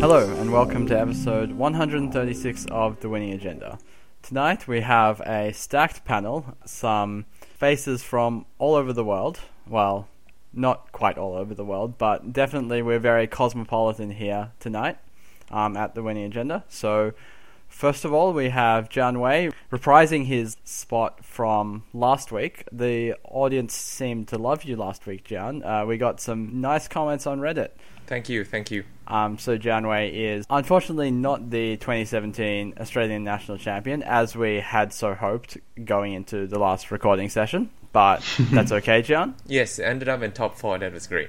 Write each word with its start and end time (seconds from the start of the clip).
Hello, 0.00 0.34
and 0.38 0.50
welcome 0.50 0.86
to 0.86 0.98
episode 0.98 1.52
136 1.52 2.64
of 2.70 2.98
The 3.00 3.10
Winning 3.10 3.34
Agenda. 3.34 3.78
Tonight 4.22 4.66
we 4.66 4.80
have 4.80 5.20
a 5.20 5.52
stacked 5.52 6.06
panel, 6.06 6.56
some 6.64 7.26
faces 7.58 8.02
from 8.02 8.46
all 8.56 8.74
over 8.74 8.94
the 8.94 9.04
world. 9.04 9.40
Well, 9.68 10.08
not 10.54 10.92
quite 10.92 11.18
all 11.18 11.34
over 11.34 11.54
the 11.54 11.66
world, 11.66 11.98
but 11.98 12.32
definitely 12.32 12.80
we're 12.80 12.98
very 12.98 13.26
cosmopolitan 13.26 14.12
here 14.12 14.52
tonight 14.58 14.96
um, 15.50 15.76
at 15.76 15.94
The 15.94 16.02
Winning 16.02 16.24
Agenda. 16.24 16.64
So, 16.70 17.12
first 17.70 18.04
of 18.04 18.12
all, 18.12 18.34
we 18.34 18.50
have 18.50 18.90
John 18.90 19.20
Wei 19.20 19.50
reprising 19.72 20.26
his 20.26 20.58
spot 20.64 21.24
from 21.24 21.84
last 21.94 22.30
week. 22.30 22.64
The 22.70 23.14
audience 23.24 23.74
seemed 23.74 24.28
to 24.28 24.38
love 24.38 24.64
you 24.64 24.76
last 24.76 25.06
week, 25.06 25.24
John. 25.24 25.62
Uh, 25.62 25.86
we 25.86 25.96
got 25.96 26.20
some 26.20 26.60
nice 26.60 26.88
comments 26.88 27.26
on 27.26 27.40
Reddit. 27.40 27.70
Thank 28.06 28.28
you, 28.28 28.44
thank 28.44 28.70
you. 28.70 28.84
Um, 29.06 29.38
so 29.38 29.56
Janway 29.56 30.12
is 30.12 30.44
unfortunately 30.50 31.10
not 31.10 31.50
the 31.50 31.76
2017 31.76 32.74
Australian 32.80 33.24
national 33.24 33.58
champion 33.58 34.02
as 34.02 34.36
we 34.36 34.56
had 34.56 34.92
so 34.92 35.14
hoped 35.14 35.58
going 35.84 36.12
into 36.12 36.46
the 36.46 36.58
last 36.58 36.90
recording 36.90 37.28
session. 37.28 37.70
But 37.92 38.24
that's 38.50 38.72
okay, 38.72 39.02
John. 39.02 39.36
Yes, 39.46 39.78
ended 39.78 40.08
up 40.08 40.22
in 40.22 40.32
top 40.32 40.56
four. 40.56 40.78
That 40.78 40.92
was 40.92 41.06
great. 41.06 41.28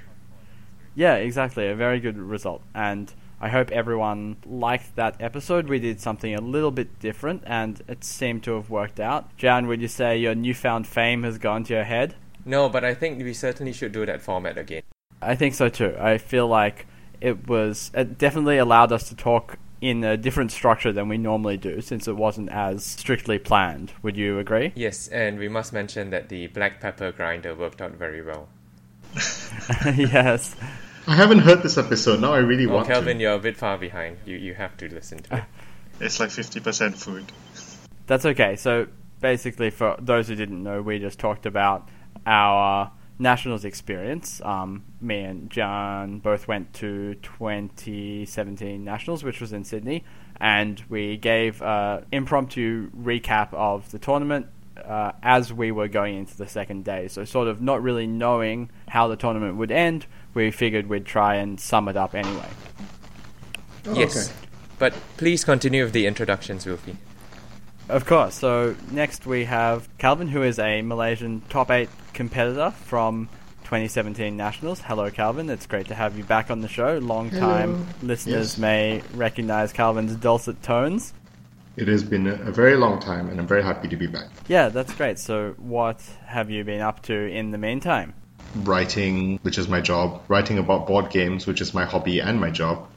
Yeah, 0.96 1.16
exactly. 1.16 1.68
A 1.68 1.76
very 1.76 2.00
good 2.00 2.18
result, 2.18 2.62
and 2.76 3.14
I 3.44 3.50
hope 3.50 3.72
everyone 3.72 4.38
liked 4.46 4.96
that 4.98 5.16
episode. 5.20 5.68
We 5.68 5.80
did 5.80 6.00
something 6.00 6.36
a 6.36 6.40
little 6.40 6.70
bit 6.70 7.00
different, 7.00 7.42
and 7.48 7.82
it 7.88 8.04
seemed 8.04 8.44
to 8.44 8.54
have 8.54 8.70
worked 8.70 9.00
out. 9.00 9.36
Jan, 9.36 9.66
would 9.66 9.82
you 9.82 9.88
say 9.88 10.16
your 10.16 10.36
newfound 10.36 10.86
fame 10.86 11.24
has 11.24 11.40
gone 11.40 11.64
to 11.64 11.74
your 11.74 11.84
head? 11.84 12.14
No, 12.46 12.70
but 12.70 12.86
I 12.86 12.94
think 12.94 13.18
we 13.18 13.34
certainly 13.34 13.74
should 13.74 13.94
do 13.94 14.06
that 14.06 14.22
format 14.22 14.60
again. 14.60 14.84
I 15.24 15.34
think 15.34 15.56
so 15.56 15.70
too. 15.70 15.96
I 16.00 16.20
feel 16.20 16.48
like 16.48 16.86
it 17.20 17.48
was 17.48 17.90
it 17.96 18.20
definitely 18.20 18.60
allowed 18.60 18.92
us 18.92 19.10
to 19.10 19.16
talk 19.16 19.58
in 19.82 20.04
a 20.04 20.18
different 20.18 20.52
structure 20.52 20.94
than 20.94 21.08
we 21.08 21.18
normally 21.18 21.58
do 21.58 21.82
since 21.82 22.08
it 22.08 22.16
wasn't 22.16 22.50
as 22.50 22.86
strictly 22.86 23.40
planned. 23.40 23.92
Would 24.04 24.18
you 24.18 24.38
agree? 24.38 24.72
Yes, 24.76 25.08
and 25.08 25.40
we 25.40 25.50
must 25.50 25.74
mention 25.74 26.12
that 26.12 26.30
the 26.30 26.46
black 26.48 26.80
pepper 26.80 27.12
grinder 27.12 27.56
worked 27.56 27.82
out 27.82 27.94
very 27.94 28.22
well. 28.22 28.48
yes. 29.98 30.56
I 31.08 31.16
haven't 31.16 31.40
heard 31.40 31.64
this 31.64 31.78
episode. 31.78 32.20
Now 32.22 32.34
I 32.34 32.38
really 32.40 32.66
Oh, 32.68 32.74
want 32.76 32.88
Calvin, 32.88 33.18
to. 33.18 33.24
you're 33.24 33.34
a 33.34 33.40
bit 33.40 33.58
far 33.58 33.78
behind. 33.78 34.18
You 34.26 34.38
you 34.38 34.54
have 34.54 34.78
to 34.78 34.94
listen 34.94 35.20
to 35.24 35.38
it. 35.38 35.44
It's 36.00 36.20
like 36.20 36.30
50% 36.30 36.96
food. 36.96 37.32
That's 38.08 38.26
okay. 38.26 38.56
So 38.56 38.88
basically, 39.20 39.70
for 39.70 39.96
those 40.00 40.28
who 40.28 40.34
didn't 40.36 40.64
know, 40.64 40.82
we 40.82 40.98
just 40.98 41.20
talked 41.20 41.46
about 41.46 41.90
our 42.26 42.92
nationals 43.20 43.66
experience. 43.66 44.42
Um, 44.44 44.84
me 45.00 45.20
and 45.20 45.52
John 45.52 46.18
both 46.18 46.48
went 46.48 46.74
to 46.76 47.14
2017 47.22 48.84
nationals, 48.84 49.24
which 49.24 49.40
was 49.40 49.54
in 49.54 49.64
Sydney, 49.64 50.04
and 50.40 50.84
we 50.90 51.18
gave 51.18 51.62
an 51.62 52.06
impromptu 52.12 52.90
recap 52.92 53.54
of 53.54 53.92
the 53.92 54.00
tournament. 54.00 54.48
Uh, 54.78 55.12
as 55.22 55.52
we 55.52 55.72
were 55.72 55.88
going 55.90 56.16
into 56.18 56.36
the 56.38 56.48
second 56.48 56.86
day, 56.86 57.08
so 57.08 57.26
sort 57.26 57.48
of 57.48 57.62
not 57.62 57.84
really 57.84 58.08
knowing 58.08 58.70
how 58.88 59.08
the 59.08 59.16
tournament 59.18 59.58
would 59.58 59.72
end, 59.72 60.06
we 60.34 60.50
figured 60.50 60.88
we'd 60.88 61.06
try 61.06 61.36
and 61.36 61.60
sum 61.60 61.88
it 61.90 61.98
up 61.98 62.16
anyway. 62.16 62.48
Oh, 63.86 63.94
yes, 63.94 64.30
okay. 64.30 64.48
but 64.80 64.94
please 65.18 65.44
continue 65.44 65.84
with 65.84 65.94
the 65.94 66.06
introductions, 66.08 66.66
Wilfy. 66.66 66.96
Of 67.90 68.06
course. 68.06 68.36
So 68.36 68.76
next 68.92 69.26
we 69.26 69.44
have 69.46 69.90
Calvin, 69.98 70.30
who 70.30 70.42
is 70.44 70.58
a 70.58 70.82
Malaysian 70.82 71.42
top 71.50 71.70
eight 71.70 71.90
competitor 72.14 72.72
from 72.72 73.28
2017 73.66 74.38
Nationals. 74.38 74.80
Hello, 74.82 75.10
Calvin. 75.12 75.50
It's 75.50 75.66
great 75.66 75.88
to 75.90 75.96
have 75.96 76.18
you 76.18 76.24
back 76.24 76.50
on 76.50 76.62
the 76.62 76.68
show. 76.70 76.98
Long 77.00 77.30
time 77.30 77.74
Hello. 77.76 77.86
listeners 78.04 78.52
Yes. 78.54 78.58
may 78.58 79.02
recognize 79.14 79.74
Calvin's 79.74 80.16
dulcet 80.16 80.62
tones. 80.64 81.14
It 81.78 81.88
has 81.88 82.04
been 82.04 82.28
a 82.28 82.52
very 82.52 82.76
long 82.76 83.00
time, 83.00 83.30
and 83.30 83.40
I'm 83.40 83.48
very 83.48 83.64
happy 83.64 83.88
to 83.88 83.96
be 83.96 84.08
back. 84.08 84.28
Yeah, 84.48 84.70
that's 84.70 84.94
great. 84.94 85.18
So 85.18 85.56
what 85.58 86.02
have 86.26 86.50
you 86.50 86.64
been 86.64 86.82
up 86.82 87.02
to 87.04 87.14
in 87.14 87.52
the 87.52 87.58
meantime? 87.58 88.14
Writing, 88.56 89.40
which 89.44 89.58
is 89.58 89.70
my 89.70 89.80
job, 89.80 90.22
writing 90.28 90.58
about 90.58 90.86
board 90.86 91.10
games, 91.10 91.48
which 91.48 91.62
is 91.62 91.74
my 91.74 91.86
hobby 91.86 92.20
and 92.20 92.42
my 92.42 92.50
job, 92.50 92.88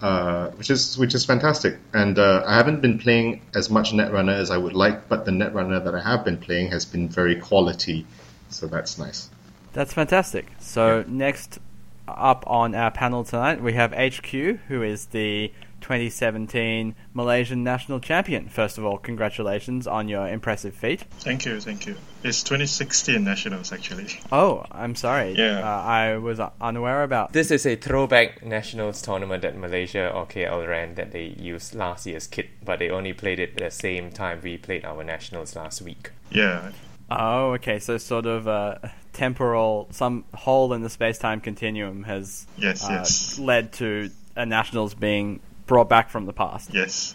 uh, 0.00 0.50
which 0.50 0.70
is 0.70 0.96
which 0.96 1.14
is 1.14 1.24
fantastic. 1.24 1.78
And 1.92 2.16
uh, 2.16 2.44
I 2.46 2.54
haven't 2.54 2.80
been 2.80 2.98
playing 2.98 3.42
as 3.56 3.70
much 3.70 3.92
Netrunner 3.92 4.34
as 4.34 4.52
I 4.52 4.56
would 4.56 4.74
like, 4.74 5.08
but 5.08 5.24
the 5.24 5.32
Netrunner 5.32 5.82
that 5.84 5.94
I 5.94 6.00
have 6.00 6.24
been 6.24 6.38
playing 6.38 6.70
has 6.70 6.84
been 6.84 7.08
very 7.08 7.34
quality, 7.34 8.06
so 8.50 8.68
that's 8.68 8.98
nice. 8.98 9.30
That's 9.72 9.94
fantastic. 9.94 10.46
So 10.60 11.04
next 11.08 11.58
up 12.06 12.44
on 12.46 12.74
our 12.74 12.90
panel 12.90 13.24
tonight, 13.24 13.62
we 13.62 13.72
have 13.72 13.92
HQ, 13.92 14.30
who 14.68 14.82
is 14.82 15.06
the 15.06 15.52
2017 15.82 16.94
Malaysian 17.12 17.62
national 17.62 18.00
champion. 18.00 18.48
First 18.48 18.78
of 18.78 18.84
all, 18.84 18.96
congratulations 18.98 19.86
on 19.86 20.08
your 20.08 20.26
impressive 20.26 20.74
feat. 20.74 21.02
Thank 21.20 21.44
you, 21.44 21.60
thank 21.60 21.86
you. 21.86 21.96
It's 22.24 22.42
2016 22.42 23.22
nationals 23.22 23.72
actually. 23.72 24.08
Oh, 24.30 24.64
I'm 24.70 24.94
sorry. 24.94 25.34
Yeah. 25.36 25.58
Uh, 25.60 25.82
I 25.82 26.16
was 26.16 26.40
unaware 26.60 27.02
about. 27.02 27.32
This 27.32 27.50
is 27.50 27.66
a 27.66 27.76
throwback 27.76 28.44
nationals 28.44 29.02
tournament 29.02 29.42
that 29.42 29.56
Malaysia 29.56 30.08
or 30.10 30.26
KL 30.26 30.66
ran 30.66 30.94
that 30.94 31.12
they 31.12 31.34
used 31.38 31.74
last 31.74 32.06
year's 32.06 32.26
kit, 32.26 32.48
but 32.64 32.78
they 32.78 32.88
only 32.90 33.12
played 33.12 33.40
it 33.40 33.50
at 33.50 33.56
the 33.58 33.70
same 33.70 34.10
time 34.10 34.40
we 34.42 34.56
played 34.56 34.84
our 34.84 35.04
nationals 35.04 35.54
last 35.56 35.82
week. 35.82 36.10
Yeah, 36.30 36.70
Oh, 37.10 37.52
okay. 37.52 37.78
So 37.78 37.98
sort 37.98 38.26
of 38.26 38.46
a 38.46 38.92
temporal, 39.12 39.88
some 39.90 40.24
hole 40.34 40.72
in 40.72 40.82
the 40.82 40.88
space-time 40.88 41.40
continuum 41.40 42.04
has 42.04 42.46
Yes, 42.56 42.84
uh, 42.84 42.92
yes. 42.92 43.38
led 43.38 43.72
to 43.74 44.10
a 44.36 44.46
nationals 44.46 44.94
being 44.94 45.40
brought 45.66 45.88
back 45.88 46.10
from 46.10 46.26
the 46.26 46.32
past. 46.32 46.70
yes. 46.72 47.14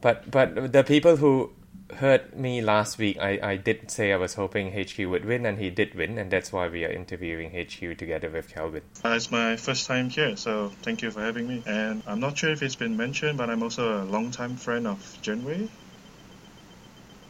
But 0.00 0.30
but 0.30 0.72
the 0.72 0.82
people 0.82 1.16
who 1.16 1.52
heard 1.96 2.34
me 2.34 2.62
last 2.62 2.96
week, 2.98 3.18
I, 3.18 3.38
I 3.42 3.56
did 3.56 3.90
say 3.90 4.12
I 4.12 4.16
was 4.16 4.34
hoping 4.34 4.72
HQ 4.72 4.96
would 5.10 5.24
win, 5.24 5.44
and 5.44 5.58
he 5.58 5.68
did 5.70 5.94
win, 5.94 6.16
and 6.18 6.30
that's 6.30 6.52
why 6.52 6.68
we 6.68 6.84
are 6.84 6.90
interviewing 6.90 7.50
HQ 7.50 7.98
together 7.98 8.30
with 8.30 8.48
Calvin. 8.54 8.82
Uh, 9.04 9.10
it's 9.10 9.30
my 9.30 9.56
first 9.56 9.86
time 9.86 10.08
here, 10.08 10.36
so 10.36 10.70
thank 10.82 11.02
you 11.02 11.10
for 11.10 11.20
having 11.20 11.48
me. 11.48 11.62
And 11.66 12.02
I'm 12.06 12.20
not 12.20 12.38
sure 12.38 12.50
if 12.50 12.62
it's 12.62 12.76
been 12.76 12.96
mentioned, 12.96 13.36
but 13.36 13.50
I'm 13.50 13.62
also 13.62 14.02
a 14.02 14.04
long-time 14.04 14.56
friend 14.56 14.86
of 14.86 14.98
Genway. 15.22 15.68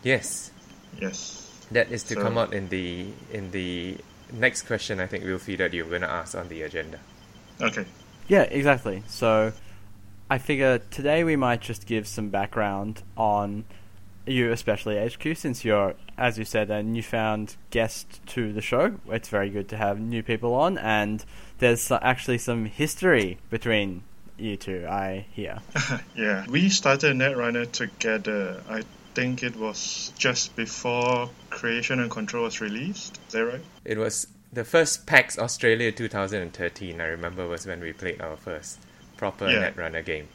Yes, 0.03 0.51
Yes. 1.01 1.49
that 1.73 1.91
is 1.91 2.03
to 2.05 2.15
So- 2.15 2.23
come 2.23 2.39
out 2.39 2.53
in 2.55 2.69
the 2.69 3.07
in 3.33 3.51
the 3.51 3.97
next 4.33 4.63
question. 4.63 5.01
I 5.01 5.07
think 5.07 5.25
we'll 5.25 5.39
see 5.39 5.57
that 5.57 5.73
you're 5.75 5.89
going 5.89 6.03
to 6.03 6.11
ask 6.11 6.35
on 6.37 6.49
the 6.49 6.63
agenda. 6.63 6.99
Okay. 7.61 7.85
Yeah, 8.29 8.43
exactly. 8.43 9.03
So 9.09 9.53
I 10.31 10.39
figure 10.39 10.79
today 10.79 11.25
we 11.25 11.35
might 11.35 11.61
just 11.61 11.87
give 11.87 12.07
some 12.07 12.29
background 12.29 13.03
on 13.17 13.65
you, 14.27 14.53
especially 14.53 14.97
HQ, 14.97 15.37
since 15.37 15.65
you're, 15.65 15.95
as 16.17 16.39
you 16.39 16.45
said, 16.45 16.71
a 16.71 16.85
newfound 16.85 17.57
guest 17.71 18.25
to 18.29 18.53
the 18.53 18.61
show. 18.61 18.95
It's 19.09 19.29
very 19.29 19.51
good 19.51 19.69
to 19.71 19.77
have 19.77 19.99
new 19.99 20.23
people 20.23 20.55
on, 20.55 20.79
and 20.79 21.25
there's 21.59 21.91
actually 21.91 22.39
some 22.39 22.67
history 22.67 23.39
between 23.51 24.05
you 24.39 24.57
two, 24.57 24.87
I 24.89 25.27
hear. 25.33 25.59
yeah. 26.15 26.47
We 26.49 26.69
started 26.69 27.17
Netrunner 27.17 27.71
together. 27.71 28.63
I 28.69 28.85
think 29.15 29.43
it 29.43 29.57
was 29.57 30.13
just 30.17 30.55
before 30.55 31.29
Creation 31.51 31.99
and 31.99 32.09
Control 32.09 32.45
was 32.45 32.61
released. 32.61 33.19
Is 33.27 33.33
that 33.33 33.45
right? 33.45 33.61
It 33.85 33.99
was 33.99 34.29
the 34.53 34.65
first 34.65 35.09
PAX 35.09 35.41
Australia 35.41 35.91
2013. 35.91 37.01
I 37.01 37.07
remember 37.07 37.49
was 37.49 37.67
when 37.67 37.81
we 37.81 37.93
played 37.93 38.21
our 38.21 38.37
first 38.37 38.79
proper 39.21 39.51
Yeah. 39.51 39.71
Netrunner 39.71 40.05
game. 40.05 40.29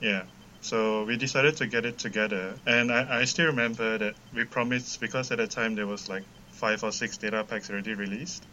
Yeah. 0.00 0.22
So 0.62 1.04
we 1.04 1.16
decided 1.16 1.58
to 1.58 1.66
get 1.66 1.84
it 1.84 1.98
together, 1.98 2.54
and 2.66 2.90
I, 2.90 3.20
I 3.20 3.24
still 3.24 3.46
remember 3.46 3.98
that 3.98 4.14
we 4.34 4.44
promised 4.44 5.00
because 5.00 5.30
at 5.30 5.38
the 5.38 5.46
time 5.46 5.74
there 5.74 5.86
was 5.86 6.08
like 6.08 6.24
five 6.50 6.82
or 6.82 6.92
six 6.92 7.18
data 7.18 7.44
packs 7.44 7.70
already 7.70 7.94
released. 7.94 8.44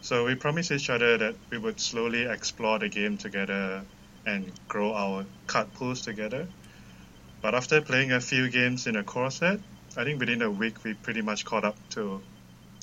So 0.00 0.24
we 0.24 0.34
promised 0.36 0.70
each 0.70 0.90
other 0.90 1.18
that 1.18 1.34
we 1.50 1.58
would 1.58 1.80
slowly 1.80 2.22
explore 2.22 2.78
the 2.78 2.88
game 2.88 3.18
together 3.18 3.82
and 4.26 4.52
grow 4.68 4.94
our 4.94 5.26
card 5.46 5.72
pools 5.74 6.00
together. 6.02 6.46
But 7.42 7.54
after 7.54 7.80
playing 7.80 8.12
a 8.12 8.20
few 8.20 8.48
games 8.48 8.86
in 8.86 8.96
a 8.96 9.02
core 9.02 9.30
set, 9.30 9.58
I 9.96 10.04
think 10.04 10.20
within 10.20 10.42
a 10.42 10.50
week 10.50 10.84
we 10.84 10.94
pretty 10.94 11.22
much 11.22 11.44
caught 11.44 11.64
up 11.64 11.76
to 11.90 12.20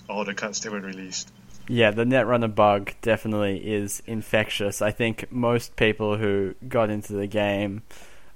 all 0.10 0.26
the 0.26 0.34
cards 0.34 0.60
that 0.62 0.72
were 0.72 0.82
released. 0.82 1.32
Yeah, 1.68 1.92
the 1.92 2.04
Netrunner 2.04 2.54
bug 2.54 2.94
definitely 3.02 3.58
is 3.74 4.04
infectious. 4.06 4.82
I 4.82 4.92
think 4.92 5.32
most 5.32 5.76
people 5.76 6.18
who 6.18 6.54
got 6.68 6.90
into 6.90 7.14
the 7.14 7.28
game 7.28 7.82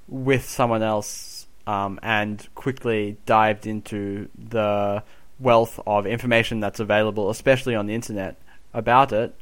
with 0.07 0.49
someone 0.49 0.81
else 0.81 1.47
um, 1.67 1.99
and 2.01 2.47
quickly 2.55 3.17
dived 3.27 3.67
into 3.67 4.29
the 4.35 5.03
wealth 5.39 5.79
of 5.85 6.07
information 6.07 6.59
that's 6.59 6.79
available, 6.79 7.29
especially 7.29 7.75
on 7.75 7.85
the 7.85 7.93
internet, 7.93 8.41
about 8.73 9.13
it, 9.13 9.35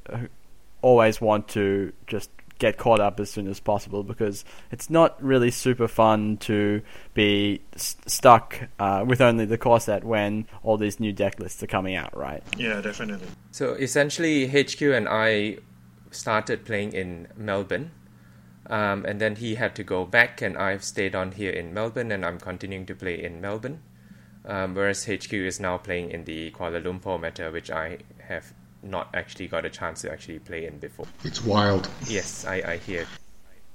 always 0.82 1.22
want 1.22 1.48
to 1.50 1.94
just 2.06 2.30
get 2.60 2.78
caught 2.78 3.00
up 3.00 3.20
as 3.20 3.30
soon 3.30 3.48
as 3.48 3.60
possible 3.60 4.04
because 4.04 4.44
it's 4.72 4.90
not 4.90 5.22
really 5.24 5.52
super 5.52 5.88
fun 5.88 6.38
to 6.38 6.82
be 7.14 7.62
st- 7.76 8.10
stuck 8.10 8.68
uh, 8.80 9.04
with 9.08 9.22
only 9.22 9.46
the 9.46 9.58
core 9.58 9.80
set 9.80 10.04
when 10.04 10.48
all 10.64 10.78
these 10.78 11.00
new 11.00 11.14
deck 11.14 11.40
lists 11.40 11.62
are 11.64 11.68
coming 11.68 11.96
out, 11.96 12.16
right? 12.16 12.44
Yeah, 12.58 12.82
definitely. 12.82 13.28
So 13.52 13.74
essentially, 13.74 14.48
HQ 14.48 14.82
and 14.82 15.08
I 15.08 15.58
started 16.12 16.66
playing 16.66 16.94
in 16.94 17.28
Melbourne. 17.36 17.92
Um, 18.70 19.06
and 19.06 19.22
then 19.22 19.38
he 19.38 19.56
had 19.56 19.76
to 19.76 19.84
go 19.84 20.06
back, 20.06 20.42
and 20.42 20.58
I've 20.58 20.84
stayed 20.84 21.16
on 21.16 21.32
here 21.32 21.52
in 21.52 21.74
Melbourne, 21.74 22.12
and 22.12 22.26
I'm 22.26 22.38
continuing 22.38 22.86
to 22.88 22.96
play 22.96 23.24
in 23.24 23.40
Melbourne. 23.40 23.82
Um, 24.46 24.76
whereas 24.76 25.06
HQ 25.06 25.32
is 25.34 25.60
now 25.60 25.78
playing 25.78 26.12
in 26.12 26.26
the 26.26 26.52
Kuala 26.52 26.82
Lumpur 26.84 27.20
meta, 27.20 27.50
which 27.50 27.72
I 27.72 28.00
have 28.28 28.54
not 28.84 29.10
actually 29.14 29.48
got 29.48 29.66
a 29.66 29.70
chance 29.70 30.02
to 30.02 30.12
actually 30.12 30.40
play 30.40 30.66
in 30.66 30.78
before. 30.78 31.06
It's 31.24 31.44
wild. 31.44 31.90
Yes, 32.08 32.46
I, 32.46 32.56
I 32.66 32.78
hear. 32.78 33.06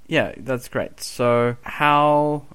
Yeah, 0.07 0.33
that's 0.37 0.67
great. 0.67 1.01
So, 1.01 1.57
how 1.63 2.45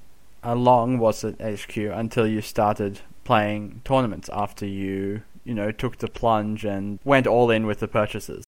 uh, 0.45 0.55
long 0.55 0.99
was 0.99 1.25
it 1.25 1.41
HQ 1.41 1.77
until 1.77 2.27
you 2.27 2.41
started 2.41 3.01
playing 3.25 3.83
tournaments 3.85 4.29
after 4.33 4.67
you, 4.67 5.23
you 5.45 5.55
know, 5.55 5.71
took 5.71 5.99
the 5.99 6.09
plunge 6.09 6.65
and 6.65 6.99
went 7.05 7.27
all 7.27 7.51
in 7.51 7.67
with 7.67 7.81
the 7.81 7.89
purchases? 7.89 8.45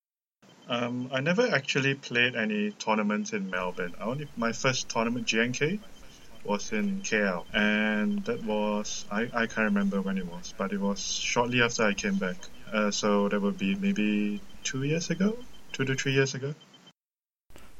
Um, 0.69 1.11
I 1.13 1.21
never 1.21 1.49
actually 1.49 1.95
played 1.95 2.37
any 2.37 2.71
tournaments 2.71 3.33
in 3.33 3.51
Melbourne. 3.51 3.95
I 3.99 4.05
only 4.05 4.29
my 4.37 4.53
first 4.53 4.89
tournament 4.89 5.27
GNK 5.27 5.81
was 6.45 6.73
in 6.73 7.01
KL, 7.03 7.45
and 7.53 8.25
that 8.25 8.45
was 8.45 9.05
I, 9.11 9.23
I 9.35 9.47
can't 9.47 9.67
remember 9.67 10.01
when 10.01 10.17
it 10.17 10.27
was, 10.27 10.55
but 10.57 10.73
it 10.73 10.81
was 10.81 11.01
shortly 11.01 11.61
after 11.61 11.83
I 11.85 11.95
came 11.95 12.17
back. 12.17 12.37
Uh, 12.73 12.91
so 12.91 13.29
that 13.29 13.41
would 13.41 13.59
be 13.59 13.75
maybe 13.75 14.41
two 14.65 14.83
years 14.83 15.11
ago, 15.11 15.37
two 15.73 15.85
to 15.85 15.95
three 15.95 16.13
years 16.13 16.35
ago. 16.35 16.55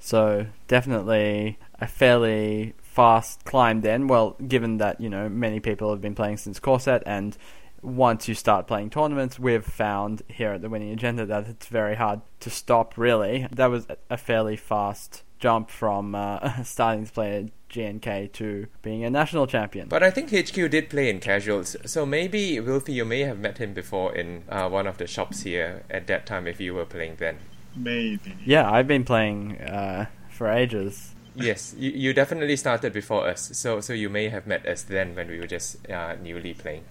So 0.01 0.47
definitely 0.67 1.59
a 1.81 1.87
fairly 1.87 2.75
fast 2.83 3.45
climb 3.45 3.83
then. 3.83 4.09
Well, 4.09 4.37
given 4.47 4.79
that 4.79 5.01
you 5.01 5.09
know 5.09 5.29
many 5.29 5.61
people 5.61 5.91
have 5.91 6.01
been 6.01 6.15
playing 6.15 6.39
since 6.39 6.59
core 6.59 6.81
set, 6.81 7.03
and 7.07 7.37
once 7.83 8.29
you 8.29 8.35
start 8.35 8.67
playing 8.67 8.91
tournaments, 8.91 9.39
we've 9.39 9.65
found 9.65 10.23
here 10.29 10.53
at 10.53 10.63
the 10.63 10.69
Winning 10.69 10.91
Agenda 10.91 11.25
that 11.27 11.49
it's 11.49 11.67
very 11.67 11.97
hard 11.97 12.21
to 12.41 12.51
stop. 12.51 12.97
Really, 12.97 13.47
that 13.53 13.67
was 13.67 13.87
a 14.09 14.17
fairly 14.17 14.57
fast 14.57 15.23
jump 15.41 15.71
from 15.71 16.15
uh, 16.15 16.63
starting 16.65 17.07
to 17.07 17.13
play 17.13 17.51
GNK 17.71 18.33
to 18.33 18.67
being 18.83 19.05
a 19.05 19.11
national 19.11 19.47
champion. 19.47 19.89
But 19.89 20.03
I 20.03 20.11
think 20.11 20.31
HQ 20.31 20.55
did 20.71 20.91
play 20.91 21.09
in 21.09 21.19
casuals, 21.19 21.77
so 21.85 22.07
maybe 22.07 22.57
Wilfy, 22.57 22.95
you 22.95 23.05
may 23.05 23.21
have 23.21 23.39
met 23.39 23.59
him 23.59 23.75
before 23.75 24.15
in 24.15 24.45
uh, 24.49 24.69
one 24.69 24.87
of 24.87 24.99
the 24.99 25.07
shops 25.07 25.43
here 25.43 25.83
at 25.91 26.07
that 26.07 26.27
time 26.27 26.47
if 26.47 26.61
you 26.61 26.75
were 26.75 26.85
playing 26.85 27.17
then. 27.19 27.39
Maybe. 27.75 28.37
Yeah, 28.45 28.71
I've 28.71 28.87
been 28.87 29.05
playing 29.05 29.61
uh, 29.61 30.07
for 30.29 30.49
ages. 30.51 31.15
Yes, 31.35 31.75
you, 31.79 31.91
you 31.91 32.13
definitely 32.13 32.57
started 32.57 32.93
before 32.93 33.27
us, 33.27 33.51
so 33.55 33.81
so 33.81 33.93
you 33.93 34.11
may 34.11 34.29
have 34.29 34.47
met 34.47 34.67
us 34.67 34.83
then 34.83 35.15
when 35.15 35.29
we 35.29 35.39
were 35.39 35.47
just 35.47 35.89
uh, 35.89 36.17
newly 36.21 36.55
playing. 36.55 36.85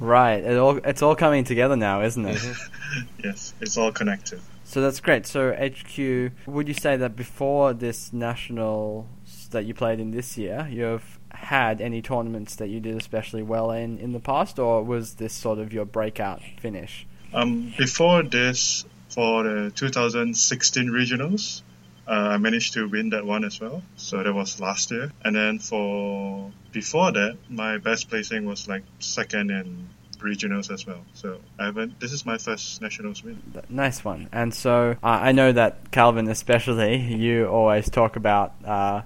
Right, 0.00 0.42
it 0.42 0.56
all 0.56 0.78
it's 0.78 1.02
all 1.02 1.14
coming 1.14 1.44
together 1.44 1.76
now, 1.76 2.00
isn't 2.00 2.24
it? 2.24 2.42
Yes, 3.22 3.52
it's 3.60 3.76
all 3.76 3.92
connected. 3.92 4.40
So 4.66 4.80
that's 4.80 4.98
great. 4.98 5.26
So 5.26 5.52
HQ, 5.52 6.32
would 6.48 6.66
you 6.66 6.74
say 6.74 6.96
that 6.96 7.14
before 7.14 7.72
this 7.72 8.12
national 8.12 9.08
that 9.52 9.64
you 9.64 9.74
played 9.74 10.00
in 10.00 10.10
this 10.10 10.36
year, 10.36 10.68
you've 10.68 11.20
had 11.30 11.80
any 11.80 12.02
tournaments 12.02 12.56
that 12.56 12.68
you 12.68 12.80
did 12.80 12.96
especially 12.96 13.42
well 13.42 13.70
in 13.70 13.98
in 13.98 14.12
the 14.12 14.18
past, 14.18 14.58
or 14.58 14.82
was 14.82 15.14
this 15.14 15.32
sort 15.32 15.60
of 15.60 15.72
your 15.72 15.84
breakout 15.84 16.42
finish? 16.58 17.06
Um, 17.32 17.72
before 17.78 18.24
this, 18.24 18.84
for 19.08 19.44
the 19.44 19.70
2016 19.70 20.88
regionals, 20.88 21.62
uh, 22.08 22.10
I 22.10 22.36
managed 22.38 22.74
to 22.74 22.88
win 22.88 23.10
that 23.10 23.24
one 23.24 23.44
as 23.44 23.60
well. 23.60 23.82
So 23.96 24.20
that 24.20 24.34
was 24.34 24.60
last 24.60 24.90
year. 24.90 25.12
And 25.24 25.36
then 25.36 25.60
for 25.60 26.50
before 26.72 27.12
that, 27.12 27.36
my 27.48 27.78
best 27.78 28.10
placing 28.10 28.46
was 28.46 28.66
like 28.66 28.82
second 28.98 29.52
in 29.52 29.88
regionals 30.26 30.70
as 30.72 30.86
well. 30.86 31.02
So 31.14 31.38
I 31.58 31.66
haven't. 31.66 32.00
This 32.00 32.12
is 32.12 32.26
my 32.26 32.38
first 32.38 32.82
nationals 32.82 33.22
win. 33.22 33.40
Nice 33.68 34.04
one. 34.04 34.28
And 34.32 34.52
so 34.52 34.96
uh, 35.02 35.06
I 35.06 35.32
know 35.32 35.52
that 35.52 35.90
Calvin, 35.90 36.28
especially, 36.28 36.96
you 36.96 37.46
always 37.46 37.88
talk 37.88 38.16
about 38.16 38.54
uh, 38.64 39.02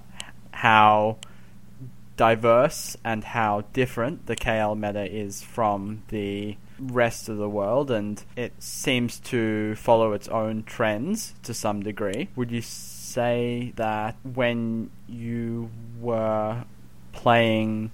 how 0.51 1.17
diverse 2.17 2.97
and 3.03 3.23
how 3.23 3.63
different 3.73 4.25
the 4.27 4.35
KL 4.35 4.77
meta 4.77 5.11
is 5.11 5.41
from 5.41 6.03
the 6.09 6.57
rest 6.79 7.29
of 7.29 7.37
the 7.37 7.49
world, 7.49 7.91
and 7.91 8.23
it 8.35 8.53
seems 8.59 9.19
to 9.19 9.75
follow 9.75 10.13
its 10.13 10.27
own 10.27 10.63
trends 10.63 11.33
to 11.43 11.53
some 11.53 11.81
degree. 11.81 12.29
Would 12.35 12.51
you 12.51 12.61
say 12.61 13.73
that 13.75 14.15
when 14.23 14.89
you 15.07 15.69
were 15.99 16.63
playing 17.13 17.91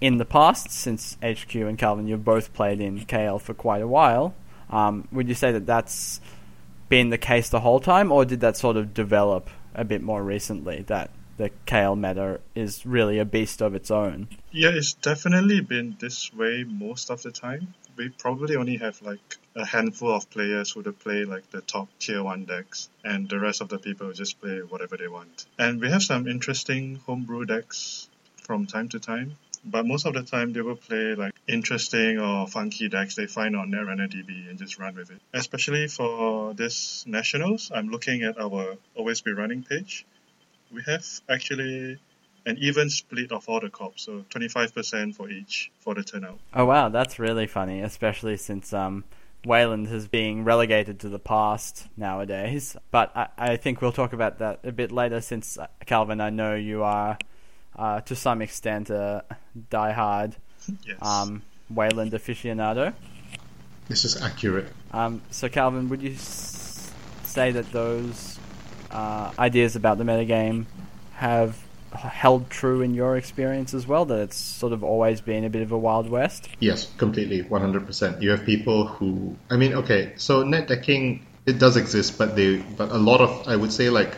in 0.00 0.16
the 0.16 0.24
past, 0.24 0.70
since 0.70 1.16
HQ 1.22 1.54
and 1.54 1.78
Calvin, 1.78 2.06
you've 2.06 2.24
both 2.24 2.52
played 2.54 2.80
in 2.80 3.00
KL 3.00 3.40
for 3.40 3.54
quite 3.54 3.82
a 3.82 3.88
while, 3.88 4.34
um, 4.70 5.08
would 5.12 5.28
you 5.28 5.34
say 5.34 5.52
that 5.52 5.66
that's 5.66 6.20
been 6.88 7.10
the 7.10 7.18
case 7.18 7.48
the 7.48 7.60
whole 7.60 7.80
time, 7.80 8.10
or 8.10 8.24
did 8.24 8.40
that 8.40 8.56
sort 8.56 8.76
of 8.76 8.94
develop 8.94 9.50
a 9.74 9.84
bit 9.84 10.02
more 10.02 10.22
recently? 10.22 10.82
That 10.82 11.10
the 11.36 11.50
KL 11.66 11.98
meta 11.98 12.40
is 12.54 12.86
really 12.86 13.18
a 13.18 13.24
beast 13.24 13.60
of 13.60 13.74
its 13.74 13.90
own. 13.90 14.28
Yeah, 14.52 14.70
it's 14.70 14.94
definitely 14.94 15.60
been 15.60 15.96
this 15.98 16.32
way 16.32 16.64
most 16.64 17.10
of 17.10 17.22
the 17.22 17.30
time. 17.30 17.74
We 17.96 18.08
probably 18.08 18.56
only 18.56 18.76
have 18.76 19.02
like 19.02 19.38
a 19.56 19.64
handful 19.64 20.14
of 20.14 20.30
players 20.30 20.70
who 20.70 20.82
play 20.92 21.24
like 21.24 21.50
the 21.50 21.60
top 21.60 21.88
tier 21.98 22.22
one 22.22 22.44
decks, 22.44 22.88
and 23.04 23.28
the 23.28 23.38
rest 23.38 23.60
of 23.60 23.68
the 23.68 23.78
people 23.78 24.12
just 24.12 24.40
play 24.40 24.60
whatever 24.60 24.96
they 24.96 25.08
want. 25.08 25.46
And 25.58 25.80
we 25.80 25.90
have 25.90 26.02
some 26.02 26.28
interesting 26.28 26.96
homebrew 27.06 27.44
decks 27.44 28.08
from 28.36 28.66
time 28.66 28.88
to 28.90 29.00
time. 29.00 29.36
But 29.64 29.86
most 29.86 30.06
of 30.06 30.14
the 30.14 30.22
time, 30.22 30.52
they 30.52 30.62
will 30.62 30.76
play 30.76 31.14
like 31.14 31.34
interesting 31.46 32.18
or 32.18 32.46
funky 32.46 32.88
decks 32.88 33.14
they 33.14 33.26
find 33.26 33.54
on 33.54 33.70
Netrunner 33.70 34.10
DB 34.10 34.48
and 34.48 34.58
just 34.58 34.78
run 34.78 34.94
with 34.94 35.10
it. 35.10 35.20
Especially 35.34 35.86
for 35.86 36.54
this 36.54 37.04
nationals, 37.06 37.70
I'm 37.74 37.88
looking 37.88 38.22
at 38.22 38.40
our 38.40 38.76
Always 38.94 39.20
Be 39.20 39.32
Running 39.32 39.62
page. 39.62 40.06
We 40.72 40.82
have 40.86 41.04
actually 41.28 41.98
an 42.46 42.56
even 42.58 42.88
split 42.88 43.32
of 43.32 43.48
all 43.48 43.60
the 43.60 43.68
cops, 43.68 44.04
so 44.04 44.24
25% 44.30 45.14
for 45.14 45.28
each 45.28 45.70
for 45.80 45.94
the 45.94 46.02
turnout. 46.02 46.38
Oh 46.54 46.64
wow, 46.64 46.88
that's 46.88 47.18
really 47.18 47.46
funny, 47.46 47.82
especially 47.82 48.38
since 48.38 48.72
um, 48.72 49.04
Wayland 49.44 49.88
is 49.88 50.08
being 50.08 50.44
relegated 50.44 51.00
to 51.00 51.08
the 51.08 51.18
past 51.18 51.86
nowadays. 51.96 52.76
But 52.90 53.14
I, 53.14 53.28
I 53.36 53.56
think 53.56 53.82
we'll 53.82 53.92
talk 53.92 54.12
about 54.12 54.38
that 54.38 54.60
a 54.64 54.72
bit 54.72 54.90
later, 54.90 55.20
since 55.20 55.58
uh, 55.58 55.66
Calvin, 55.84 56.20
I 56.20 56.30
know 56.30 56.54
you 56.54 56.82
are 56.82 57.18
uh, 57.76 58.00
to 58.02 58.16
some 58.16 58.42
extent 58.42 58.90
a 58.90 59.24
diehard 59.70 60.34
Yes. 60.86 60.98
um, 61.02 61.42
Wayland 61.68 62.12
aficionado. 62.12 62.92
This 63.88 64.04
is 64.04 64.20
accurate. 64.22 64.68
Um, 64.92 65.20
so, 65.30 65.48
Calvin, 65.48 65.88
would 65.88 66.02
you 66.02 66.12
s- 66.12 66.92
say 67.24 67.50
that 67.52 67.72
those 67.72 68.38
uh, 68.90 69.32
ideas 69.38 69.74
about 69.76 69.98
the 69.98 70.04
metagame 70.04 70.66
have 71.14 71.56
held 71.92 72.48
true 72.50 72.82
in 72.82 72.94
your 72.94 73.16
experience 73.16 73.74
as 73.74 73.86
well? 73.86 74.04
That 74.04 74.20
it's 74.20 74.36
sort 74.36 74.72
of 74.72 74.84
always 74.84 75.20
been 75.20 75.44
a 75.44 75.50
bit 75.50 75.62
of 75.62 75.72
a 75.72 75.78
wild 75.78 76.08
west? 76.08 76.48
Yes, 76.60 76.88
completely, 76.98 77.42
100%. 77.42 78.22
You 78.22 78.30
have 78.30 78.44
people 78.44 78.86
who, 78.86 79.36
I 79.50 79.56
mean, 79.56 79.74
okay, 79.74 80.12
so 80.16 80.44
net 80.44 80.68
decking, 80.68 81.26
it 81.46 81.58
does 81.58 81.76
exist, 81.76 82.16
but 82.18 82.36
they, 82.36 82.58
but 82.58 82.90
a 82.92 82.98
lot 82.98 83.20
of, 83.20 83.48
I 83.48 83.56
would 83.56 83.72
say 83.72 83.90
like 83.90 84.14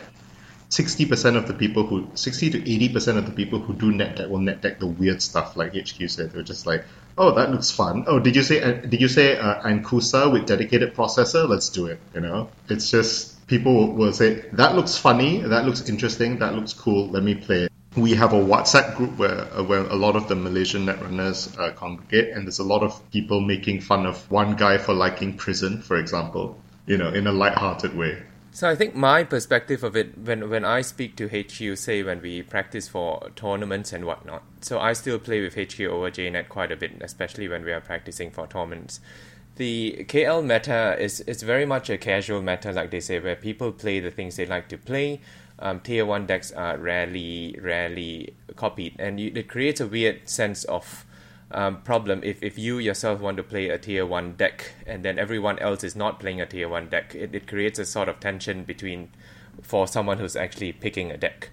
60% 0.73 1.37
of 1.37 1.47
the 1.47 1.53
people 1.53 1.85
who, 1.85 2.09
60 2.15 2.49
to 2.49 2.59
80% 2.59 3.17
of 3.17 3.25
the 3.27 3.31
people 3.31 3.59
who 3.59 3.73
do 3.73 3.91
net 3.91 4.15
deck 4.15 4.29
will 4.29 4.39
net 4.39 4.61
deck 4.61 4.79
the 4.79 4.87
weird 4.87 5.21
stuff 5.21 5.55
like 5.55 5.75
HQ 5.75 6.09
said. 6.09 6.31
They're 6.31 6.41
just 6.41 6.65
like, 6.65 6.83
oh, 7.15 7.35
that 7.35 7.51
looks 7.51 7.69
fun. 7.69 8.05
Oh, 8.07 8.19
did 8.19 8.35
you 8.35 8.41
say, 8.41 8.59
uh, 8.61 8.71
did 8.71 8.99
you 8.99 9.07
say 9.07 9.37
uh, 9.37 9.61
Ankusa 9.61 10.31
with 10.31 10.47
dedicated 10.47 10.95
processor? 10.95 11.47
Let's 11.47 11.69
do 11.69 11.85
it, 11.85 11.99
you 12.15 12.21
know? 12.21 12.49
It's 12.69 12.89
just, 12.89 13.45
people 13.45 13.93
will, 13.93 14.13
say, 14.13 14.45
that 14.53 14.75
looks 14.75 14.97
funny, 14.97 15.41
that 15.41 15.65
looks 15.65 15.87
interesting, 15.87 16.39
that 16.39 16.55
looks 16.55 16.73
cool, 16.73 17.07
let 17.09 17.21
me 17.21 17.35
play 17.35 17.67
we 17.95 18.15
have 18.15 18.33
a 18.33 18.37
WhatsApp 18.37 18.95
group 18.95 19.19
where 19.19 19.41
uh, 19.53 19.61
where 19.61 19.81
a 19.81 19.95
lot 19.95 20.15
of 20.15 20.27
the 20.27 20.33
Malaysian 20.33 20.87
netrunners 20.87 21.55
uh, 21.59 21.71
congregate, 21.73 22.29
and 22.33 22.47
there's 22.47 22.57
a 22.57 22.63
lot 22.63 22.81
of 22.81 22.99
people 23.11 23.39
making 23.39 23.81
fun 23.81 24.07
of 24.07 24.31
one 24.31 24.55
guy 24.55 24.79
for 24.79 24.95
liking 24.95 25.37
prison, 25.37 25.79
for 25.79 25.97
example, 25.97 26.57
you 26.87 26.97
know, 26.97 27.09
in 27.09 27.27
a 27.27 27.31
light-hearted 27.31 27.95
way. 27.95 28.23
So 28.55 28.69
I 28.69 28.75
think 28.75 28.93
my 28.93 29.23
perspective 29.23 29.83
of 29.83 29.95
it, 29.95 30.15
when 30.15 30.47
when 30.47 30.63
I 30.63 30.81
speak 30.81 31.15
to 31.15 31.27
HQ, 31.27 31.75
say 31.75 32.03
when 32.03 32.21
we 32.21 32.43
practice 32.43 32.87
for 32.87 33.31
tournaments 33.35 33.91
and 33.91 34.05
whatnot, 34.05 34.43
so 34.61 34.77
I 34.77 34.93
still 34.93 35.17
play 35.17 35.41
with 35.41 35.55
HQ 35.55 35.79
over 35.81 36.11
JNet 36.11 36.49
quite 36.49 36.71
a 36.71 36.75
bit, 36.75 36.91
especially 37.01 37.47
when 37.47 37.65
we 37.65 37.71
are 37.71 37.81
practicing 37.81 38.29
for 38.29 38.45
tournaments. 38.45 38.99
The 39.55 40.05
KL 40.07 40.45
meta 40.45 40.95
is 40.99 41.21
is 41.21 41.41
very 41.41 41.65
much 41.65 41.89
a 41.89 41.97
casual 41.97 42.43
meta, 42.43 42.71
like 42.71 42.91
they 42.91 42.99
say, 42.99 43.19
where 43.19 43.35
people 43.35 43.71
play 43.71 43.99
the 43.99 44.11
things 44.11 44.35
they 44.35 44.45
like 44.45 44.67
to 44.69 44.77
play. 44.77 45.21
Um, 45.57 45.79
tier 45.79 46.05
one 46.05 46.27
decks 46.27 46.51
are 46.51 46.77
rarely 46.77 47.57
rarely 47.59 48.35
copied, 48.55 48.95
and 48.99 49.19
you, 49.19 49.31
it 49.33 49.49
creates 49.49 49.81
a 49.81 49.87
weird 49.87 50.29
sense 50.29 50.63
of 50.65 51.05
um, 51.53 51.81
problem 51.81 52.21
if, 52.23 52.41
if 52.41 52.57
you 52.57 52.79
yourself 52.79 53.19
want 53.19 53.37
to 53.37 53.43
play 53.43 53.69
a 53.69 53.77
tier 53.77 54.05
1 54.05 54.33
deck 54.33 54.73
and 54.85 55.03
then 55.03 55.19
everyone 55.19 55.59
else 55.59 55.83
is 55.83 55.95
not 55.95 56.19
playing 56.19 56.41
a 56.41 56.45
tier 56.45 56.67
1 56.67 56.89
deck 56.89 57.13
it, 57.15 57.33
it 57.33 57.47
creates 57.47 57.79
a 57.79 57.85
sort 57.85 58.09
of 58.09 58.19
tension 58.19 58.63
between 58.63 59.09
for 59.61 59.87
someone 59.87 60.17
who's 60.17 60.35
actually 60.35 60.71
picking 60.71 61.11
a 61.11 61.17
deck. 61.17 61.51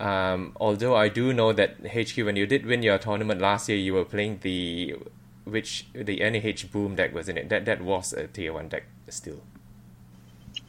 Um, 0.00 0.52
although 0.56 0.96
I 0.96 1.08
do 1.08 1.32
know 1.32 1.52
that 1.52 1.76
HQ, 1.86 2.16
when 2.18 2.36
you 2.36 2.46
did 2.46 2.66
win 2.66 2.82
your 2.82 2.98
tournament 2.98 3.40
last 3.40 3.68
year, 3.68 3.78
you 3.78 3.94
were 3.94 4.04
playing 4.04 4.40
the 4.42 4.96
which 5.44 5.86
the 5.92 6.18
NAH 6.18 6.66
Boom 6.72 6.96
deck 6.96 7.14
was 7.14 7.28
in 7.28 7.36
it. 7.36 7.48
That 7.48 7.64
that 7.66 7.80
was 7.80 8.12
a 8.12 8.26
tier 8.26 8.52
one 8.52 8.68
deck 8.68 8.84
still. 9.08 9.42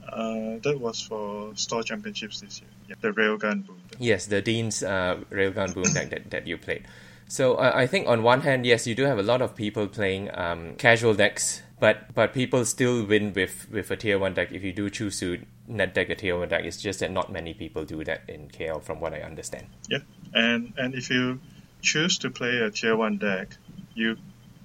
Uh, 0.07 0.59
that 0.63 0.77
was 0.79 1.01
for 1.01 1.55
store 1.55 1.81
championships 1.81 2.41
this 2.41 2.61
year. 2.61 2.69
Yeah, 2.89 2.95
the 3.01 3.11
railgun 3.11 3.65
boom. 3.65 3.81
Deck. 3.89 3.97
Yes, 3.99 4.27
the 4.27 4.41
Dean's 4.41 4.83
uh, 4.83 5.19
railgun 5.31 5.73
boom 5.73 5.91
deck 5.93 6.09
that, 6.11 6.29
that 6.29 6.47
you 6.47 6.57
played. 6.57 6.85
So 7.27 7.55
uh, 7.55 7.71
I 7.73 7.87
think 7.87 8.07
on 8.07 8.23
one 8.23 8.41
hand, 8.41 8.65
yes, 8.65 8.85
you 8.85 8.95
do 8.95 9.03
have 9.03 9.17
a 9.17 9.23
lot 9.23 9.41
of 9.41 9.55
people 9.55 9.87
playing 9.87 10.29
um, 10.33 10.75
casual 10.75 11.13
decks, 11.13 11.61
but 11.79 12.13
but 12.13 12.33
people 12.33 12.65
still 12.65 13.05
win 13.05 13.33
with 13.33 13.67
with 13.71 13.91
a 13.91 13.95
tier 13.95 14.19
one 14.19 14.33
deck 14.33 14.51
if 14.51 14.63
you 14.63 14.71
do 14.73 14.89
choose 14.89 15.19
to 15.19 15.39
net 15.67 15.93
deck 15.93 16.09
a 16.09 16.15
tier 16.15 16.37
one 16.37 16.49
deck. 16.49 16.63
It's 16.63 16.81
just 16.81 16.99
that 16.99 17.11
not 17.11 17.31
many 17.31 17.53
people 17.53 17.83
do 17.85 18.03
that 18.03 18.29
in 18.29 18.49
KL, 18.49 18.81
from 18.81 18.99
what 18.99 19.13
I 19.13 19.21
understand. 19.21 19.67
Yeah, 19.89 19.99
and 20.33 20.73
and 20.77 20.93
if 20.93 21.09
you 21.09 21.39
choose 21.81 22.19
to 22.19 22.29
play 22.29 22.57
a 22.57 22.71
tier 22.71 22.95
one 22.95 23.17
deck, 23.17 23.57
you 23.93 24.17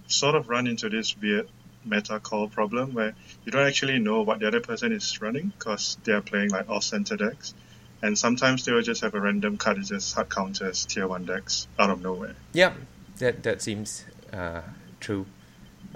sort 0.06 0.34
of 0.34 0.48
run 0.48 0.66
into 0.66 0.88
this 0.88 1.16
weird 1.16 1.48
meta 1.84 2.20
call 2.20 2.48
problem 2.48 2.92
where 2.92 3.14
you 3.44 3.52
don't 3.52 3.66
actually 3.66 3.98
know 3.98 4.22
what 4.22 4.40
the 4.40 4.46
other 4.46 4.60
person 4.60 4.92
is 4.92 5.20
running 5.22 5.52
because 5.58 5.96
they 6.04 6.12
are 6.12 6.20
playing 6.20 6.50
like 6.50 6.68
off 6.68 6.82
center 6.82 7.16
decks. 7.16 7.54
And 8.02 8.18
sometimes 8.18 8.64
they 8.64 8.72
will 8.72 8.82
just 8.82 9.02
have 9.02 9.14
a 9.14 9.20
random 9.20 9.56
card 9.56 9.76
that 9.78 9.86
just 9.86 10.14
hard 10.14 10.30
counters 10.30 10.86
tier 10.86 11.06
one 11.06 11.26
decks 11.26 11.68
out 11.78 11.90
of 11.90 12.02
nowhere. 12.02 12.34
Yeah, 12.52 12.72
that 13.18 13.42
that 13.42 13.62
seems 13.62 14.04
uh, 14.32 14.62
true. 15.00 15.26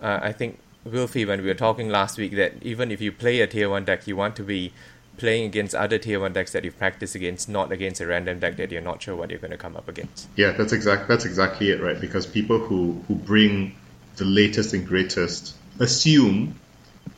Uh, 0.00 0.20
I 0.22 0.32
think 0.32 0.58
Wilfy, 0.86 1.26
when 1.26 1.40
we 1.40 1.48
were 1.48 1.54
talking 1.54 1.88
last 1.88 2.18
week, 2.18 2.32
that 2.36 2.54
even 2.62 2.90
if 2.90 3.00
you 3.00 3.10
play 3.10 3.40
a 3.40 3.46
tier 3.46 3.70
one 3.70 3.84
deck, 3.84 4.06
you 4.06 4.16
want 4.16 4.36
to 4.36 4.42
be 4.42 4.72
playing 5.16 5.44
against 5.46 5.74
other 5.74 5.98
tier 5.98 6.20
one 6.20 6.32
decks 6.32 6.52
that 6.52 6.64
you've 6.64 6.78
practiced 6.78 7.14
against, 7.14 7.48
not 7.48 7.72
against 7.72 8.00
a 8.00 8.06
random 8.06 8.40
deck 8.40 8.56
that 8.56 8.70
you're 8.70 8.82
not 8.82 9.02
sure 9.02 9.14
what 9.16 9.30
you're 9.30 9.38
going 9.38 9.50
to 9.50 9.56
come 9.56 9.76
up 9.76 9.88
against. 9.88 10.28
Yeah, 10.36 10.52
that's 10.52 10.72
exact. 10.72 11.08
That's 11.08 11.24
exactly 11.24 11.70
it, 11.70 11.80
right? 11.80 12.00
Because 12.00 12.26
people 12.26 12.58
who 12.58 13.02
who 13.08 13.14
bring 13.14 13.76
the 14.16 14.24
latest 14.24 14.74
and 14.74 14.86
greatest 14.86 15.54
assume 15.80 16.58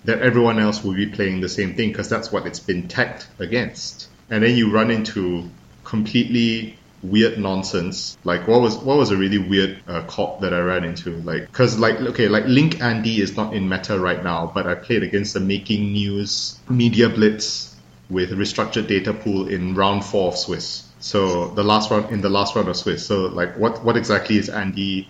that 0.05 0.21
everyone 0.21 0.59
else 0.59 0.85
will 0.85 0.95
be 0.95 1.07
playing 1.07 1.40
the 1.40 1.49
same 1.49 1.75
thing 1.75 1.88
because 1.88 2.09
that's 2.09 2.31
what 2.31 2.47
it's 2.47 2.61
been 2.61 2.88
tagged 2.88 3.26
against, 3.38 4.09
and 4.30 4.42
then 4.42 4.56
you 4.56 4.73
run 4.73 4.90
into 4.90 5.49
completely 5.85 6.76
weird 7.02 7.38
nonsense. 7.38 8.16
Like 8.25 8.49
what 8.49 8.61
was 8.61 8.76
what 8.78 8.97
was 8.97 9.11
a 9.11 9.16
really 9.16 9.38
weird 9.38 9.83
uh, 9.87 10.02
cop 10.02 10.40
that 10.40 10.52
I 10.52 10.61
ran 10.61 10.85
into? 10.85 11.16
Like 11.18 11.47
because 11.47 11.78
like 11.78 12.00
okay, 12.00 12.28
like 12.28 12.45
Link 12.47 12.80
Andy 12.80 13.21
is 13.21 13.37
not 13.37 13.54
in 13.54 13.68
meta 13.68 13.99
right 13.99 14.23
now, 14.23 14.50
but 14.52 14.66
I 14.66 14.75
played 14.75 15.02
against 15.02 15.35
the 15.35 15.40
Making 15.40 15.92
News 15.92 16.59
Media 16.68 17.09
Blitz 17.09 17.75
with 18.09 18.30
restructured 18.30 18.87
data 18.87 19.12
pool 19.12 19.49
in 19.49 19.75
round 19.75 20.04
four 20.04 20.28
of 20.28 20.38
Swiss. 20.38 20.85
So 21.00 21.49
the 21.49 21.64
last 21.64 21.90
round 21.90 22.11
in 22.11 22.21
the 22.21 22.30
last 22.30 22.56
round 22.56 22.68
of 22.68 22.76
Swiss. 22.76 23.06
So 23.06 23.26
like 23.26 23.56
what 23.56 23.85
what 23.85 23.97
exactly 23.97 24.38
is 24.38 24.49
Andy 24.49 25.09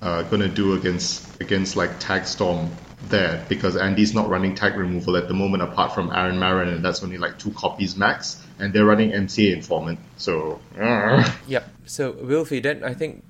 uh, 0.00 0.22
gonna 0.24 0.48
do 0.48 0.74
against 0.74 1.40
against 1.40 1.76
like 1.76 1.98
Tag 2.00 2.26
Storm 2.26 2.70
there? 3.08 3.44
Because 3.48 3.76
Andy's 3.76 4.14
not 4.14 4.28
running 4.28 4.54
tag 4.54 4.76
removal 4.76 5.16
at 5.16 5.28
the 5.28 5.34
moment, 5.34 5.62
apart 5.62 5.94
from 5.94 6.12
Aaron 6.12 6.36
Marrón, 6.36 6.74
and 6.74 6.84
that's 6.84 7.02
only 7.02 7.18
like 7.18 7.38
two 7.38 7.50
copies 7.52 7.96
max, 7.96 8.41
and 8.58 8.72
they're 8.72 8.84
running 8.84 9.10
MCA 9.10 9.54
Informant. 9.54 9.98
So 10.16 10.60
uh. 10.78 11.30
Yep. 11.46 11.68
So 11.84 12.12
Wilfy, 12.12 12.62
that 12.62 12.82
I 12.82 12.94
think 12.94 13.24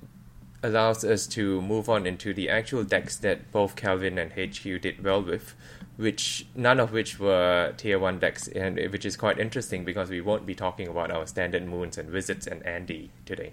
allows 0.63 1.05
us 1.05 1.27
to 1.27 1.61
move 1.61 1.89
on 1.89 2.07
into 2.07 2.33
the 2.33 2.49
actual 2.49 2.85
decks 2.85 3.17
that 3.19 3.51
both 3.51 3.75
Calvin 3.75 4.19
and 4.19 4.33
HQ 4.33 4.63
did 4.81 5.03
well 5.03 5.23
with, 5.23 5.55
which 5.97 6.47
none 6.55 6.79
of 6.79 6.93
which 6.93 7.19
were 7.19 7.75
tier 7.77 7.99
one 7.99 8.19
decks, 8.19 8.49
and 8.49 8.77
which 8.91 9.05
is 9.05 9.17
quite 9.17 9.39
interesting 9.39 9.85
because 9.85 10.11
we 10.11 10.21
won't 10.21 10.47
be 10.47 10.55
talking 10.55 10.89
about 10.89 11.11
our 11.11 11.27
standard 11.27 11.67
moons 11.67 11.99
and 11.99 12.11
wizards 12.11 12.47
and 12.47 12.65
Andy 12.65 13.11
today. 13.27 13.53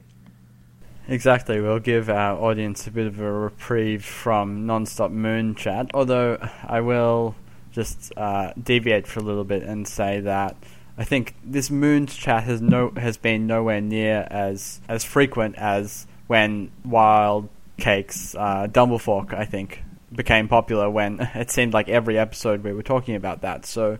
Exactly, 1.08 1.60
we'll 1.60 1.80
give 1.80 2.08
our 2.08 2.38
audience 2.38 2.86
a 2.86 2.92
bit 2.92 3.08
of 3.08 3.20
a 3.20 3.32
reprieve 3.32 4.06
from 4.06 4.68
non-stop 4.68 5.10
moon 5.10 5.56
chat. 5.56 5.90
Although 5.96 6.38
I 6.64 6.82
will 6.82 7.36
just 7.72 8.12
uh, 8.16 8.54
deviate 8.62 9.08
for 9.08 9.20
a 9.20 9.24
little 9.24 9.44
bit 9.44 9.64
and 9.64 9.88
say 9.88 10.20
that 10.20 10.56
I 11.00 11.06
think 11.06 11.36
this 11.46 11.72
moon's 11.72 12.14
chat 12.14 12.44
has 12.44 12.62
no 12.62 12.92
has 12.98 13.16
been 13.16 13.48
nowhere 13.48 13.80
near 13.80 14.28
as 14.30 14.82
as 14.90 15.06
frequent 15.06 15.56
as 15.58 16.06
when 16.28 16.72
Wild 16.84 17.48
Cakes 17.78 18.36
uh, 18.36 18.68
Dumblefork 18.68 19.34
I 19.34 19.46
think 19.46 19.82
became 20.14 20.50
popular 20.50 20.90
when 20.90 21.22
it 21.36 21.52
seemed 21.52 21.74
like 21.74 21.88
every 21.88 22.20
episode 22.20 22.66
we 22.66 22.74
were 22.74 22.84
talking 22.84 23.16
about 23.16 23.42
that. 23.42 23.66
So 23.66 23.98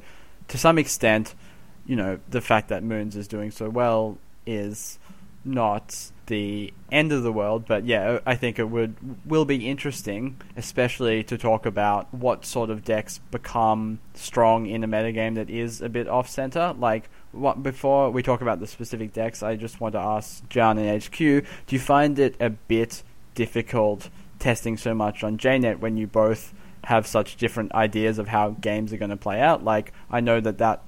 to 0.50 0.58
some 0.58 0.78
extent, 0.78 1.36
you 1.86 1.96
know, 1.96 2.20
the 2.30 2.42
fact 2.42 2.68
that 2.68 2.84
Moons 2.84 3.16
is 3.16 3.30
doing 3.30 3.52
so 3.52 3.70
well 3.70 4.18
is 4.46 5.00
not 5.46 6.12
the 6.30 6.74
end 6.92 7.12
of 7.12 7.24
the 7.24 7.32
world, 7.34 7.66
but 7.68 7.84
yeah, 7.86 8.20
I 8.26 8.36
think 8.36 8.58
it 8.58 8.70
would 8.70 8.96
will 9.26 9.44
be 9.44 9.68
interesting, 9.68 10.40
especially 10.56 11.24
to 11.26 11.38
talk 11.38 11.66
about 11.66 12.14
what 12.14 12.46
sort 12.46 12.70
of 12.70 12.86
decks 12.86 13.20
become 13.32 14.00
strong 14.14 14.66
in 14.66 14.84
a 14.84 14.88
metagame 14.88 15.36
that 15.36 15.50
is 15.50 15.82
a 15.82 15.90
bit 15.90 16.08
off 16.08 16.30
center. 16.30 16.74
Like 16.78 17.10
what 17.34 17.62
before 17.62 18.10
we 18.12 18.24
talk 18.24 18.42
about 18.42 18.62
the 18.62 18.68
specific 18.68 19.12
decks, 19.12 19.44
I 19.44 19.58
just 19.58 19.82
want 19.82 19.94
to 19.94 20.00
ask 20.00 20.48
John 20.48 20.78
and 20.78 21.04
HQ, 21.04 21.18
do 21.18 21.44
you 21.70 21.80
find 21.80 22.18
it 22.18 22.36
a 22.40 22.52
bit 22.52 23.04
difficult 23.36 24.10
testing 24.40 24.78
so 24.78 24.94
much 24.94 25.24
on 25.24 25.38
JNet 25.38 25.80
when 25.80 25.98
you 25.98 26.08
both 26.08 26.54
have 26.86 27.06
such 27.06 27.36
different 27.36 27.74
ideas 27.74 28.20
of 28.20 28.30
how 28.30 28.52
games 28.52 28.94
are 28.94 28.98
going 28.98 29.10
to 29.10 29.18
play 29.18 29.42
out? 29.42 29.66
Like 29.66 29.92
I 30.10 30.22
know 30.22 30.40
that 30.40 30.60
that 30.60 30.84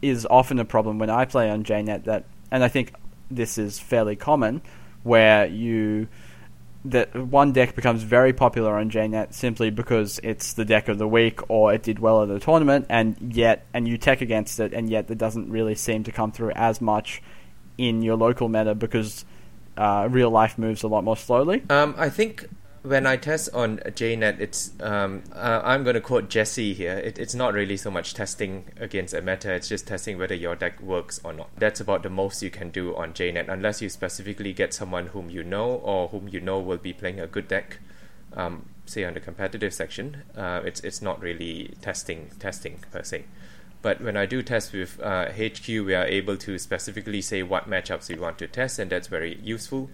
is 0.00 0.26
often 0.30 0.58
a 0.58 0.64
problem 0.64 0.98
when 0.98 1.10
I 1.10 1.26
play 1.26 1.50
on 1.50 1.64
JNet 1.64 2.04
that 2.04 2.24
and 2.50 2.64
I 2.64 2.68
think 2.68 2.92
this 3.30 3.58
is 3.58 3.78
fairly 3.78 4.16
common, 4.16 4.62
where 5.02 5.46
you 5.46 6.08
that 6.84 7.14
one 7.14 7.52
deck 7.52 7.74
becomes 7.74 8.02
very 8.02 8.32
popular 8.32 8.78
on 8.78 8.90
JNet 8.90 9.34
simply 9.34 9.68
because 9.68 10.18
it's 10.22 10.54
the 10.54 10.64
deck 10.64 10.88
of 10.88 10.96
the 10.96 11.06
week 11.06 11.40
or 11.50 11.74
it 11.74 11.82
did 11.82 11.98
well 11.98 12.22
at 12.22 12.28
the 12.28 12.40
tournament, 12.40 12.86
and 12.88 13.34
yet 13.34 13.66
and 13.74 13.86
you 13.86 13.98
tech 13.98 14.20
against 14.20 14.60
it, 14.60 14.72
and 14.72 14.88
yet 14.88 15.10
it 15.10 15.18
doesn't 15.18 15.50
really 15.50 15.74
seem 15.74 16.04
to 16.04 16.12
come 16.12 16.32
through 16.32 16.52
as 16.52 16.80
much 16.80 17.22
in 17.76 18.02
your 18.02 18.16
local 18.16 18.48
meta 18.48 18.74
because 18.74 19.24
uh, 19.76 20.08
real 20.10 20.30
life 20.30 20.58
moves 20.58 20.82
a 20.82 20.88
lot 20.88 21.04
more 21.04 21.16
slowly. 21.16 21.62
Um, 21.70 21.94
I 21.96 22.10
think 22.10 22.46
when 22.82 23.06
I 23.06 23.16
test 23.16 23.50
on 23.52 23.78
JNet, 23.78 24.40
it's 24.40 24.72
um, 24.80 25.22
uh, 25.34 25.60
I'm 25.62 25.84
going 25.84 25.94
to 25.94 26.00
quote 26.00 26.30
Jesse 26.30 26.72
here. 26.72 26.96
It, 26.96 27.18
it's 27.18 27.34
not 27.34 27.52
really 27.52 27.76
so 27.76 27.90
much 27.90 28.14
testing 28.14 28.64
against 28.78 29.12
a 29.12 29.20
meta; 29.20 29.52
it's 29.52 29.68
just 29.68 29.86
testing 29.86 30.18
whether 30.18 30.34
your 30.34 30.56
deck 30.56 30.80
works 30.80 31.20
or 31.22 31.32
not. 31.32 31.50
That's 31.58 31.80
about 31.80 32.02
the 32.02 32.10
most 32.10 32.42
you 32.42 32.50
can 32.50 32.70
do 32.70 32.96
on 32.96 33.12
JNet, 33.12 33.48
unless 33.48 33.82
you 33.82 33.90
specifically 33.90 34.52
get 34.52 34.72
someone 34.72 35.08
whom 35.08 35.28
you 35.28 35.44
know 35.44 35.72
or 35.72 36.08
whom 36.08 36.28
you 36.28 36.40
know 36.40 36.58
will 36.58 36.78
be 36.78 36.92
playing 36.92 37.20
a 37.20 37.26
good 37.26 37.48
deck. 37.48 37.78
Um, 38.32 38.66
say 38.86 39.04
on 39.04 39.14
the 39.14 39.20
competitive 39.20 39.74
section, 39.74 40.22
uh, 40.36 40.62
it's 40.64 40.80
it's 40.80 41.02
not 41.02 41.20
really 41.20 41.74
testing 41.82 42.30
testing 42.38 42.82
per 42.90 43.02
se. 43.02 43.24
But 43.82 44.00
when 44.00 44.16
I 44.16 44.26
do 44.26 44.42
test 44.42 44.72
with 44.72 45.00
uh, 45.00 45.32
HQ, 45.32 45.66
we 45.68 45.94
are 45.94 46.04
able 46.04 46.36
to 46.38 46.58
specifically 46.58 47.22
say 47.22 47.42
what 47.42 47.68
matchups 47.68 48.08
we 48.08 48.18
want 48.18 48.38
to 48.38 48.46
test, 48.46 48.78
and 48.78 48.90
that's 48.90 49.08
very 49.08 49.38
useful. 49.42 49.90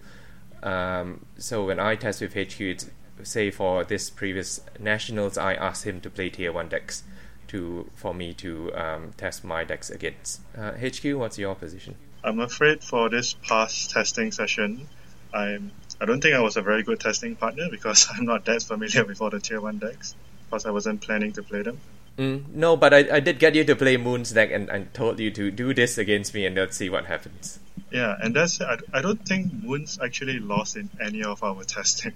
Um, 0.63 1.25
so 1.37 1.65
when 1.65 1.79
I 1.79 1.95
test 1.95 2.21
with 2.21 2.33
HQ, 2.33 2.59
it's, 2.61 2.89
say 3.23 3.51
for 3.51 3.83
this 3.83 4.09
previous 4.09 4.61
nationals, 4.79 5.37
I 5.37 5.53
asked 5.53 5.85
him 5.85 6.01
to 6.01 6.09
play 6.09 6.29
tier 6.29 6.51
one 6.51 6.69
decks 6.69 7.03
to 7.47 7.89
for 7.95 8.13
me 8.13 8.33
to 8.33 8.73
um, 8.75 9.13
test 9.17 9.43
my 9.43 9.63
decks 9.63 9.89
against. 9.89 10.41
Uh, 10.57 10.71
HQ, 10.71 11.17
what's 11.17 11.37
your 11.37 11.55
position? 11.55 11.95
I'm 12.23 12.39
afraid 12.39 12.83
for 12.83 13.09
this 13.09 13.33
past 13.33 13.91
testing 13.91 14.31
session, 14.31 14.87
I'm 15.33 15.71
I 15.99 16.05
don't 16.05 16.21
think 16.21 16.35
I 16.35 16.39
was 16.39 16.57
a 16.57 16.61
very 16.61 16.83
good 16.83 16.99
testing 16.99 17.35
partner 17.35 17.67
because 17.69 18.07
I'm 18.13 18.25
not 18.25 18.45
that 18.45 18.63
familiar 18.63 19.05
with 19.05 19.21
all 19.21 19.29
the 19.29 19.39
tier 19.39 19.61
one 19.61 19.79
decks 19.79 20.15
because 20.45 20.65
I 20.65 20.71
wasn't 20.71 21.01
planning 21.01 21.33
to 21.33 21.43
play 21.43 21.63
them. 21.63 21.79
Mm, 22.17 22.53
no, 22.53 22.75
but 22.75 22.93
I, 22.93 23.17
I 23.17 23.19
did 23.19 23.37
get 23.37 23.53
you 23.53 23.63
to 23.63 23.75
play 23.75 23.97
Moon's 23.97 24.31
deck 24.31 24.51
and, 24.51 24.71
I 24.71 24.83
told 24.93 25.19
you 25.19 25.29
to 25.31 25.51
do 25.51 25.73
this 25.73 25.97
against 25.97 26.33
me 26.33 26.45
and 26.45 26.55
let's 26.55 26.77
see 26.77 26.89
what 26.89 27.05
happens. 27.05 27.59
Yeah, 27.91 28.15
and 28.21 28.35
that's 28.35 28.59
I, 28.61 28.77
I 28.93 29.01
don't 29.01 29.23
think 29.25 29.53
Moons 29.53 29.97
actually 30.03 30.39
lost 30.39 30.75
in 30.75 30.89
any 30.99 31.23
of 31.23 31.41
our 31.43 31.63
testing 31.63 32.13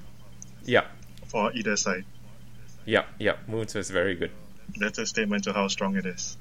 Yeah, 0.65 0.85
for 1.27 1.51
either 1.53 1.77
side. 1.77 2.05
yeah, 2.85 3.05
yeah. 3.19 3.37
Moon's 3.47 3.73
was 3.73 3.89
very 3.89 4.15
good. 4.15 4.31
That's 4.77 4.97
a 4.99 5.05
statement 5.05 5.45
to 5.45 5.53
how 5.53 5.67
strong 5.69 5.95
it 5.95 6.05
is. 6.05 6.37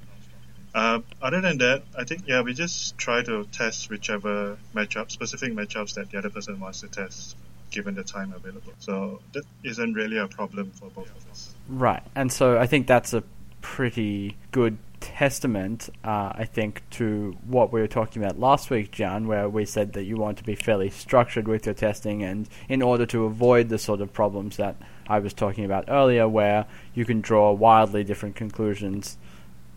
Uh, 0.74 1.00
other 1.20 1.40
than 1.40 1.58
that, 1.58 1.82
I 1.98 2.04
think 2.04 2.22
yeah, 2.26 2.42
we 2.42 2.54
just 2.54 2.96
try 2.98 3.22
to 3.22 3.44
test 3.52 3.90
whichever 3.90 4.56
matchup, 4.74 5.10
specific 5.10 5.52
matchups 5.52 5.94
that 5.94 6.10
the 6.10 6.18
other 6.18 6.30
person 6.30 6.58
wants 6.60 6.80
to 6.80 6.88
test, 6.88 7.36
given 7.70 7.94
the 7.94 8.04
time 8.04 8.32
available. 8.32 8.72
So 8.78 9.20
that 9.32 9.44
isn't 9.64 9.94
really 9.94 10.18
a 10.18 10.28
problem 10.28 10.70
for 10.72 10.88
both 10.90 11.10
of 11.10 11.30
us. 11.30 11.54
Right, 11.68 12.02
and 12.14 12.32
so 12.32 12.58
I 12.58 12.66
think 12.66 12.86
that's 12.86 13.12
a 13.14 13.22
pretty 13.62 14.36
good 14.52 14.78
testament, 15.00 15.88
uh, 16.04 16.32
I 16.34 16.44
think, 16.44 16.82
to 16.90 17.36
what 17.46 17.72
we 17.72 17.80
were 17.80 17.88
talking 17.88 18.22
about 18.22 18.38
last 18.38 18.70
week, 18.70 18.92
John, 18.92 19.26
where 19.26 19.48
we 19.48 19.64
said 19.64 19.94
that 19.94 20.04
you 20.04 20.16
want 20.16 20.38
to 20.38 20.44
be 20.44 20.54
fairly 20.54 20.90
structured 20.90 21.48
with 21.48 21.66
your 21.66 21.74
testing, 21.74 22.22
and 22.22 22.48
in 22.68 22.82
order 22.82 23.06
to 23.06 23.24
avoid 23.24 23.68
the 23.68 23.78
sort 23.78 24.00
of 24.00 24.12
problems 24.12 24.56
that 24.58 24.76
I 25.08 25.18
was 25.18 25.34
talking 25.34 25.64
about 25.64 25.86
earlier, 25.88 26.28
where 26.28 26.66
you 26.94 27.04
can 27.04 27.20
draw 27.20 27.52
wildly 27.52 28.04
different 28.04 28.36
conclusions 28.36 29.16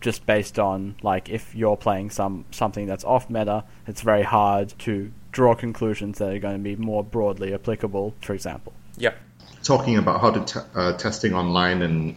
just 0.00 0.26
based 0.26 0.58
on 0.58 0.94
like 1.02 1.30
if 1.30 1.54
you're 1.54 1.78
playing 1.78 2.10
some 2.10 2.44
something 2.50 2.86
that's 2.86 3.04
off 3.04 3.30
meta, 3.30 3.64
it's 3.86 4.02
very 4.02 4.22
hard 4.22 4.74
to 4.80 5.10
draw 5.32 5.54
conclusions 5.54 6.18
that 6.18 6.30
are 6.30 6.38
going 6.38 6.58
to 6.58 6.62
be 6.62 6.76
more 6.76 7.02
broadly 7.02 7.54
applicable. 7.54 8.14
For 8.20 8.34
example. 8.34 8.72
Yep. 8.98 9.16
Talking 9.62 9.96
about 9.96 10.20
how 10.20 10.30
to 10.30 10.44
t- 10.44 10.68
uh, 10.74 10.92
testing 10.98 11.34
online 11.34 11.80
and 11.80 12.16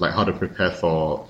like 0.00 0.12
how 0.12 0.24
to 0.24 0.32
prepare 0.32 0.72
for 0.72 1.26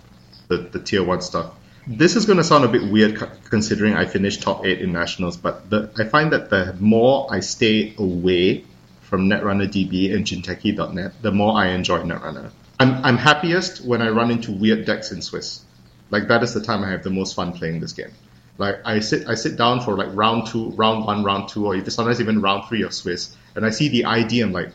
the, 0.49 0.57
the 0.59 0.81
tier 0.81 1.05
one 1.05 1.21
stuff. 1.21 1.55
This 1.87 2.17
is 2.17 2.27
going 2.27 2.37
to 2.37 2.45
sound 2.45 2.65
a 2.65 2.69
bit 2.69 2.91
weird 2.91 3.19
considering 3.49 3.95
I 3.95 4.05
finished 4.05 4.43
top 4.43 4.67
eight 4.67 4.81
in 4.81 4.93
nationals, 4.93 5.37
but 5.39 5.71
the, 5.71 5.91
I 5.97 6.05
find 6.05 6.33
that 6.33 6.51
the 6.51 6.77
more 6.79 7.33
I 7.33 7.41
stay 7.41 7.95
away 7.97 8.65
from 9.03 9.31
Netrunner 9.31 9.69
DB 9.69 10.15
and 10.15 10.27
Jinteki.net, 10.27 11.23
the 11.23 11.33
more 11.33 11.57
I 11.57 11.69
enjoy 11.69 12.01
Netrunner. 12.01 12.51
I'm, 12.79 13.05
I'm 13.05 13.17
happiest 13.17 13.85
when 13.85 14.03
I 14.03 14.11
run 14.11 14.31
into 14.31 14.53
weird 14.53 14.85
decks 14.85 15.13
in 15.13 15.23
Swiss. 15.23 15.65
Like 16.11 16.29
that 16.29 16.43
is 16.43 16.53
the 16.53 16.61
time 16.61 16.85
I 16.85 16.91
have 16.91 17.03
the 17.03 17.11
most 17.11 17.35
fun 17.35 17.53
playing 17.53 17.81
this 17.81 17.93
game. 17.93 18.13
Like 18.59 18.81
I 18.85 19.01
sit 19.01 19.29
I 19.29 19.35
sit 19.35 19.57
down 19.57 19.81
for 19.81 19.97
like 19.97 20.09
round 20.13 20.49
two, 20.49 20.71
round 20.71 21.05
one, 21.05 21.23
round 21.23 21.49
two, 21.49 21.67
or 21.67 21.77
even 21.77 21.91
sometimes 21.91 22.21
even 22.21 22.41
round 22.41 22.69
three 22.69 22.83
of 22.83 22.93
Swiss, 22.93 23.37
and 23.55 23.65
I 23.65 23.71
see 23.71 23.89
the 23.89 24.05
ID. 24.05 24.41
I'm 24.41 24.53
like, 24.53 24.71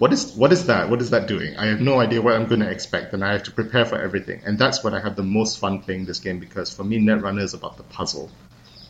what 0.00 0.14
is 0.14 0.32
what 0.32 0.50
is 0.50 0.64
that? 0.64 0.88
What 0.88 1.02
is 1.02 1.10
that 1.10 1.28
doing? 1.28 1.58
I 1.58 1.66
have 1.66 1.82
no 1.82 2.00
idea 2.00 2.22
what 2.22 2.34
I'm 2.34 2.46
going 2.46 2.60
to 2.60 2.70
expect, 2.70 3.12
and 3.12 3.22
I 3.22 3.32
have 3.32 3.42
to 3.42 3.50
prepare 3.50 3.84
for 3.84 4.00
everything. 4.00 4.40
And 4.46 4.58
that's 4.58 4.82
when 4.82 4.94
I 4.94 5.00
have 5.00 5.14
the 5.14 5.22
most 5.22 5.58
fun 5.58 5.80
playing 5.80 6.06
this 6.06 6.20
game 6.20 6.38
because 6.38 6.74
for 6.74 6.82
me, 6.82 6.98
Netrunner 6.98 7.42
is 7.42 7.52
about 7.52 7.76
the 7.76 7.82
puzzle. 7.82 8.30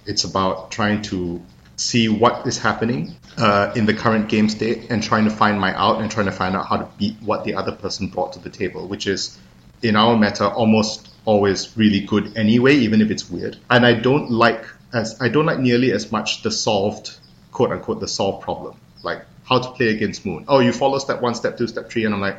It's 0.06 0.22
about 0.22 0.70
trying 0.70 1.02
to 1.10 1.42
see 1.74 2.08
what 2.08 2.46
is 2.46 2.58
happening 2.58 3.16
uh, 3.36 3.72
in 3.74 3.86
the 3.86 3.94
current 3.94 4.28
game 4.28 4.48
state 4.48 4.88
and 4.90 5.02
trying 5.02 5.24
to 5.24 5.30
find 5.30 5.58
my 5.58 5.76
out 5.76 6.00
and 6.00 6.12
trying 6.12 6.26
to 6.26 6.32
find 6.32 6.54
out 6.54 6.66
how 6.68 6.76
to 6.76 6.88
beat 6.96 7.16
what 7.20 7.42
the 7.42 7.54
other 7.54 7.72
person 7.72 8.06
brought 8.06 8.34
to 8.34 8.38
the 8.38 8.50
table, 8.50 8.86
which 8.86 9.08
is 9.08 9.36
in 9.82 9.96
our 9.96 10.16
meta 10.16 10.48
almost 10.48 11.08
always 11.24 11.76
really 11.76 12.02
good 12.02 12.36
anyway, 12.36 12.76
even 12.76 13.00
if 13.00 13.10
it's 13.10 13.28
weird. 13.28 13.56
And 13.68 13.84
I 13.84 13.94
don't 13.94 14.30
like 14.30 14.64
as 14.92 15.20
I 15.20 15.28
don't 15.28 15.46
like 15.46 15.58
nearly 15.58 15.90
as 15.90 16.12
much 16.12 16.44
the 16.44 16.52
solved 16.52 17.18
quote 17.50 17.72
unquote 17.72 17.98
the 17.98 18.06
solved 18.06 18.44
problem. 18.44 18.76
Like 19.02 19.24
how 19.50 19.58
to 19.58 19.70
play 19.72 19.88
against 19.88 20.24
Moon. 20.24 20.44
Oh, 20.48 20.60
you 20.60 20.72
follow 20.72 20.98
step 20.98 21.20
one, 21.20 21.34
step 21.34 21.58
two, 21.58 21.66
step 21.66 21.90
three, 21.90 22.04
and 22.04 22.14
I'm 22.14 22.20
like, 22.20 22.38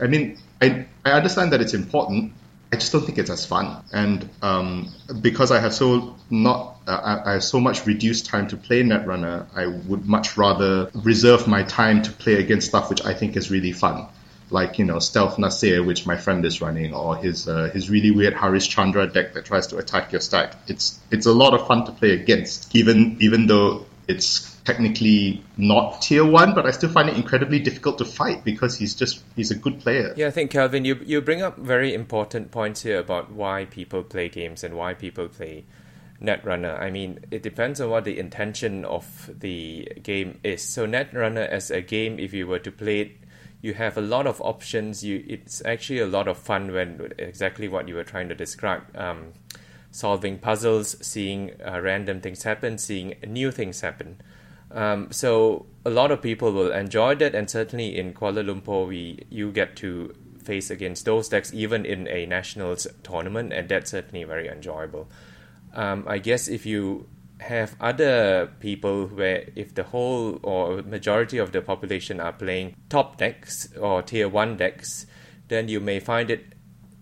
I 0.00 0.06
mean, 0.08 0.38
I 0.60 0.86
I 1.04 1.12
understand 1.12 1.52
that 1.52 1.60
it's 1.60 1.74
important. 1.74 2.32
I 2.72 2.76
just 2.76 2.92
don't 2.92 3.04
think 3.04 3.18
it's 3.18 3.30
as 3.30 3.44
fun, 3.44 3.82
and 3.92 4.28
um, 4.42 4.92
because 5.20 5.50
I 5.50 5.58
have 5.58 5.74
so 5.74 6.16
not, 6.30 6.76
uh, 6.86 7.00
I, 7.02 7.30
I 7.30 7.32
have 7.34 7.44
so 7.44 7.60
much 7.60 7.84
reduced 7.84 8.26
time 8.26 8.46
to 8.48 8.56
play 8.56 8.82
Netrunner, 8.82 9.46
I 9.54 9.66
would 9.66 10.06
much 10.06 10.36
rather 10.36 10.88
reserve 10.94 11.46
my 11.48 11.64
time 11.64 12.02
to 12.02 12.12
play 12.12 12.34
against 12.34 12.68
stuff 12.68 12.88
which 12.88 13.04
I 13.04 13.12
think 13.12 13.36
is 13.36 13.50
really 13.50 13.72
fun 13.72 14.06
like 14.50 14.78
you 14.78 14.84
know 14.84 14.98
Stealth 14.98 15.38
Nasir, 15.38 15.82
which 15.82 16.06
my 16.06 16.16
friend 16.16 16.44
is 16.44 16.60
running, 16.60 16.92
or 16.92 17.16
his 17.16 17.48
uh, 17.48 17.70
his 17.72 17.88
really 17.88 18.10
weird 18.10 18.34
Harishchandra 18.34 19.12
deck 19.12 19.34
that 19.34 19.44
tries 19.44 19.68
to 19.68 19.78
attack 19.78 20.12
your 20.12 20.20
stack. 20.20 20.56
It's 20.66 20.98
it's 21.10 21.26
a 21.26 21.32
lot 21.32 21.54
of 21.54 21.66
fun 21.66 21.86
to 21.86 21.92
play 21.92 22.10
against, 22.12 22.74
even 22.74 23.16
even 23.20 23.46
though 23.46 23.86
it's 24.10 24.56
technically 24.64 25.42
not 25.56 26.02
tier 26.02 26.24
one, 26.24 26.54
but 26.54 26.66
I 26.66 26.72
still 26.72 26.90
find 26.90 27.08
it 27.08 27.16
incredibly 27.16 27.60
difficult 27.60 27.98
to 27.98 28.04
fight 28.04 28.44
because 28.44 28.76
he's 28.76 28.94
just 28.94 29.22
he's 29.36 29.50
a 29.50 29.54
good 29.54 29.80
player. 29.80 30.12
Yeah, 30.16 30.26
I 30.26 30.30
think 30.30 30.50
Calvin, 30.50 30.84
you 30.84 30.96
you 31.04 31.20
bring 31.20 31.42
up 31.42 31.58
very 31.58 31.94
important 31.94 32.50
points 32.50 32.82
here 32.82 32.98
about 32.98 33.32
why 33.32 33.66
people 33.66 34.02
play 34.02 34.28
games 34.28 34.64
and 34.64 34.74
why 34.74 34.94
people 34.94 35.28
play 35.28 35.64
Netrunner. 36.20 36.78
I 36.78 36.90
mean, 36.90 37.20
it 37.30 37.42
depends 37.42 37.80
on 37.80 37.90
what 37.90 38.04
the 38.04 38.18
intention 38.18 38.84
of 38.84 39.30
the 39.32 39.88
game 40.02 40.38
is. 40.42 40.62
So 40.62 40.86
Netrunner 40.86 41.48
as 41.48 41.70
a 41.70 41.80
game, 41.80 42.18
if 42.18 42.34
you 42.34 42.46
were 42.46 42.58
to 42.58 42.72
play 42.72 43.00
it 43.00 43.12
you 43.62 43.74
have 43.74 43.98
a 43.98 44.00
lot 44.00 44.26
of 44.26 44.40
options. 44.40 45.04
You 45.04 45.24
it's 45.28 45.62
actually 45.64 46.00
a 46.00 46.06
lot 46.06 46.28
of 46.28 46.38
fun 46.38 46.72
when 46.72 47.12
exactly 47.18 47.68
what 47.68 47.88
you 47.88 47.94
were 47.94 48.04
trying 48.04 48.28
to 48.28 48.34
describe. 48.34 48.82
Um, 48.96 49.32
solving 49.90 50.38
puzzles, 50.38 50.96
seeing 51.04 51.52
uh, 51.66 51.80
random 51.80 52.20
things 52.20 52.42
happen, 52.42 52.78
seeing 52.78 53.14
new 53.26 53.50
things 53.50 53.80
happen. 53.80 54.20
Um, 54.70 55.10
so 55.10 55.66
a 55.84 55.90
lot 55.90 56.10
of 56.10 56.22
people 56.22 56.52
will 56.52 56.72
enjoy 56.72 57.16
that, 57.16 57.34
and 57.34 57.50
certainly 57.50 57.98
in 57.98 58.14
Kuala 58.14 58.44
Lumpur, 58.44 58.86
we 58.86 59.26
you 59.28 59.50
get 59.50 59.76
to 59.76 60.14
face 60.44 60.70
against 60.70 61.04
those 61.04 61.28
decks 61.28 61.52
even 61.52 61.84
in 61.84 62.08
a 62.08 62.26
nationals 62.26 62.86
tournament, 63.02 63.52
and 63.52 63.68
that's 63.68 63.90
certainly 63.90 64.24
very 64.24 64.48
enjoyable. 64.48 65.08
Um, 65.74 66.04
I 66.06 66.18
guess 66.18 66.48
if 66.48 66.66
you 66.66 67.08
have 67.40 67.74
other 67.80 68.50
people 68.60 69.06
where 69.06 69.48
if 69.56 69.74
the 69.74 69.82
whole 69.82 70.38
or 70.42 70.82
majority 70.82 71.38
of 71.38 71.52
the 71.52 71.62
population 71.62 72.20
are 72.20 72.32
playing 72.32 72.76
top 72.88 73.16
decks 73.16 73.68
or 73.80 74.02
tier 74.02 74.28
1 74.28 74.58
decks 74.58 75.06
then 75.48 75.66
you 75.66 75.80
may 75.80 75.98
find 75.98 76.30
it 76.30 76.52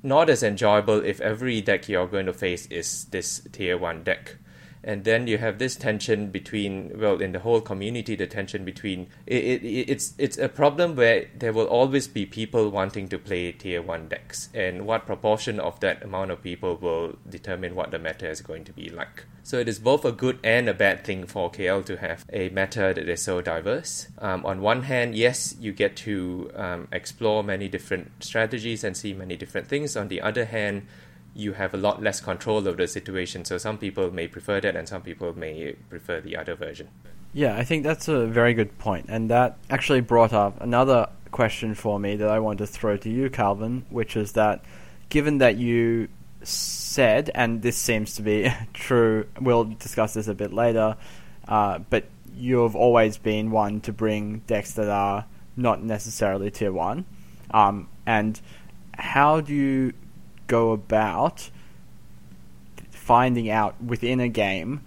not 0.02 0.30
as 0.30 0.42
enjoyable 0.42 1.04
if 1.04 1.20
every 1.20 1.60
deck 1.60 1.88
you're 1.88 2.06
going 2.06 2.26
to 2.26 2.32
face 2.32 2.66
is 2.66 3.06
this 3.06 3.46
tier 3.52 3.76
1 3.76 4.04
deck 4.04 4.36
and 4.82 5.04
then 5.04 5.26
you 5.26 5.38
have 5.38 5.58
this 5.58 5.76
tension 5.76 6.30
between 6.30 6.92
well 6.98 7.20
in 7.20 7.32
the 7.32 7.38
whole 7.40 7.60
community 7.60 8.14
the 8.14 8.26
tension 8.26 8.64
between 8.64 9.08
it, 9.26 9.62
it, 9.62 9.90
it's 9.90 10.14
it's 10.18 10.38
a 10.38 10.48
problem 10.48 10.96
where 10.96 11.26
there 11.36 11.52
will 11.52 11.66
always 11.66 12.06
be 12.08 12.24
people 12.24 12.70
wanting 12.70 13.08
to 13.08 13.18
play 13.18 13.52
tier 13.52 13.82
1 13.82 14.08
decks 14.08 14.48
and 14.54 14.86
what 14.86 15.06
proportion 15.06 15.58
of 15.60 15.78
that 15.80 16.02
amount 16.02 16.30
of 16.30 16.42
people 16.42 16.76
will 16.76 17.16
determine 17.28 17.74
what 17.74 17.90
the 17.90 17.98
meta 17.98 18.28
is 18.28 18.40
going 18.40 18.64
to 18.64 18.72
be 18.72 18.88
like 18.88 19.24
so 19.48 19.58
it 19.58 19.66
is 19.66 19.78
both 19.78 20.04
a 20.04 20.12
good 20.12 20.38
and 20.44 20.68
a 20.68 20.74
bad 20.74 21.04
thing 21.04 21.26
for 21.26 21.50
KL 21.50 21.82
to 21.86 21.96
have 21.96 22.22
a 22.30 22.50
meta 22.50 22.92
that 22.94 23.08
is 23.08 23.22
so 23.22 23.40
diverse. 23.40 24.08
Um, 24.18 24.44
on 24.44 24.60
one 24.60 24.82
hand, 24.82 25.14
yes, 25.14 25.56
you 25.58 25.72
get 25.72 25.96
to 26.04 26.50
um, 26.54 26.88
explore 26.92 27.42
many 27.42 27.66
different 27.66 28.22
strategies 28.22 28.84
and 28.84 28.94
see 28.94 29.14
many 29.14 29.36
different 29.36 29.66
things. 29.66 29.96
On 29.96 30.08
the 30.08 30.20
other 30.20 30.44
hand, 30.44 30.86
you 31.34 31.52
have 31.52 31.74
a 31.74 31.76
lot 31.76 32.02
less 32.02 32.20
control 32.20 32.66
of 32.66 32.76
the 32.76 32.88
situation. 32.88 33.44
So 33.44 33.58
some 33.58 33.78
people 33.78 34.10
may 34.10 34.28
prefer 34.28 34.60
that, 34.60 34.76
and 34.76 34.88
some 34.88 35.02
people 35.02 35.36
may 35.36 35.74
prefer 35.88 36.20
the 36.20 36.36
other 36.36 36.54
version. 36.54 36.88
Yeah, 37.32 37.56
I 37.56 37.64
think 37.64 37.84
that's 37.84 38.08
a 38.08 38.26
very 38.26 38.54
good 38.54 38.78
point, 38.78 39.06
and 39.08 39.30
that 39.30 39.58
actually 39.70 40.00
brought 40.00 40.32
up 40.32 40.60
another 40.60 41.08
question 41.30 41.74
for 41.74 42.00
me 42.00 42.16
that 42.16 42.28
I 42.28 42.38
want 42.38 42.58
to 42.58 42.66
throw 42.66 42.96
to 42.96 43.10
you, 43.10 43.28
Calvin, 43.28 43.84
which 43.90 44.16
is 44.16 44.32
that 44.32 44.64
given 45.10 45.38
that 45.38 45.56
you 45.56 46.08
said, 46.42 47.30
and 47.34 47.62
this 47.62 47.76
seems 47.76 48.14
to 48.16 48.22
be 48.22 48.52
true, 48.72 49.26
we'll 49.40 49.64
discuss 49.64 50.14
this 50.14 50.28
a 50.28 50.34
bit 50.34 50.52
later, 50.52 50.96
uh, 51.46 51.78
but 51.90 52.06
you've 52.34 52.76
always 52.76 53.18
been 53.18 53.50
one 53.50 53.80
to 53.82 53.92
bring 53.92 54.38
decks 54.46 54.72
that 54.72 54.88
are 54.88 55.26
not 55.56 55.82
necessarily 55.82 56.50
tier 56.50 56.72
1. 56.72 57.04
Um, 57.50 57.88
and 58.06 58.40
how 58.94 59.40
do 59.40 59.54
you 59.54 59.92
go 60.48 60.72
about 60.72 61.50
finding 62.90 63.48
out 63.48 63.80
within 63.82 64.20
a 64.20 64.28
game 64.28 64.80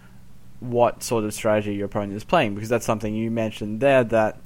what 0.60 1.02
sort 1.02 1.24
of 1.24 1.34
strategy 1.34 1.74
your 1.74 1.88
opponent 1.88 2.13
is 2.13 2.24
playing? 2.24 2.54
Because 2.54 2.69
that's 2.69 2.86
something 2.86 3.15
you 3.15 3.32
mentioned 3.32 3.80
there 3.80 4.04
that 4.04 4.38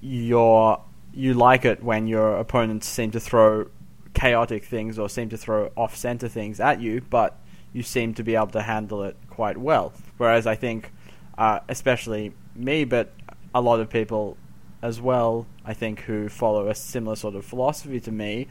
you're, 0.00 0.80
you 1.12 1.34
like 1.34 1.64
it 1.64 1.82
when 1.82 2.06
your 2.06 2.36
opponents 2.36 2.86
seem 2.86 3.10
to 3.10 3.20
throw 3.20 3.68
chaotic 4.14 4.64
things 4.64 4.98
or 4.98 5.08
seem 5.08 5.28
to 5.30 5.36
throw 5.36 5.72
off 5.76 5.96
center 5.96 6.28
things 6.28 6.60
at 6.60 6.80
you, 6.80 7.00
but 7.10 7.36
you 7.72 7.82
seem 7.82 8.14
to 8.14 8.22
be 8.22 8.36
able 8.36 8.46
to 8.46 8.62
handle 8.62 9.02
it 9.02 9.16
quite 9.28 9.58
well. 9.58 9.92
Whereas 10.16 10.46
I 10.46 10.54
think, 10.54 10.92
uh, 11.36 11.60
especially 11.68 12.32
me, 12.54 12.84
but 12.84 13.12
a 13.52 13.60
lot 13.60 13.80
of 13.80 13.90
people 13.90 14.36
as 14.82 15.00
well, 15.00 15.46
I 15.64 15.74
think, 15.74 16.00
who 16.02 16.28
follow 16.28 16.68
a 16.68 16.74
similar 16.74 17.16
sort 17.16 17.34
of 17.34 17.44
philosophy 17.44 17.98
to 18.00 18.12
me, 18.12 18.46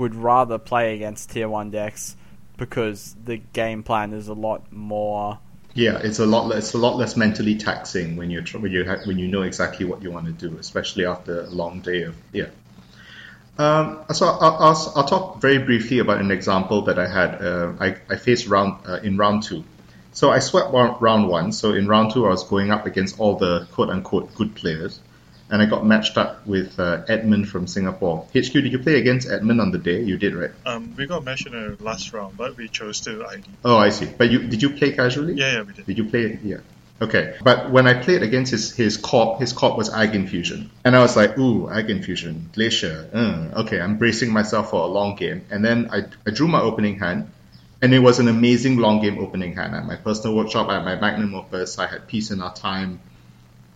would 0.00 0.14
rather 0.14 0.58
play 0.58 0.94
against 0.96 1.30
tier 1.30 1.48
one 1.48 1.70
decks 1.70 2.16
because 2.56 3.14
the 3.24 3.36
game 3.36 3.82
plan 3.82 4.12
is 4.12 4.28
a 4.28 4.34
lot 4.34 4.72
more. 4.72 5.38
Yeah, 5.74 5.98
it's 6.02 6.18
a 6.18 6.26
lot. 6.26 6.50
It's 6.56 6.74
a 6.74 6.78
lot 6.78 6.96
less 6.96 7.16
mentally 7.16 7.56
taxing 7.56 8.16
when 8.16 8.30
you're 8.30 8.42
when 8.58 8.72
you 8.72 8.84
when 9.04 9.18
you 9.18 9.28
know 9.28 9.42
exactly 9.42 9.86
what 9.86 10.02
you 10.02 10.10
want 10.10 10.26
to 10.26 10.32
do, 10.32 10.58
especially 10.58 11.06
after 11.06 11.42
a 11.42 11.50
long 11.50 11.80
day 11.80 12.02
of 12.02 12.16
yeah 12.32 12.46
um, 13.60 14.04
so 14.14 14.26
I'll, 14.26 14.56
I'll, 14.56 14.92
I'll, 14.96 15.04
talk 15.04 15.38
very 15.38 15.58
briefly 15.58 15.98
about 15.98 16.18
an 16.20 16.30
example 16.30 16.82
that 16.82 16.98
I 16.98 17.06
had. 17.06 17.42
Uh, 17.42 17.74
I, 17.78 17.96
I, 18.08 18.16
faced 18.16 18.46
round 18.46 18.86
uh, 18.86 19.00
in 19.02 19.18
round 19.18 19.42
two. 19.42 19.64
So 20.12 20.30
I 20.30 20.38
swept 20.38 20.72
round 20.72 21.28
one. 21.28 21.52
So 21.52 21.74
in 21.74 21.86
round 21.86 22.12
two, 22.12 22.24
I 22.24 22.30
was 22.30 22.42
going 22.44 22.70
up 22.70 22.86
against 22.86 23.20
all 23.20 23.36
the 23.36 23.68
quote 23.72 23.90
unquote 23.90 24.34
good 24.34 24.54
players, 24.54 24.98
and 25.50 25.60
I 25.60 25.66
got 25.66 25.84
matched 25.84 26.16
up 26.16 26.46
with 26.46 26.78
uh, 26.78 27.02
Edmund 27.08 27.48
from 27.48 27.66
Singapore. 27.66 28.26
HQ, 28.28 28.52
did 28.52 28.72
you 28.72 28.78
play 28.78 28.98
against 28.98 29.28
Edmund 29.28 29.60
on 29.60 29.72
the 29.72 29.78
day? 29.78 30.02
You 30.02 30.16
did, 30.16 30.34
right? 30.34 30.50
Um, 30.64 30.94
we 30.96 31.06
got 31.06 31.24
matched 31.24 31.46
in 31.46 31.52
the 31.52 31.82
last 31.82 32.12
round, 32.12 32.36
but 32.36 32.56
we 32.56 32.68
chose 32.68 33.00
to 33.00 33.26
ID. 33.26 33.44
Oh, 33.64 33.76
I 33.76 33.90
see. 33.90 34.06
But 34.06 34.30
you 34.30 34.46
did 34.46 34.62
you 34.62 34.70
play 34.70 34.92
casually? 34.92 35.34
Yeah, 35.34 35.52
yeah, 35.52 35.62
we 35.62 35.72
did. 35.72 35.86
Did 35.86 35.98
you 35.98 36.04
play? 36.04 36.38
Yeah. 36.42 36.58
Okay, 37.02 37.38
but 37.42 37.70
when 37.70 37.86
I 37.86 37.94
played 37.94 38.22
against 38.22 38.50
his 38.52 38.72
his 38.76 38.98
corp, 38.98 39.40
his 39.40 39.54
corp 39.54 39.78
was 39.78 39.88
Ag 39.88 40.14
Infusion, 40.14 40.70
and 40.84 40.94
I 40.94 41.00
was 41.00 41.16
like, 41.16 41.38
ooh, 41.38 41.70
Ag 41.70 41.88
Infusion, 41.88 42.50
Glacier. 42.52 43.08
Uh, 43.12 43.62
okay, 43.62 43.80
I'm 43.80 43.96
bracing 43.96 44.30
myself 44.30 44.70
for 44.70 44.82
a 44.82 44.86
long 44.86 45.16
game, 45.16 45.46
and 45.50 45.64
then 45.64 45.88
I, 45.90 46.02
I 46.26 46.30
drew 46.30 46.46
my 46.46 46.60
opening 46.60 46.98
hand, 46.98 47.30
and 47.80 47.94
it 47.94 48.00
was 48.00 48.18
an 48.18 48.28
amazing 48.28 48.76
long 48.76 49.00
game 49.00 49.18
opening 49.18 49.56
hand. 49.56 49.74
At 49.74 49.86
my 49.86 49.96
personal 49.96 50.36
workshop, 50.36 50.68
I 50.68 50.74
had 50.74 50.84
my 50.84 50.96
Magnum 50.96 51.34
Opus, 51.34 51.78
I 51.78 51.86
had 51.86 52.06
Peace 52.06 52.30
in 52.32 52.42
Our 52.42 52.52
Time, 52.52 53.00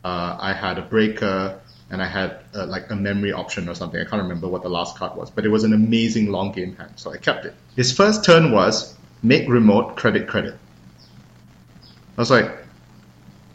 uh, 0.04 0.36
I 0.38 0.52
had 0.52 0.78
a 0.78 0.82
Breaker, 0.82 1.60
and 1.90 2.02
I 2.02 2.06
had 2.06 2.38
uh, 2.54 2.66
like 2.66 2.90
a 2.90 2.96
memory 2.96 3.32
option 3.32 3.68
or 3.68 3.74
something. 3.74 4.00
I 4.00 4.04
can't 4.04 4.22
remember 4.22 4.48
what 4.48 4.62
the 4.62 4.68
last 4.68 4.96
card 4.96 5.16
was, 5.16 5.30
but 5.30 5.44
it 5.44 5.48
was 5.48 5.64
an 5.64 5.72
amazing 5.72 6.30
long 6.30 6.52
game 6.52 6.76
hand, 6.76 6.92
so 6.96 7.12
I 7.12 7.18
kept 7.18 7.44
it. 7.44 7.54
His 7.76 7.92
first 7.92 8.24
turn 8.24 8.52
was 8.52 8.96
make 9.22 9.48
remote 9.48 9.96
credit 9.96 10.28
credit. 10.28 10.54
I 12.16 12.20
was 12.20 12.30
like, 12.30 12.50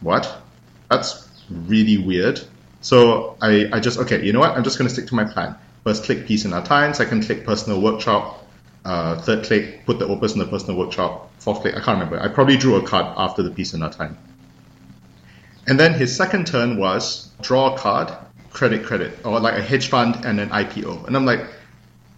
what? 0.02 0.42
That's 0.90 1.28
really 1.50 1.98
weird. 1.98 2.42
So 2.82 3.38
I, 3.42 3.70
I 3.74 3.80
just, 3.80 4.00
okay, 4.00 4.24
you 4.26 4.34
know 4.34 4.40
what? 4.40 4.52
I'm 4.52 4.64
just 4.64 4.78
going 4.78 4.88
to 4.88 4.94
stick 4.94 5.08
to 5.08 5.16
my 5.16 5.26
plan. 5.26 5.56
First 5.84 6.04
click 6.04 6.26
Peace 6.26 6.46
in 6.46 6.54
Our 6.54 6.64
Time, 6.64 6.94
second 6.94 7.26
click 7.26 7.46
Personal 7.46 7.82
Workshop, 7.82 8.46
uh, 8.86 9.20
third 9.22 9.46
click 9.46 9.86
put 9.86 10.00
the 10.00 10.08
opus 10.08 10.34
in 10.34 10.40
the 10.40 10.46
Personal 10.46 10.78
Workshop, 10.78 11.32
fourth 11.40 11.62
click, 11.62 11.76
I 11.76 11.82
can't 11.82 12.00
remember. 12.00 12.20
I 12.20 12.28
probably 12.28 12.58
drew 12.58 12.76
a 12.76 12.86
card 12.86 13.14
after 13.18 13.44
the 13.44 13.52
Peace 13.52 13.74
in 13.74 13.82
Our 13.82 13.92
Time. 13.92 14.18
And 15.70 15.80
then 15.80 15.94
his 15.94 16.16
second 16.16 16.48
turn 16.48 16.78
was 16.78 17.30
draw 17.42 17.76
a 17.76 17.78
card, 17.78 18.12
credit 18.50 18.86
credit, 18.86 19.24
or 19.24 19.40
like 19.40 19.56
a 19.56 19.62
hedge 19.62 19.90
fund 19.90 20.26
and 20.26 20.40
an 20.40 20.50
IPO. 20.50 21.06
And 21.06 21.16
I'm 21.16 21.26
like, 21.26 21.46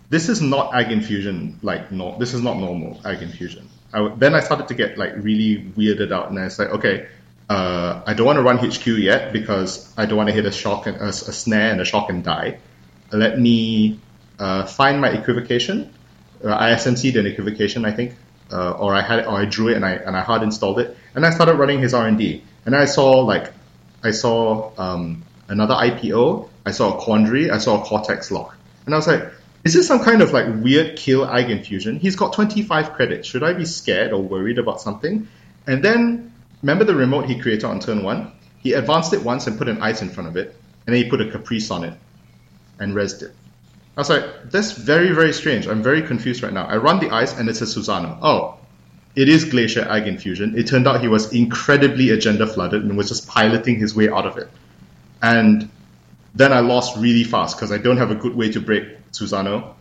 this 0.09 0.29
is 0.29 0.41
not 0.41 0.73
Ag 0.73 0.89
Infusion, 0.89 1.59
like, 1.61 1.91
no, 1.91 2.17
this 2.17 2.33
is 2.33 2.41
not 2.41 2.57
normal 2.57 3.01
Ag 3.05 3.21
Infusion. 3.21 3.67
I, 3.93 4.07
then 4.15 4.35
I 4.35 4.39
started 4.39 4.69
to 4.69 4.73
get 4.73 4.97
like 4.97 5.15
really 5.17 5.65
weirded 5.77 6.13
out, 6.13 6.29
and 6.29 6.39
I 6.39 6.45
was 6.45 6.57
like, 6.57 6.69
okay, 6.69 7.07
uh, 7.49 8.01
I 8.05 8.13
don't 8.13 8.25
want 8.25 8.37
to 8.37 8.43
run 8.43 8.57
HQ 8.57 8.87
yet 8.87 9.33
because 9.33 9.93
I 9.97 10.05
don't 10.05 10.17
want 10.17 10.29
to 10.29 10.33
hit 10.33 10.45
a 10.45 10.51
shock 10.51 10.87
and 10.87 10.95
a, 10.95 11.09
a 11.09 11.11
snare 11.11 11.71
and 11.71 11.81
a 11.81 11.85
shock 11.85 12.09
and 12.09 12.23
die. 12.23 12.59
Let 13.11 13.37
me 13.37 13.99
uh, 14.39 14.65
find 14.65 15.01
my 15.01 15.09
equivocation. 15.09 15.93
Uh, 16.41 16.55
I 16.55 16.71
SMC'd 16.71 17.17
an 17.17 17.25
equivocation, 17.25 17.83
I 17.83 17.91
think, 17.91 18.15
uh, 18.49 18.71
or 18.71 18.95
I 18.95 19.01
had 19.01 19.25
or 19.25 19.41
I 19.41 19.43
drew 19.43 19.67
it 19.67 19.75
and 19.75 19.83
I 19.85 19.91
and 19.91 20.15
I 20.15 20.21
hard 20.21 20.41
installed 20.41 20.79
it, 20.79 20.95
and 21.15 21.25
I 21.25 21.31
started 21.31 21.55
running 21.55 21.79
his 21.79 21.93
R 21.93 22.07
and 22.07 22.17
D, 22.17 22.43
and 22.65 22.75
I 22.75 22.85
saw 22.85 23.21
like 23.21 23.51
I 24.03 24.11
saw 24.11 24.71
um, 24.77 25.23
another 25.47 25.75
IPO, 25.75 26.49
I 26.65 26.71
saw 26.71 26.97
a 26.97 27.01
quandary, 27.01 27.51
I 27.51 27.57
saw 27.59 27.81
a 27.81 27.85
cortex 27.85 28.31
lock, 28.31 28.55
and 28.85 28.95
I 28.95 28.97
was 28.97 29.07
like, 29.07 29.31
is 29.63 29.73
this 29.73 29.87
some 29.87 29.99
kind 29.99 30.21
of 30.21 30.31
like 30.31 30.47
weird 30.63 30.97
kill 30.97 31.25
Ag 31.25 31.49
Infusion? 31.49 31.97
He's 31.97 32.15
got 32.15 32.33
25 32.33 32.93
credits. 32.93 33.27
Should 33.27 33.43
I 33.43 33.53
be 33.53 33.65
scared 33.65 34.11
or 34.11 34.21
worried 34.21 34.57
about 34.57 34.81
something? 34.81 35.27
And 35.67 35.83
then, 35.83 36.33
remember 36.63 36.83
the 36.83 36.95
remote 36.95 37.25
he 37.25 37.39
created 37.39 37.65
on 37.65 37.79
turn 37.79 38.03
one? 38.03 38.31
He 38.59 38.73
advanced 38.73 39.13
it 39.13 39.23
once 39.23 39.47
and 39.47 39.57
put 39.57 39.67
an 39.67 39.81
ice 39.81 40.01
in 40.01 40.09
front 40.09 40.29
of 40.29 40.37
it, 40.37 40.55
and 40.85 40.95
then 40.95 41.03
he 41.03 41.09
put 41.09 41.21
a 41.21 41.29
caprice 41.29 41.69
on 41.69 41.83
it 41.83 41.93
and 42.79 42.93
resed 42.93 43.21
it. 43.21 43.35
I 43.95 43.99
was 44.01 44.09
like, 44.09 44.49
that's 44.49 44.71
very, 44.71 45.11
very 45.11 45.33
strange. 45.33 45.67
I'm 45.67 45.83
very 45.83 46.01
confused 46.01 46.43
right 46.43 46.53
now. 46.53 46.65
I 46.65 46.77
run 46.77 46.99
the 46.99 47.11
ice 47.11 47.37
and 47.37 47.49
it's 47.49 47.61
a 47.61 47.65
Susano. 47.65 48.17
Oh, 48.21 48.57
it 49.15 49.27
is 49.27 49.45
Glacier 49.45 49.81
Ag 49.81 50.07
Infusion. 50.07 50.57
It 50.57 50.67
turned 50.67 50.87
out 50.87 51.01
he 51.01 51.07
was 51.07 51.33
incredibly 51.33 52.09
agenda 52.11 52.47
flooded 52.47 52.83
and 52.83 52.97
was 52.97 53.09
just 53.09 53.27
piloting 53.27 53.79
his 53.79 53.93
way 53.93 54.09
out 54.09 54.25
of 54.25 54.37
it. 54.37 54.49
And 55.21 55.69
then 56.33 56.53
I 56.53 56.61
lost 56.61 56.97
really 56.97 57.23
fast 57.23 57.57
because 57.57 57.71
I 57.71 57.77
don't 57.77 57.97
have 57.97 58.11
a 58.11 58.15
good 58.15 58.35
way 58.35 58.51
to 58.51 58.61
break 58.61 58.85
Susano 59.11 59.73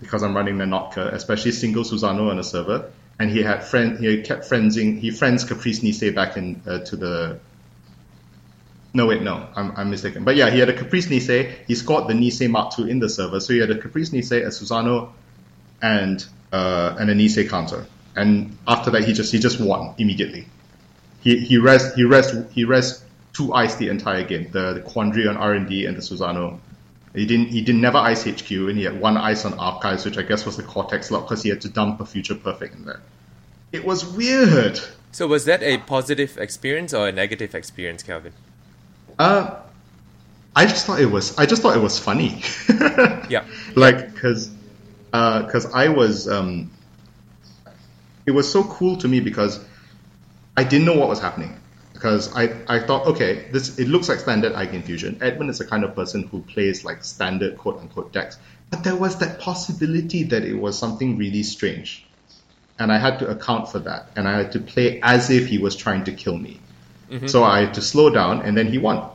because 0.00 0.22
I'm 0.22 0.34
running 0.34 0.58
the 0.58 0.64
Notka, 0.64 1.12
especially 1.12 1.52
single 1.52 1.84
Susano 1.84 2.30
on 2.30 2.38
a 2.38 2.44
server. 2.44 2.90
And 3.18 3.30
he 3.30 3.42
had 3.42 3.64
friend, 3.64 3.98
he 3.98 4.22
kept 4.22 4.44
friendsing, 4.44 4.98
he 4.98 5.10
friends 5.10 5.44
Caprice 5.44 5.80
Nisei 5.80 6.14
back 6.14 6.36
in 6.36 6.62
uh, 6.66 6.78
to 6.80 6.96
the. 6.96 7.40
No 8.94 9.06
wait, 9.06 9.22
no, 9.22 9.46
I'm, 9.54 9.72
I'm 9.76 9.90
mistaken. 9.90 10.24
But 10.24 10.36
yeah, 10.36 10.50
he 10.50 10.60
had 10.60 10.70
a 10.70 10.72
Caprice 10.72 11.08
Nisei. 11.08 11.52
He 11.66 11.74
scored 11.74 12.08
the 12.08 12.14
Nisei 12.14 12.48
Mark 12.48 12.78
II 12.78 12.90
in 12.90 13.00
the 13.00 13.08
server, 13.08 13.40
so 13.40 13.52
he 13.52 13.58
had 13.58 13.70
a 13.70 13.78
Caprice 13.78 14.10
Nisei, 14.10 14.44
a 14.44 14.48
Susano, 14.48 15.10
and 15.82 16.24
uh, 16.52 16.96
and 16.98 17.10
a 17.10 17.14
Nisei 17.14 17.48
counter. 17.48 17.86
And 18.18 18.56
after 18.66 18.90
that, 18.90 19.04
he 19.04 19.12
just 19.12 19.32
he 19.32 19.38
just 19.38 19.60
won 19.60 19.94
immediately. 19.98 20.46
He 21.20 21.38
he 21.38 21.58
rest 21.58 21.96
he 21.96 22.04
rest 22.04 22.34
he 22.52 22.64
rest 22.64 23.04
two 23.32 23.52
ice 23.54 23.76
the 23.76 23.88
entire 23.88 24.24
game. 24.24 24.50
The, 24.50 24.74
the 24.74 24.80
Quandary 24.80 25.28
on 25.28 25.36
R 25.36 25.54
and 25.54 25.68
D 25.68 25.86
and 25.86 25.96
the 25.96 26.02
Susano 26.02 26.58
he 27.14 27.26
didn't. 27.26 27.48
He 27.48 27.62
didn't 27.62 27.80
never 27.80 27.98
ice 27.98 28.24
HQ, 28.24 28.50
and 28.50 28.76
he 28.76 28.84
had 28.84 29.00
one 29.00 29.16
ice 29.16 29.44
on 29.44 29.54
Archives, 29.58 30.04
which 30.04 30.18
I 30.18 30.22
guess 30.22 30.44
was 30.44 30.56
the 30.56 30.62
Cortex 30.62 31.10
lock 31.10 31.28
because 31.28 31.42
he 31.42 31.48
had 31.48 31.60
to 31.62 31.68
dump 31.68 32.00
a 32.00 32.06
Future 32.06 32.34
Perfect 32.34 32.74
in 32.74 32.84
there. 32.84 33.00
It 33.72 33.84
was 33.84 34.06
weird. 34.06 34.80
So 35.12 35.26
was 35.26 35.44
that 35.46 35.62
a 35.62 35.78
positive 35.78 36.36
experience 36.38 36.92
or 36.92 37.08
a 37.08 37.12
negative 37.12 37.54
experience, 37.54 38.02
Calvin? 38.02 38.32
Uh, 39.18 39.56
I 40.54 40.66
just 40.66 40.86
thought 40.86 41.00
it 41.00 41.10
was. 41.10 41.36
I 41.38 41.46
just 41.46 41.62
thought 41.62 41.76
it 41.76 41.80
was 41.80 41.98
funny. 41.98 42.42
yeah. 43.28 43.44
Like 43.74 44.12
because 44.12 44.50
uh, 45.12 45.42
because 45.42 45.66
uh, 45.66 45.70
I 45.74 45.88
was. 45.88 46.28
Um, 46.28 46.70
it 48.28 48.34
was 48.34 48.52
so 48.52 48.62
cool 48.62 48.98
to 48.98 49.08
me 49.08 49.20
because 49.20 49.58
I 50.54 50.62
didn't 50.62 50.84
know 50.84 50.98
what 50.98 51.08
was 51.08 51.18
happening 51.18 51.58
because 51.94 52.34
I, 52.36 52.54
I 52.68 52.78
thought, 52.78 53.06
okay, 53.06 53.48
this 53.50 53.78
it 53.78 53.88
looks 53.88 54.08
like 54.08 54.20
standard 54.20 54.52
Ag 54.52 54.74
Infusion. 54.74 55.18
Edmund 55.22 55.48
is 55.48 55.58
the 55.58 55.64
kind 55.64 55.82
of 55.82 55.94
person 55.94 56.24
who 56.24 56.42
plays 56.42 56.84
like 56.84 57.02
standard 57.04 57.56
quote 57.56 57.80
unquote 57.80 58.12
decks. 58.12 58.38
But 58.70 58.84
there 58.84 58.96
was 58.96 59.16
that 59.20 59.40
possibility 59.40 60.24
that 60.24 60.44
it 60.44 60.54
was 60.54 60.78
something 60.78 61.16
really 61.16 61.42
strange. 61.42 62.04
And 62.78 62.92
I 62.92 62.98
had 62.98 63.18
to 63.20 63.28
account 63.28 63.70
for 63.70 63.78
that. 63.78 64.10
And 64.14 64.28
I 64.28 64.36
had 64.36 64.52
to 64.52 64.60
play 64.60 65.00
as 65.02 65.30
if 65.30 65.46
he 65.46 65.56
was 65.56 65.74
trying 65.74 66.04
to 66.04 66.12
kill 66.12 66.36
me. 66.36 66.60
Mm-hmm. 67.10 67.28
So 67.28 67.42
I 67.42 67.60
had 67.60 67.74
to 67.74 67.82
slow 67.82 68.10
down 68.10 68.42
and 68.42 68.54
then 68.54 68.66
he 68.66 68.76
won. 68.76 69.08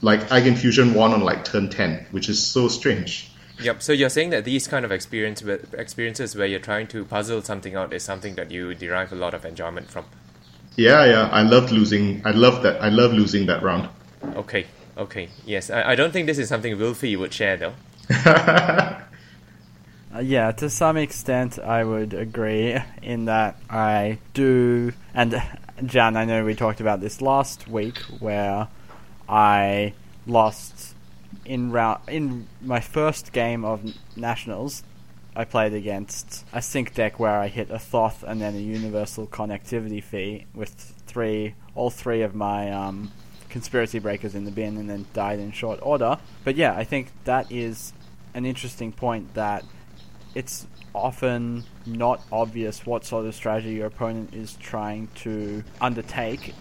Like 0.00 0.30
Ag 0.30 0.46
Infusion 0.46 0.94
won 0.94 1.12
on 1.12 1.22
like 1.22 1.44
turn 1.44 1.68
10, 1.68 2.06
which 2.12 2.28
is 2.28 2.40
so 2.40 2.68
strange. 2.68 3.31
Yep. 3.64 3.82
So 3.82 3.92
you're 3.92 4.08
saying 4.08 4.30
that 4.30 4.44
these 4.44 4.66
kind 4.68 4.84
of 4.84 4.92
experience 4.92 5.42
experiences 5.42 6.34
where 6.36 6.46
you're 6.46 6.60
trying 6.60 6.86
to 6.88 7.04
puzzle 7.04 7.42
something 7.42 7.74
out 7.74 7.92
is 7.92 8.02
something 8.02 8.34
that 8.34 8.50
you 8.50 8.74
derive 8.74 9.12
a 9.12 9.16
lot 9.16 9.34
of 9.34 9.44
enjoyment 9.44 9.90
from. 9.90 10.04
Yeah, 10.76 11.04
yeah. 11.04 11.28
I 11.28 11.42
loved 11.42 11.70
losing. 11.70 12.22
I 12.24 12.30
love 12.30 12.62
that. 12.62 12.82
I 12.82 12.88
love 12.88 13.12
losing 13.12 13.46
that 13.46 13.62
round. 13.62 13.88
Okay, 14.22 14.66
okay. 14.96 15.28
Yes, 15.44 15.70
I, 15.70 15.90
I 15.90 15.94
don't 15.94 16.12
think 16.12 16.26
this 16.26 16.38
is 16.38 16.48
something 16.48 16.76
Wilfy 16.76 17.18
would 17.18 17.32
share 17.32 17.56
though. 17.56 17.74
uh, 18.26 19.00
yeah, 20.20 20.52
to 20.52 20.70
some 20.70 20.96
extent, 20.96 21.58
I 21.58 21.84
would 21.84 22.14
agree 22.14 22.78
in 23.02 23.26
that 23.26 23.56
I 23.68 24.18
do. 24.34 24.92
And 25.14 25.42
Jan, 25.84 26.16
I 26.16 26.24
know 26.24 26.44
we 26.44 26.54
talked 26.54 26.80
about 26.80 27.00
this 27.00 27.20
last 27.20 27.68
week, 27.68 27.98
where 28.20 28.68
I 29.28 29.92
lost 30.26 30.91
in 31.44 31.70
round 31.70 32.00
in 32.08 32.46
my 32.60 32.80
first 32.80 33.32
game 33.32 33.64
of 33.64 33.82
nationals 34.16 34.82
I 35.34 35.44
played 35.44 35.72
against 35.72 36.44
a 36.52 36.60
sync 36.60 36.94
deck 36.94 37.18
where 37.18 37.38
I 37.38 37.48
hit 37.48 37.70
a 37.70 37.78
Thoth 37.78 38.22
and 38.22 38.40
then 38.40 38.54
a 38.54 38.58
universal 38.58 39.26
connectivity 39.26 40.02
fee 40.02 40.46
with 40.54 40.70
three, 41.06 41.54
all 41.74 41.88
three 41.88 42.20
of 42.20 42.34
my 42.34 42.70
um, 42.70 43.12
conspiracy 43.48 43.98
breakers 43.98 44.34
in 44.34 44.44
the 44.44 44.50
bin, 44.50 44.76
and 44.76 44.90
then 44.90 45.06
died 45.14 45.38
in 45.38 45.50
short 45.52 45.78
order. 45.82 46.18
But 46.44 46.56
yeah, 46.56 46.74
I 46.74 46.84
think 46.84 47.12
that 47.24 47.50
is 47.50 47.94
an 48.34 48.44
interesting 48.44 48.92
point 48.92 49.32
that 49.34 49.64
it's 50.34 50.66
often 50.94 51.64
not 51.86 52.22
obvious 52.30 52.84
what 52.84 53.06
sort 53.06 53.24
of 53.24 53.34
strategy 53.34 53.74
your 53.74 53.86
opponent 53.86 54.34
is 54.34 54.56
trying 54.56 55.08
to 55.14 55.64
undertake, 55.80 56.54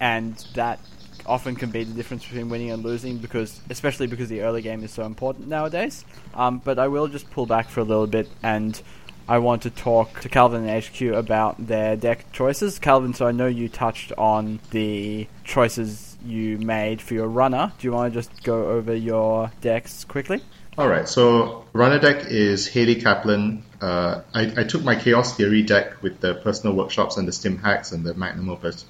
and 0.00 0.34
that 0.54 0.80
often 1.26 1.56
can 1.56 1.70
be 1.70 1.84
the 1.84 1.94
difference 1.94 2.24
between 2.24 2.48
winning 2.48 2.70
and 2.70 2.82
losing 2.82 3.18
because, 3.18 3.60
especially 3.70 4.06
because 4.06 4.28
the 4.28 4.42
early 4.42 4.62
game 4.62 4.82
is 4.82 4.90
so 4.90 5.04
important 5.04 5.48
nowadays. 5.48 6.04
Um, 6.34 6.60
but 6.64 6.78
I 6.78 6.88
will 6.88 7.08
just 7.08 7.30
pull 7.30 7.46
back 7.46 7.68
for 7.68 7.80
a 7.80 7.84
little 7.84 8.06
bit 8.06 8.28
and 8.42 8.80
I 9.28 9.38
want 9.38 9.62
to 9.62 9.70
talk 9.70 10.20
to 10.20 10.28
Calvin 10.28 10.68
and 10.68 10.84
HQ 10.84 11.00
about 11.02 11.66
their 11.66 11.96
deck 11.96 12.32
choices. 12.32 12.78
Calvin, 12.78 13.12
so 13.12 13.26
I 13.26 13.32
know 13.32 13.46
you 13.46 13.68
touched 13.68 14.12
on 14.16 14.60
the 14.70 15.26
choices 15.42 16.16
you 16.24 16.58
made 16.58 17.02
for 17.02 17.14
your 17.14 17.26
runner. 17.26 17.72
Do 17.78 17.88
you 17.88 17.92
want 17.92 18.12
to 18.12 18.20
just 18.20 18.44
go 18.44 18.68
over 18.68 18.94
your 18.94 19.50
decks 19.60 20.04
quickly? 20.04 20.42
All 20.78 20.88
right. 20.88 21.08
So 21.08 21.64
runner 21.72 21.98
deck 21.98 22.26
is 22.26 22.68
Hayley 22.68 22.96
Kaplan. 22.96 23.64
Uh, 23.80 24.22
I, 24.32 24.52
I, 24.58 24.64
took 24.64 24.84
my 24.84 24.94
Chaos 24.94 25.36
Theory 25.36 25.62
deck 25.62 26.02
with 26.02 26.20
the 26.20 26.34
personal 26.34 26.76
workshops 26.76 27.16
and 27.16 27.26
the 27.26 27.32
stim 27.32 27.58
hacks 27.58 27.92
and 27.92 28.04
the 28.04 28.14
magnum 28.14 28.48
opus 28.48 28.84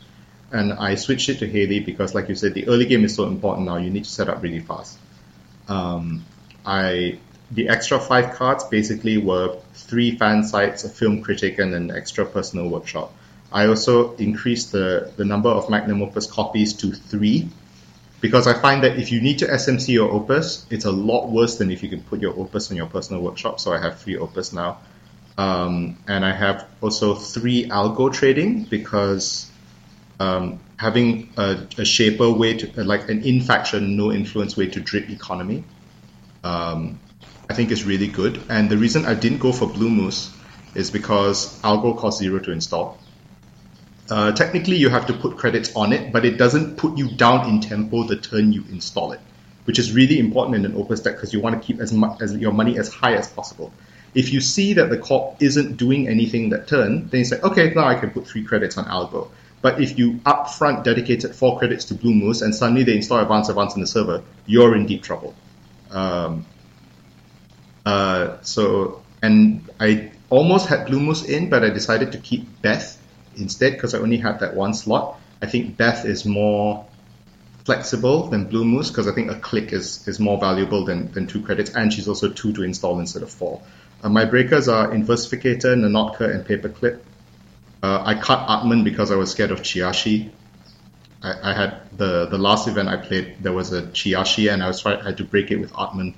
and 0.57 0.73
I 0.73 0.95
switched 0.95 1.29
it 1.29 1.39
to 1.41 1.49
Haley 1.49 1.81
because, 1.81 2.15
like 2.15 2.29
you 2.29 2.35
said, 2.35 2.55
the 2.55 2.69
early 2.69 2.87
game 2.87 3.05
is 3.05 3.15
so 3.15 3.25
important 3.25 3.67
now. 3.67 3.77
You 3.77 3.91
need 3.91 4.05
to 4.05 4.11
set 4.11 4.29
up 4.29 4.43
really 4.43 4.61
fast. 4.61 4.99
Um, 5.69 6.25
I 6.65 7.19
the 7.51 7.69
extra 7.69 8.01
five 8.01 8.35
cards 8.35 8.65
basically 8.65 9.19
were 9.19 9.59
three 9.75 10.17
fan 10.17 10.45
sites, 10.45 10.85
a 10.85 10.89
film 10.89 11.23
critic, 11.23 11.59
and 11.59 11.75
an 11.75 11.91
extra 11.91 12.27
personal 12.27 12.69
workshop. 12.69 13.13
I 13.53 13.67
also 13.67 14.15
increased 14.17 14.73
the, 14.73 15.13
the 15.17 15.25
number 15.25 15.49
of 15.49 15.71
magnum 15.71 16.03
opus 16.03 16.27
copies 16.27 16.73
to 16.75 16.93
three 16.93 17.49
because 18.21 18.49
I 18.49 18.55
find 18.61 18.83
that 18.83 18.99
if 18.99 19.13
you 19.13 19.21
need 19.21 19.39
to 19.39 19.47
SMC 19.47 19.89
your 19.89 20.11
opus, 20.11 20.67
it's 20.71 20.85
a 20.85 20.91
lot 20.91 21.29
worse 21.29 21.59
than 21.59 21.71
if 21.71 21.83
you 21.83 21.89
can 21.89 22.03
put 22.03 22.21
your 22.21 22.37
opus 22.37 22.71
on 22.71 22.77
your 22.77 22.87
personal 22.87 23.23
workshop. 23.23 23.61
So 23.61 23.73
I 23.73 23.81
have 23.81 24.01
three 24.01 24.17
opus 24.17 24.53
now. 24.53 24.79
Um, 25.39 25.99
and 26.09 26.25
I 26.25 26.33
have 26.33 26.67
also 26.81 27.15
three 27.15 27.69
algo 27.69 28.13
trading 28.13 28.65
because 28.65 29.51
um, 30.19 30.61
having 30.77 31.33
a, 31.37 31.67
a, 31.79 31.85
shaper 31.85 32.31
way 32.31 32.57
to, 32.57 32.85
like 32.85 33.09
an 33.09 33.23
in 33.23 33.43
faction, 33.43 33.97
no 33.97 34.13
influence 34.13 34.57
way 34.57 34.67
to 34.69 34.81
drip 34.81 35.11
economy, 35.11 35.65
um, 36.45 36.99
I 37.51 37.55
think 37.55 37.71
is 37.71 37.85
really 37.85 38.09
good. 38.09 38.43
And 38.49 38.71
the 38.71 38.79
reason 38.79 39.05
I 39.05 39.15
didn't 39.15 39.39
go 39.39 39.53
for 39.53 39.67
Bloo 39.67 39.91
Moose 39.91 40.33
is 40.75 40.91
because 40.91 41.61
Algo 41.63 41.97
costs 41.97 42.21
zero 42.21 42.39
to 42.41 42.53
install. 42.53 42.99
Uh, 44.09 44.33
technically, 44.33 44.77
you 44.77 44.89
have 44.89 45.07
to 45.07 45.13
put 45.13 45.37
credits 45.37 45.75
on 45.75 45.93
it, 45.93 46.13
but 46.13 46.25
it 46.25 46.39
doesn't 46.39 46.77
put 46.77 46.97
you 46.97 47.11
down 47.17 47.49
in 47.49 47.61
tempo 47.61 48.05
the 48.05 48.17
turn 48.17 48.53
you 48.53 48.65
install 48.71 49.13
it. 49.13 49.21
which 49.67 49.81
is 49.81 49.93
really 49.93 50.19
important 50.19 50.57
in 50.57 50.65
an 50.65 50.77
Opus 50.77 51.01
deck 51.01 51.17
because 51.17 51.33
you 51.33 51.41
want 51.41 51.61
to 51.61 51.67
keep 51.67 51.81
as 51.81 51.93
much 51.93 52.23
as 52.23 52.35
your 52.37 52.53
money 52.53 52.79
as 52.79 52.89
high 52.89 53.15
as 53.15 53.29
possible. 53.29 53.73
If 54.15 54.33
you 54.33 54.41
see 54.41 54.75
that 54.75 54.89
the 54.89 54.97
corp 54.97 55.43
isn't 55.43 55.77
doing 55.77 56.09
anything 56.09 56.51
that 56.51 56.69
turn, 56.69 57.09
then 57.09 57.19
you 57.19 57.25
say, 57.25 57.41
okay, 57.41 57.73
now 57.75 57.87
I 57.87 57.97
can 57.97 58.11
put 58.11 58.27
three 58.27 58.45
credits 58.45 58.79
on 58.79 58.87
Algo. 58.87 59.29
But 59.67 59.81
if 59.81 59.99
you 59.99 60.21
upfront 60.25 60.85
dedicated 60.85 61.35
four 61.35 61.59
credits 61.59 61.87
to 61.87 61.95
Bloo 61.95 62.15
Moose 62.15 62.41
and 62.41 62.55
suddenly 62.55 62.85
they 62.85 62.95
install 62.95 63.19
Advance 63.19 63.49
Advance 63.49 63.75
in 63.75 63.81
the 63.81 63.89
server, 63.89 64.23
you're 64.47 64.77
in 64.77 64.87
deep 64.87 65.03
trouble. 65.03 65.35
Um, 65.91 66.47
uh, 67.85 68.37
so, 68.43 69.03
and 69.21 69.69
I 69.81 70.13
almost 70.31 70.69
had 70.69 70.87
Bloo 70.87 71.01
Moose 71.01 71.25
in, 71.25 71.51
but 71.51 71.65
I 71.65 71.71
decided 71.71 72.13
to 72.13 72.19
keep 72.19 72.63
Beth 72.63 72.97
instead 73.37 73.73
because 73.73 73.93
I 73.93 73.99
only 73.99 74.19
had 74.19 74.39
that 74.39 74.55
one 74.55 74.73
slot. 74.73 75.19
I 75.43 75.47
think 75.47 75.77
Beth 75.77 76.05
is 76.05 76.25
more 76.25 76.87
flexible 77.65 78.29
than 78.29 78.45
Bloo 78.45 78.65
Moose 78.65 78.91
because 78.91 79.09
I 79.09 79.15
think 79.17 79.33
a 79.33 79.35
click 79.41 79.73
is, 79.73 80.07
is 80.07 80.21
more 80.21 80.39
valuable 80.39 80.85
than, 80.85 81.11
than 81.11 81.27
two 81.27 81.43
credits, 81.43 81.71
and 81.75 81.93
she's 81.93 82.07
also 82.07 82.29
two 82.29 82.53
to 82.53 82.63
install 82.63 83.01
instead 83.01 83.25
of 83.25 83.33
four. 83.33 83.63
Uh, 84.01 84.11
my 84.11 84.27
breakers 84.27 84.69
are 84.69 84.93
Inversificator, 84.93 85.75
Nanotka, 85.75 86.33
and 86.33 86.47
Paperclip. 86.47 87.01
Uh, 87.87 88.03
I 88.05 88.15
cut 88.17 88.51
Atman 88.51 88.83
because 88.83 89.13
I 89.13 89.17
was 89.17 89.31
scared 89.31 89.53
of 89.53 89.61
Chiyashi. 89.63 90.31
I, 91.23 91.51
I, 91.51 91.55
had 91.55 91.97
the 91.97 92.27
the 92.27 92.37
last 92.37 92.67
event 92.67 92.89
I 92.89 92.97
played, 92.97 93.37
there 93.41 93.53
was 93.53 93.73
a 93.73 93.83
Chiyashi, 93.83 94.53
and 94.53 94.61
I 94.61 94.67
was 94.67 94.81
trying, 94.81 95.01
I 95.03 95.05
had 95.05 95.19
to 95.19 95.25
break 95.25 95.53
it 95.53 95.59
with 95.59 95.73
Atman. 95.79 96.15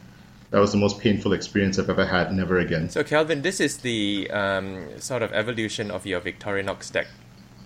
That 0.51 0.61
was 0.61 0.73
the 0.73 0.79
most 0.79 0.99
painful 0.99 1.35
experience 1.35 1.79
I've 1.79 1.91
ever 1.91 2.07
had. 2.07 2.33
Never 2.33 2.59
again. 2.59 2.89
So, 2.89 3.05
Calvin, 3.05 3.43
this 3.43 3.61
is 3.61 3.77
the 3.79 4.31
um, 4.31 4.99
sort 4.99 5.23
of 5.23 5.31
evolution 5.35 5.91
of 5.91 6.07
your 6.07 6.23
Victorinox 6.23 6.91
deck, 6.91 7.09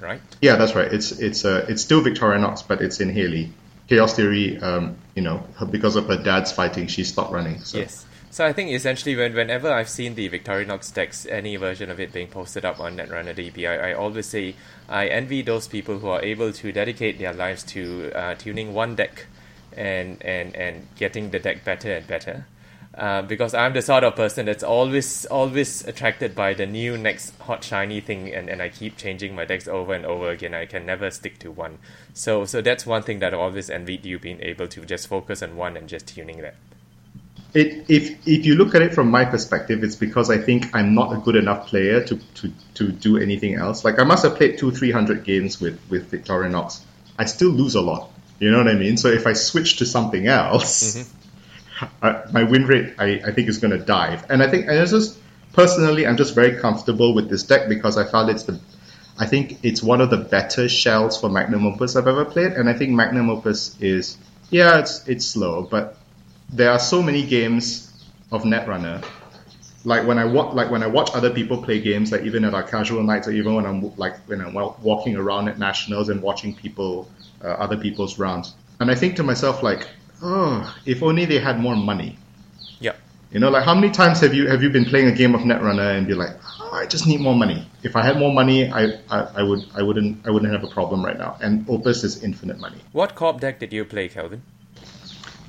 right? 0.00 0.20
Yeah, 0.40 0.56
that's 0.56 0.74
right. 0.74 0.92
It's 0.92 1.12
it's 1.12 1.44
uh, 1.44 1.66
it's 1.68 1.82
still 1.82 2.02
Victorinox, 2.02 2.66
but 2.66 2.82
it's 2.82 2.98
in 2.98 3.08
Hayley. 3.10 3.52
Chaos 3.88 4.16
Theory, 4.16 4.58
um, 4.58 4.96
you 5.14 5.22
know, 5.22 5.46
because 5.70 5.94
of 5.94 6.08
her 6.08 6.20
dad's 6.20 6.50
fighting, 6.50 6.88
she 6.88 7.04
stopped 7.04 7.32
running. 7.32 7.60
So. 7.60 7.78
Yes. 7.78 8.04
So 8.32 8.46
I 8.46 8.54
think 8.54 8.70
essentially, 8.70 9.14
when, 9.14 9.34
whenever 9.34 9.70
I've 9.70 9.90
seen 9.90 10.14
the 10.14 10.26
Victorinox 10.30 10.94
decks, 10.94 11.26
any 11.26 11.56
version 11.56 11.90
of 11.90 12.00
it 12.00 12.14
being 12.14 12.28
posted 12.28 12.64
up 12.64 12.80
on 12.80 12.96
Netrunner 12.96 13.36
DB, 13.36 13.68
I, 13.68 13.90
I 13.90 13.92
always 13.92 14.24
say 14.24 14.54
I 14.88 15.08
envy 15.08 15.42
those 15.42 15.68
people 15.68 15.98
who 15.98 16.08
are 16.08 16.22
able 16.22 16.50
to 16.50 16.72
dedicate 16.72 17.18
their 17.18 17.34
lives 17.34 17.62
to 17.64 18.10
uh, 18.14 18.34
tuning 18.36 18.72
one 18.72 18.94
deck 18.96 19.26
and, 19.76 20.16
and, 20.22 20.56
and 20.56 20.88
getting 20.96 21.28
the 21.28 21.40
deck 21.40 21.62
better 21.62 21.92
and 21.92 22.06
better. 22.06 22.46
Uh, 22.94 23.20
because 23.20 23.52
I'm 23.52 23.74
the 23.74 23.82
sort 23.82 24.02
of 24.02 24.16
person 24.16 24.46
that's 24.46 24.62
always 24.62 25.26
always 25.26 25.86
attracted 25.86 26.34
by 26.34 26.54
the 26.54 26.64
new 26.64 26.96
next 26.96 27.38
hot 27.38 27.62
shiny 27.62 28.00
thing, 28.00 28.32
and, 28.32 28.48
and 28.48 28.62
I 28.62 28.70
keep 28.70 28.96
changing 28.96 29.34
my 29.34 29.44
decks 29.44 29.68
over 29.68 29.92
and 29.92 30.06
over 30.06 30.30
again. 30.30 30.54
I 30.54 30.64
can 30.64 30.86
never 30.86 31.10
stick 31.10 31.38
to 31.40 31.50
one. 31.50 31.80
So 32.14 32.46
so 32.46 32.62
that's 32.62 32.86
one 32.86 33.02
thing 33.02 33.18
that 33.18 33.34
I 33.34 33.36
always 33.36 33.68
envied 33.68 34.06
you 34.06 34.18
being 34.18 34.40
able 34.40 34.68
to 34.68 34.86
just 34.86 35.06
focus 35.06 35.42
on 35.42 35.56
one 35.56 35.76
and 35.76 35.86
just 35.86 36.06
tuning 36.08 36.40
that. 36.40 36.54
It, 37.54 37.84
if 37.88 38.26
if 38.26 38.46
you 38.46 38.54
look 38.54 38.74
at 38.74 38.80
it 38.80 38.94
from 38.94 39.10
my 39.10 39.26
perspective, 39.26 39.84
it's 39.84 39.96
because 39.96 40.30
I 40.30 40.38
think 40.38 40.74
I'm 40.74 40.94
not 40.94 41.12
a 41.12 41.18
good 41.18 41.36
enough 41.36 41.66
player 41.66 42.02
to, 42.02 42.16
to, 42.16 42.52
to 42.74 42.88
do 42.90 43.18
anything 43.18 43.56
else. 43.56 43.84
Like 43.84 43.98
I 43.98 44.04
must 44.04 44.24
have 44.24 44.36
played 44.36 44.56
two 44.58 44.70
three 44.70 44.90
hundred 44.90 45.24
games 45.24 45.60
with 45.60 45.78
with 45.90 46.10
Victorinox. 46.10 46.80
I 47.18 47.26
still 47.26 47.50
lose 47.50 47.74
a 47.74 47.82
lot. 47.82 48.10
You 48.38 48.50
know 48.50 48.58
what 48.58 48.68
I 48.68 48.74
mean? 48.74 48.96
So 48.96 49.08
if 49.08 49.26
I 49.26 49.34
switch 49.34 49.76
to 49.76 49.86
something 49.86 50.26
else, 50.26 50.96
mm-hmm. 50.96 51.84
I, 52.02 52.22
my 52.32 52.44
win 52.44 52.66
rate 52.66 52.94
I, 52.98 53.20
I 53.26 53.32
think 53.32 53.48
is 53.48 53.58
going 53.58 53.78
to 53.78 53.84
dive. 53.84 54.30
And 54.30 54.42
I 54.42 54.48
think 54.48 54.66
and 54.66 54.76
it's 54.78 54.92
just 54.92 55.18
personally, 55.52 56.06
I'm 56.06 56.16
just 56.16 56.34
very 56.34 56.58
comfortable 56.58 57.14
with 57.14 57.28
this 57.28 57.42
deck 57.42 57.68
because 57.68 57.98
I 57.98 58.04
found 58.04 58.30
it's 58.30 58.44
the 58.44 58.58
I 59.18 59.26
think 59.26 59.58
it's 59.62 59.82
one 59.82 60.00
of 60.00 60.10
the 60.10 60.16
better 60.16 60.68
shells 60.68 61.20
for 61.20 61.28
Magnum 61.28 61.66
Opus 61.66 61.96
I've 61.96 62.08
ever 62.08 62.24
played, 62.24 62.52
and 62.52 62.68
I 62.68 62.72
think 62.72 62.92
Magnum 62.92 63.28
Opus 63.28 63.78
is 63.80 64.16
yeah, 64.50 64.78
it's 64.78 65.06
it's 65.06 65.26
slow, 65.26 65.62
but 65.62 65.96
there 66.52 66.70
are 66.70 66.78
so 66.78 67.02
many 67.02 67.24
games 67.26 67.92
of 68.30 68.42
Netrunner. 68.44 69.04
Like 69.84 70.06
when 70.06 70.18
I 70.18 70.24
wa- 70.24 70.52
like 70.52 70.70
when 70.70 70.82
I 70.82 70.86
watch 70.86 71.10
other 71.14 71.30
people 71.30 71.60
play 71.60 71.80
games, 71.80 72.12
like 72.12 72.22
even 72.22 72.44
at 72.44 72.54
our 72.54 72.62
casual 72.62 73.02
nights, 73.02 73.26
or 73.26 73.32
even 73.32 73.54
when 73.54 73.66
I'm 73.66 73.96
like 73.96 74.16
when 74.26 74.40
I'm 74.40 74.54
walking 74.54 75.16
around 75.16 75.48
at 75.48 75.58
nationals 75.58 76.08
and 76.08 76.22
watching 76.22 76.54
people, 76.54 77.10
uh, 77.42 77.48
other 77.48 77.76
people's 77.76 78.18
rounds, 78.18 78.54
and 78.78 78.90
I 78.90 78.94
think 78.94 79.16
to 79.16 79.24
myself 79.24 79.62
like, 79.62 79.88
oh, 80.22 80.72
if 80.86 81.02
only 81.02 81.24
they 81.24 81.40
had 81.40 81.58
more 81.58 81.74
money. 81.74 82.16
Yeah. 82.78 82.92
You 83.32 83.40
know, 83.40 83.50
like 83.50 83.64
how 83.64 83.74
many 83.74 83.90
times 83.90 84.20
have 84.20 84.34
you 84.34 84.46
have 84.46 84.62
you 84.62 84.70
been 84.70 84.84
playing 84.84 85.08
a 85.08 85.12
game 85.12 85.34
of 85.34 85.40
Netrunner 85.40 85.98
and 85.98 86.06
be 86.06 86.14
like, 86.14 86.36
oh, 86.60 86.70
I 86.74 86.86
just 86.86 87.08
need 87.08 87.20
more 87.20 87.34
money. 87.34 87.66
If 87.82 87.96
I 87.96 88.04
had 88.04 88.18
more 88.18 88.32
money, 88.32 88.70
I, 88.70 89.00
I, 89.10 89.18
I 89.36 89.42
would 89.42 89.64
I 89.74 89.82
wouldn't 89.82 90.24
I 90.24 90.30
wouldn't 90.30 90.52
have 90.52 90.62
a 90.62 90.68
problem 90.68 91.04
right 91.04 91.18
now. 91.18 91.38
And 91.40 91.68
Opus 91.68 92.04
is 92.04 92.22
infinite 92.22 92.60
money. 92.60 92.78
What 92.92 93.16
corp 93.16 93.40
deck 93.40 93.58
did 93.58 93.72
you 93.72 93.84
play, 93.84 94.08
Calvin? 94.08 94.42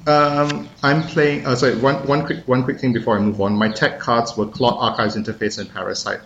Um, 0.05 0.69
I'm 0.81 1.03
playing. 1.03 1.45
Uh, 1.45 1.55
sorry, 1.55 1.77
one, 1.77 2.05
one 2.07 2.25
quick 2.25 2.45
one 2.47 2.63
quick 2.63 2.79
thing 2.79 2.91
before 2.91 3.17
I 3.17 3.21
move 3.21 3.39
on. 3.39 3.53
My 3.53 3.69
tech 3.69 3.99
cards 3.99 4.35
were 4.35 4.47
Clot 4.47 4.77
Archives 4.79 5.15
Interface 5.15 5.59
and 5.59 5.71
Parasite. 5.71 6.19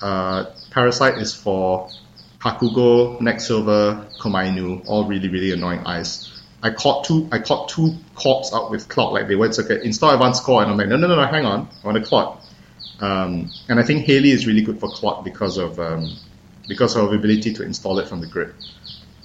Uh, 0.00 0.46
Parasite 0.70 1.18
is 1.18 1.32
for 1.34 1.88
Hakugo, 2.40 3.20
Next 3.20 3.46
Silver, 3.46 4.08
Komainu, 4.18 4.82
all 4.86 5.06
really 5.06 5.28
really 5.28 5.52
annoying 5.52 5.80
ice. 5.86 6.28
I 6.64 6.70
caught 6.70 7.04
two. 7.04 7.28
I 7.30 7.38
caught 7.38 7.68
two 7.68 7.96
corps 8.16 8.50
out 8.52 8.70
with 8.72 8.88
Clot 8.88 9.12
like 9.12 9.28
they 9.28 9.36
went 9.36 9.56
okay, 9.56 9.78
install 9.84 10.10
advanced 10.10 10.42
core, 10.42 10.62
and 10.62 10.72
I'm 10.72 10.76
like, 10.76 10.88
no 10.88 10.96
no 10.96 11.06
no 11.06 11.14
no, 11.14 11.26
hang 11.26 11.44
on, 11.44 11.68
I 11.82 11.86
want 11.86 11.98
a 11.98 12.02
Clot. 12.02 12.44
Um, 12.98 13.50
and 13.68 13.78
I 13.78 13.84
think 13.84 14.04
Hayley 14.04 14.30
is 14.30 14.46
really 14.46 14.62
good 14.62 14.80
for 14.80 14.88
Clot 14.88 15.24
because 15.24 15.58
of 15.58 15.78
um, 15.78 16.08
because 16.66 16.96
of 16.96 17.12
ability 17.12 17.52
to 17.54 17.62
install 17.62 18.00
it 18.00 18.08
from 18.08 18.20
the 18.20 18.26
grid. 18.26 18.52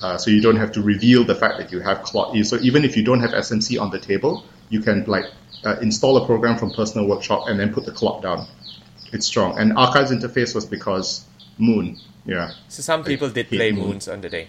Uh, 0.01 0.17
so 0.17 0.29
you 0.29 0.41
don't 0.41 0.57
have 0.57 0.71
to 0.73 0.81
reveal 0.81 1.23
the 1.23 1.35
fact 1.35 1.57
that 1.57 1.71
you 1.71 1.79
have 1.79 2.03
clot. 2.03 2.35
So 2.45 2.57
even 2.57 2.83
if 2.85 2.95
you 2.95 3.03
don't 3.03 3.19
have 3.19 3.31
SMC 3.31 3.81
on 3.81 3.89
the 3.89 3.99
table, 3.99 4.45
you 4.69 4.81
can 4.81 5.03
like 5.05 5.25
uh, 5.63 5.77
install 5.81 6.17
a 6.17 6.25
program 6.25 6.57
from 6.57 6.71
Personal 6.71 7.07
Workshop 7.07 7.47
and 7.47 7.59
then 7.59 7.73
put 7.73 7.85
the 7.85 7.91
clot 7.91 8.21
down. 8.21 8.47
It's 9.11 9.25
strong. 9.25 9.57
And 9.57 9.73
Archives 9.77 10.11
interface 10.11 10.53
was 10.53 10.65
because 10.65 11.25
Moon. 11.57 11.97
Yeah. 12.25 12.51
So 12.67 12.83
some 12.83 13.03
people 13.03 13.29
did 13.29 13.47
play 13.47 13.71
moon. 13.71 13.87
moons 13.87 14.07
on 14.07 14.21
the 14.21 14.29
day. 14.29 14.47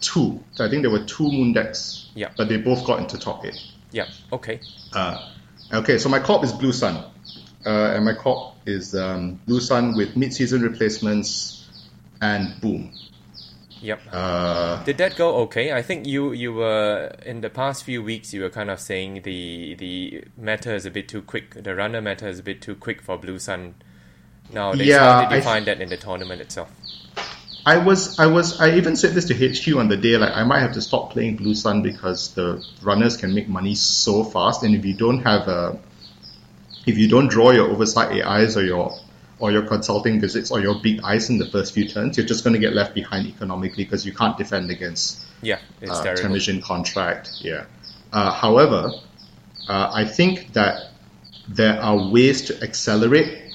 Two. 0.00 0.42
So 0.52 0.64
I 0.64 0.70
think 0.70 0.82
there 0.82 0.90
were 0.90 1.04
two 1.04 1.30
moon 1.30 1.52
decks. 1.52 2.10
Yeah. 2.14 2.30
But 2.36 2.48
they 2.48 2.56
both 2.56 2.86
got 2.86 3.00
into 3.00 3.18
top 3.18 3.44
eight. 3.44 3.60
Yeah. 3.90 4.06
Okay. 4.32 4.60
Uh, 4.92 5.30
okay. 5.72 5.98
So 5.98 6.08
my 6.08 6.20
corp 6.20 6.44
is 6.44 6.52
Blue 6.52 6.72
Sun, 6.72 6.96
uh, 7.66 7.68
and 7.68 8.04
my 8.04 8.14
corp 8.14 8.54
is 8.66 8.94
um, 8.94 9.40
Blue 9.46 9.60
Sun 9.60 9.96
with 9.96 10.16
mid-season 10.16 10.62
replacements 10.62 11.68
and 12.22 12.60
Boom. 12.60 12.92
Yep. 13.84 14.00
Uh, 14.10 14.82
Did 14.84 14.96
that 14.96 15.14
go 15.16 15.36
okay? 15.42 15.72
I 15.72 15.82
think 15.82 16.06
you 16.06 16.32
you 16.32 16.54
were 16.54 17.14
in 17.26 17.42
the 17.42 17.50
past 17.50 17.84
few 17.84 18.02
weeks 18.02 18.32
you 18.32 18.40
were 18.40 18.48
kind 18.48 18.70
of 18.70 18.80
saying 18.80 19.22
the 19.22 19.74
the 19.74 20.24
meta 20.38 20.74
is 20.74 20.86
a 20.86 20.90
bit 20.90 21.06
too 21.06 21.20
quick. 21.20 21.62
The 21.62 21.74
runner 21.74 22.00
meta 22.00 22.26
is 22.26 22.38
a 22.38 22.42
bit 22.42 22.62
too 22.62 22.76
quick 22.76 23.02
for 23.02 23.18
Blue 23.18 23.38
Sun 23.38 23.74
nowadays. 24.50 24.86
Yeah, 24.86 25.00
How 25.00 25.28
did 25.28 25.32
you 25.32 25.36
I 25.36 25.40
find 25.42 25.66
that 25.66 25.82
in 25.82 25.90
the 25.90 25.98
tournament 25.98 26.40
itself? 26.40 26.70
I 27.66 27.76
was 27.76 28.18
I 28.18 28.26
was 28.26 28.58
I 28.58 28.74
even 28.76 28.96
said 28.96 29.12
this 29.12 29.26
to 29.26 29.34
HQ 29.34 29.76
on 29.76 29.88
the 29.88 29.98
day 29.98 30.16
like 30.16 30.32
I 30.34 30.44
might 30.44 30.60
have 30.60 30.72
to 30.72 30.80
stop 30.80 31.10
playing 31.10 31.36
Blue 31.36 31.54
Sun 31.54 31.82
because 31.82 32.32
the 32.32 32.64
runners 32.80 33.18
can 33.18 33.34
make 33.34 33.48
money 33.48 33.74
so 33.74 34.24
fast 34.24 34.62
and 34.62 34.74
if 34.74 34.86
you 34.86 34.94
don't 34.94 35.22
have 35.24 35.46
a 35.46 35.78
if 36.86 36.96
you 36.96 37.08
don't 37.08 37.28
draw 37.28 37.50
your 37.50 37.68
oversight 37.68 38.24
AIs 38.24 38.56
or 38.56 38.64
your 38.64 38.98
or 39.44 39.52
your 39.52 39.66
consulting 39.66 40.18
visits 40.18 40.50
or 40.50 40.58
your 40.58 40.74
big 40.80 41.02
ice 41.04 41.28
in 41.28 41.36
the 41.36 41.44
first 41.44 41.74
few 41.74 41.86
turns, 41.86 42.16
you're 42.16 42.24
just 42.24 42.44
going 42.44 42.54
to 42.54 42.58
get 42.58 42.72
left 42.72 42.94
behind 42.94 43.26
economically 43.26 43.84
because 43.84 44.06
you 44.06 44.14
can't 44.14 44.38
defend 44.38 44.70
against 44.70 45.22
yeah, 45.42 45.58
it's 45.82 45.90
uh, 45.90 46.14
television 46.14 46.62
contract. 46.62 47.30
Yeah. 47.40 47.66
Uh, 48.10 48.32
however, 48.32 48.90
uh, 49.68 49.90
I 49.92 50.06
think 50.06 50.54
that 50.54 50.92
there 51.46 51.78
are 51.78 52.10
ways 52.10 52.46
to 52.46 52.62
accelerate. 52.62 53.52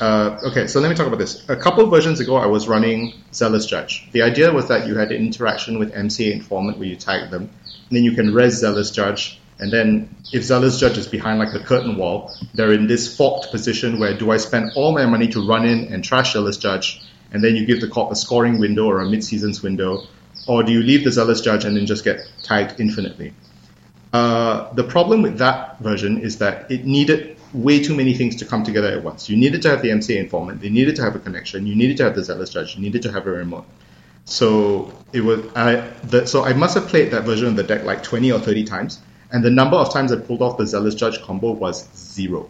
Uh, 0.00 0.40
okay, 0.50 0.66
so 0.66 0.80
let 0.80 0.88
me 0.88 0.96
talk 0.96 1.06
about 1.06 1.20
this. 1.20 1.48
A 1.48 1.54
couple 1.54 1.86
versions 1.86 2.18
ago, 2.18 2.34
I 2.34 2.46
was 2.46 2.66
running 2.66 3.14
Zealous 3.32 3.64
Judge. 3.64 4.08
The 4.10 4.22
idea 4.22 4.52
was 4.52 4.66
that 4.66 4.88
you 4.88 4.96
had 4.96 5.12
an 5.12 5.18
interaction 5.24 5.78
with 5.78 5.94
MCA 5.94 6.32
Informant 6.32 6.78
where 6.78 6.88
you 6.88 6.96
tag 6.96 7.30
them, 7.30 7.42
and 7.42 7.96
then 7.96 8.02
you 8.02 8.16
can 8.16 8.34
res 8.34 8.54
Zealous 8.54 8.90
Judge 8.90 9.38
and 9.58 9.72
then 9.72 10.14
if 10.32 10.44
Zealous 10.44 10.78
Judge 10.78 10.98
is 10.98 11.06
behind 11.06 11.38
like 11.38 11.54
a 11.54 11.60
curtain 11.60 11.96
wall, 11.96 12.34
they're 12.54 12.72
in 12.72 12.86
this 12.86 13.16
forked 13.16 13.50
position 13.50 13.98
where 13.98 14.16
do 14.16 14.30
I 14.30 14.36
spend 14.36 14.72
all 14.74 14.92
my 14.92 15.06
money 15.06 15.28
to 15.28 15.46
run 15.46 15.64
in 15.64 15.92
and 15.92 16.04
trash 16.04 16.34
Zealous 16.34 16.58
Judge, 16.58 17.02
and 17.32 17.42
then 17.42 17.56
you 17.56 17.64
give 17.64 17.80
the 17.80 17.88
cop 17.88 18.12
a 18.12 18.16
scoring 18.16 18.58
window 18.58 18.86
or 18.86 19.00
a 19.00 19.08
mid-seasons 19.08 19.62
window, 19.62 20.06
or 20.46 20.62
do 20.62 20.72
you 20.72 20.82
leave 20.82 21.04
the 21.04 21.12
Zealous 21.12 21.40
Judge 21.40 21.64
and 21.64 21.76
then 21.76 21.86
just 21.86 22.04
get 22.04 22.26
tagged 22.42 22.80
infinitely? 22.80 23.32
Uh, 24.12 24.72
the 24.74 24.84
problem 24.84 25.22
with 25.22 25.38
that 25.38 25.78
version 25.80 26.20
is 26.20 26.38
that 26.38 26.70
it 26.70 26.84
needed 26.84 27.36
way 27.52 27.82
too 27.82 27.94
many 27.94 28.12
things 28.14 28.36
to 28.36 28.44
come 28.44 28.62
together 28.62 28.88
at 28.88 29.02
once. 29.02 29.28
You 29.30 29.36
needed 29.36 29.62
to 29.62 29.70
have 29.70 29.80
the 29.80 29.88
MCA 29.88 30.16
informant, 30.16 30.60
they 30.60 30.70
needed 30.70 30.96
to 30.96 31.02
have 31.02 31.16
a 31.16 31.18
connection, 31.18 31.66
you 31.66 31.74
needed 31.74 31.96
to 31.98 32.04
have 32.04 32.14
the 32.14 32.22
Zealous 32.22 32.50
Judge, 32.50 32.76
you 32.76 32.82
needed 32.82 33.02
to 33.02 33.12
have 33.12 33.26
a 33.26 33.30
remote. 33.30 33.64
So 34.26 34.92
it 35.12 35.22
was 35.22 35.40
I 35.54 35.76
the, 36.04 36.26
so 36.26 36.44
I 36.44 36.52
must 36.52 36.74
have 36.74 36.88
played 36.88 37.12
that 37.12 37.24
version 37.24 37.46
of 37.46 37.56
the 37.56 37.62
deck 37.62 37.84
like 37.84 38.02
20 38.02 38.32
or 38.32 38.40
30 38.40 38.64
times 38.64 39.00
and 39.36 39.44
the 39.44 39.50
number 39.50 39.76
of 39.76 39.92
times 39.92 40.12
I 40.12 40.16
pulled 40.16 40.40
off 40.40 40.56
the 40.56 40.66
Zealous 40.66 40.94
Judge 40.94 41.20
combo 41.20 41.52
was 41.52 41.86
zero, 41.94 42.48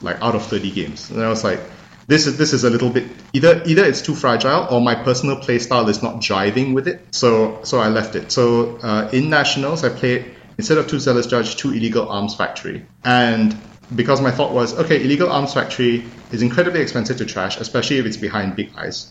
like 0.00 0.22
out 0.22 0.36
of 0.36 0.46
30 0.46 0.70
games. 0.70 1.10
And 1.10 1.20
I 1.20 1.28
was 1.28 1.42
like, 1.42 1.58
this 2.06 2.28
is 2.28 2.38
this 2.38 2.52
is 2.52 2.62
a 2.62 2.70
little 2.70 2.90
bit 2.90 3.08
either 3.32 3.60
either 3.66 3.84
it's 3.84 4.00
too 4.02 4.14
fragile 4.14 4.68
or 4.70 4.80
my 4.80 4.94
personal 4.94 5.38
playstyle 5.38 5.88
is 5.88 6.00
not 6.00 6.20
jiving 6.20 6.74
with 6.74 6.86
it. 6.86 7.12
So 7.12 7.58
so 7.64 7.80
I 7.80 7.88
left 7.88 8.14
it. 8.14 8.30
So 8.30 8.76
uh, 8.76 9.10
in 9.12 9.30
nationals, 9.30 9.82
I 9.82 9.88
played 9.88 10.30
instead 10.56 10.78
of 10.78 10.86
two 10.86 11.00
Zealous 11.00 11.26
Judge, 11.26 11.56
two 11.56 11.72
Illegal 11.72 12.08
Arms 12.08 12.36
Factory. 12.36 12.86
And 13.02 13.58
because 13.92 14.20
my 14.20 14.30
thought 14.30 14.52
was, 14.52 14.78
okay, 14.78 15.02
Illegal 15.02 15.32
Arms 15.32 15.54
Factory 15.54 16.04
is 16.30 16.40
incredibly 16.40 16.82
expensive 16.82 17.16
to 17.16 17.26
trash, 17.26 17.58
especially 17.58 17.98
if 17.98 18.06
it's 18.06 18.16
behind 18.16 18.54
big 18.54 18.70
ice. 18.76 19.10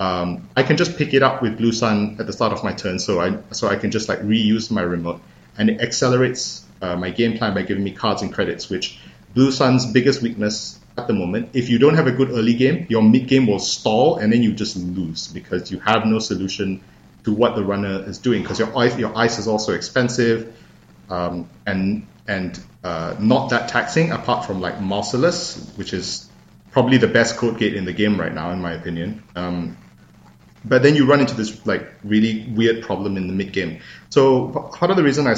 Um, 0.00 0.48
I 0.56 0.64
can 0.64 0.76
just 0.76 0.98
pick 0.98 1.14
it 1.14 1.22
up 1.22 1.40
with 1.40 1.56
Blue 1.56 1.70
Sun 1.70 2.16
at 2.18 2.26
the 2.26 2.32
start 2.32 2.52
of 2.52 2.64
my 2.64 2.72
turn, 2.72 2.98
so 2.98 3.20
I 3.20 3.38
so 3.52 3.68
I 3.68 3.76
can 3.76 3.92
just 3.92 4.08
like 4.08 4.22
reuse 4.22 4.72
my 4.72 4.82
remote, 4.82 5.20
and 5.56 5.70
it 5.70 5.80
accelerates 5.80 6.63
uh, 6.84 6.96
my 6.96 7.10
game 7.10 7.38
plan 7.38 7.54
by 7.54 7.62
giving 7.62 7.82
me 7.82 7.92
cards 7.92 8.22
and 8.22 8.32
credits, 8.32 8.68
which 8.68 8.98
Blue 9.34 9.50
Sun's 9.50 9.86
biggest 9.86 10.22
weakness 10.22 10.78
at 10.98 11.06
the 11.06 11.12
moment. 11.12 11.50
If 11.54 11.70
you 11.70 11.78
don't 11.78 11.94
have 11.94 12.06
a 12.06 12.12
good 12.12 12.30
early 12.30 12.54
game, 12.54 12.86
your 12.88 13.02
mid 13.02 13.26
game 13.26 13.46
will 13.46 13.58
stall, 13.58 14.18
and 14.18 14.32
then 14.32 14.42
you 14.42 14.52
just 14.52 14.76
lose 14.76 15.28
because 15.28 15.70
you 15.70 15.78
have 15.80 16.04
no 16.06 16.18
solution 16.18 16.80
to 17.24 17.32
what 17.32 17.56
the 17.56 17.64
runner 17.64 18.04
is 18.06 18.18
doing 18.18 18.42
because 18.42 18.58
your 18.58 18.76
ice 18.78 18.98
your 18.98 19.16
ice 19.16 19.38
is 19.38 19.48
also 19.48 19.72
expensive, 19.72 20.54
um, 21.08 21.48
and 21.66 22.06
and 22.28 22.60
uh, 22.82 23.16
not 23.18 23.50
that 23.50 23.68
taxing 23.68 24.12
apart 24.12 24.46
from 24.46 24.60
like 24.60 24.80
Merciless, 24.80 25.72
which 25.76 25.92
is 25.92 26.28
probably 26.70 26.98
the 26.98 27.08
best 27.08 27.36
code 27.36 27.58
gate 27.58 27.74
in 27.74 27.84
the 27.84 27.92
game 27.92 28.20
right 28.20 28.34
now, 28.34 28.50
in 28.50 28.60
my 28.60 28.72
opinion. 28.72 29.22
Um, 29.34 29.76
but 30.64 30.82
then 30.82 30.94
you 30.94 31.06
run 31.06 31.20
into 31.20 31.34
this 31.34 31.64
like 31.66 31.86
really 32.02 32.46
weird 32.50 32.82
problem 32.82 33.16
in 33.16 33.26
the 33.26 33.32
mid 33.32 33.52
game. 33.52 33.80
So 34.10 34.48
part 34.48 34.90
of 34.90 34.96
the 34.96 35.02
reason 35.02 35.26
I, 35.26 35.36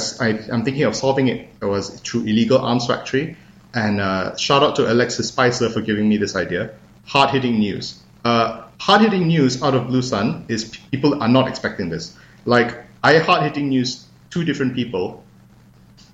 am 0.53 0.65
thinking 0.65 0.85
of 0.85 0.95
solving 0.95 1.29
it 1.29 1.49
was 1.61 2.01
through 2.01 2.23
illegal 2.23 2.59
arms 2.59 2.87
factory. 2.87 3.37
And 3.75 4.01
uh, 4.01 4.37
shout 4.37 4.63
out 4.63 4.77
to 4.77 4.91
Alexis 4.91 5.29
Spicer 5.29 5.69
for 5.69 5.81
giving 5.81 6.09
me 6.09 6.17
this 6.17 6.37
idea. 6.37 6.75
Hard 7.05 7.31
hitting 7.31 7.59
news. 7.59 8.01
Uh, 8.25 8.65
hard 8.79 9.03
hitting 9.03 9.27
news 9.27 9.63
out 9.63 9.75
of 9.75 9.89
Blue 9.89 10.03
Sun 10.03 10.47
is 10.49 10.77
people 10.91 11.23
are 11.23 11.29
not 11.29 11.49
expecting 11.49 11.89
this. 11.89 12.17
Like 12.45 12.85
I 13.03 13.19
hard 13.19 13.43
hitting 13.43 13.69
news 13.69 14.07
two 14.31 14.45
different 14.45 14.75
people 14.75 15.25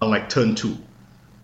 on 0.00 0.10
like 0.10 0.28
turn 0.28 0.54
two. 0.54 0.76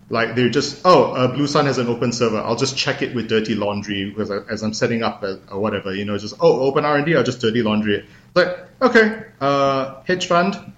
Like 0.09 0.35
they're 0.35 0.49
just 0.49 0.81
oh 0.85 1.13
uh, 1.13 1.27
Blue 1.27 1.47
Sun 1.47 1.65
has 1.67 1.77
an 1.77 1.87
open 1.87 2.11
server. 2.11 2.39
I'll 2.39 2.55
just 2.55 2.77
check 2.77 3.01
it 3.01 3.13
with 3.13 3.29
Dirty 3.29 3.55
Laundry 3.55 4.09
because 4.09 4.31
I, 4.31 4.37
as 4.49 4.63
I'm 4.63 4.73
setting 4.73 5.03
up 5.03 5.23
a, 5.23 5.39
or 5.51 5.59
whatever. 5.59 5.93
You 5.93 6.05
know, 6.05 6.17
just 6.17 6.35
oh 6.39 6.61
open 6.61 6.83
R 6.83 6.97
and 6.97 7.05
D. 7.05 7.15
I'll 7.15 7.23
just 7.23 7.41
Dirty 7.41 7.61
Laundry 7.61 7.97
it. 7.97 8.05
Like 8.33 8.57
okay, 8.81 9.23
uh, 9.39 10.01
hedge 10.03 10.25
fund 10.25 10.73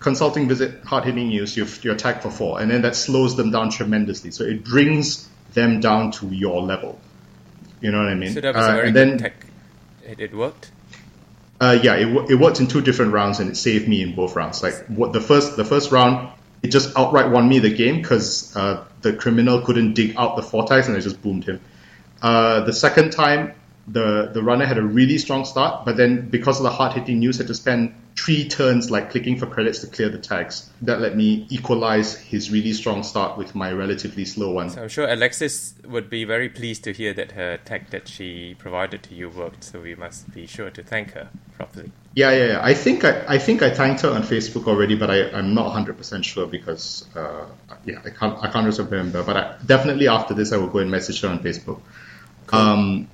consulting 0.00 0.48
visit 0.48 0.84
hard 0.84 1.04
hitting 1.04 1.28
news. 1.28 1.56
You're, 1.56 1.66
you're 1.82 1.96
tagged 1.96 2.22
for 2.22 2.30
four, 2.30 2.60
and 2.60 2.70
then 2.70 2.82
that 2.82 2.96
slows 2.96 3.36
them 3.36 3.50
down 3.50 3.70
tremendously. 3.70 4.30
So 4.30 4.44
it 4.44 4.64
brings 4.64 5.28
them 5.52 5.80
down 5.80 6.12
to 6.12 6.28
your 6.28 6.62
level. 6.62 7.00
You 7.80 7.92
know 7.92 7.98
what 7.98 8.08
I 8.08 8.14
mean? 8.14 8.32
So 8.32 8.40
that 8.40 8.54
was 8.54 8.64
uh, 8.64 8.70
a 8.70 8.72
very 8.74 8.92
good 8.92 8.94
then, 8.94 9.18
tech. 9.18 9.46
It, 10.06 10.20
it 10.20 10.34
worked. 10.34 10.70
Uh, 11.60 11.78
yeah, 11.82 11.94
it, 11.94 12.30
it 12.30 12.34
worked 12.36 12.60
in 12.60 12.66
two 12.66 12.82
different 12.82 13.12
rounds, 13.12 13.40
and 13.40 13.50
it 13.50 13.56
saved 13.56 13.88
me 13.88 14.02
in 14.02 14.14
both 14.14 14.36
rounds. 14.36 14.62
Like 14.62 14.86
what 14.86 15.12
the 15.12 15.20
first 15.20 15.56
the 15.56 15.64
first 15.64 15.90
round, 15.90 16.30
it 16.62 16.68
just 16.68 16.96
outright 16.96 17.30
won 17.30 17.48
me 17.48 17.58
the 17.58 17.74
game 17.74 18.02
because 18.02 18.54
uh, 18.56 18.84
the 19.02 19.12
criminal 19.12 19.60
couldn't 19.62 19.94
dig 19.94 20.16
out 20.16 20.36
the 20.36 20.42
fortifies 20.42 20.88
and 20.88 20.96
I 20.96 21.00
just 21.00 21.22
boomed 21.22 21.44
him. 21.44 21.60
Uh, 22.22 22.60
the 22.64 22.72
second 22.72 23.10
time, 23.10 23.54
the 23.88 24.30
the 24.32 24.42
runner 24.42 24.66
had 24.66 24.78
a 24.78 24.82
really 24.82 25.18
strong 25.18 25.44
start, 25.44 25.84
but 25.84 25.96
then 25.96 26.28
because 26.28 26.58
of 26.58 26.64
the 26.64 26.70
hard 26.70 26.94
hitting 26.94 27.20
news, 27.20 27.38
had 27.38 27.46
to 27.46 27.54
spend 27.54 27.94
three 28.16 28.48
turns 28.48 28.90
like 28.90 29.10
clicking 29.10 29.38
for 29.38 29.46
credits 29.46 29.80
to 29.80 29.86
clear 29.86 30.08
the 30.08 30.18
tags. 30.18 30.68
That 30.82 31.00
let 31.00 31.14
me 31.14 31.46
equalize 31.50 32.16
his 32.16 32.50
really 32.50 32.72
strong 32.72 33.02
start 33.02 33.36
with 33.38 33.54
my 33.54 33.70
relatively 33.72 34.24
slow 34.24 34.50
one. 34.50 34.70
So 34.70 34.82
I'm 34.82 34.88
sure 34.88 35.06
Alexis 35.06 35.74
would 35.84 36.10
be 36.10 36.24
very 36.24 36.48
pleased 36.48 36.82
to 36.84 36.92
hear 36.92 37.12
that 37.14 37.32
her 37.32 37.58
tag 37.58 37.90
that 37.90 38.08
she 38.08 38.54
provided 38.58 39.02
to 39.04 39.14
you 39.14 39.28
worked. 39.28 39.62
So 39.62 39.80
we 39.80 39.94
must 39.94 40.32
be 40.34 40.46
sure 40.46 40.70
to 40.70 40.82
thank 40.82 41.12
her 41.12 41.28
properly. 41.54 41.92
Yeah, 42.16 42.30
yeah, 42.30 42.46
yeah. 42.46 42.60
I 42.62 42.72
think 42.72 43.04
I, 43.04 43.24
I 43.28 43.38
think 43.38 43.60
I 43.60 43.68
thanked 43.68 44.00
her 44.00 44.10
on 44.10 44.22
Facebook 44.22 44.66
already, 44.68 44.96
but 44.96 45.10
I, 45.10 45.28
I'm 45.32 45.52
not 45.52 45.66
100 45.66 45.98
percent 45.98 46.24
sure 46.24 46.46
because 46.46 47.04
uh, 47.14 47.44
yeah, 47.84 48.00
I 48.06 48.08
can't 48.08 48.42
I 48.42 48.50
can't 48.50 48.78
remember. 48.78 49.22
But 49.22 49.36
I, 49.36 49.56
definitely 49.66 50.08
after 50.08 50.32
this, 50.32 50.50
I 50.50 50.56
will 50.56 50.68
go 50.68 50.78
and 50.78 50.90
message 50.90 51.20
her 51.20 51.28
on 51.28 51.40
Facebook. 51.40 51.82
Cool. 52.46 52.58
Um, 52.58 53.08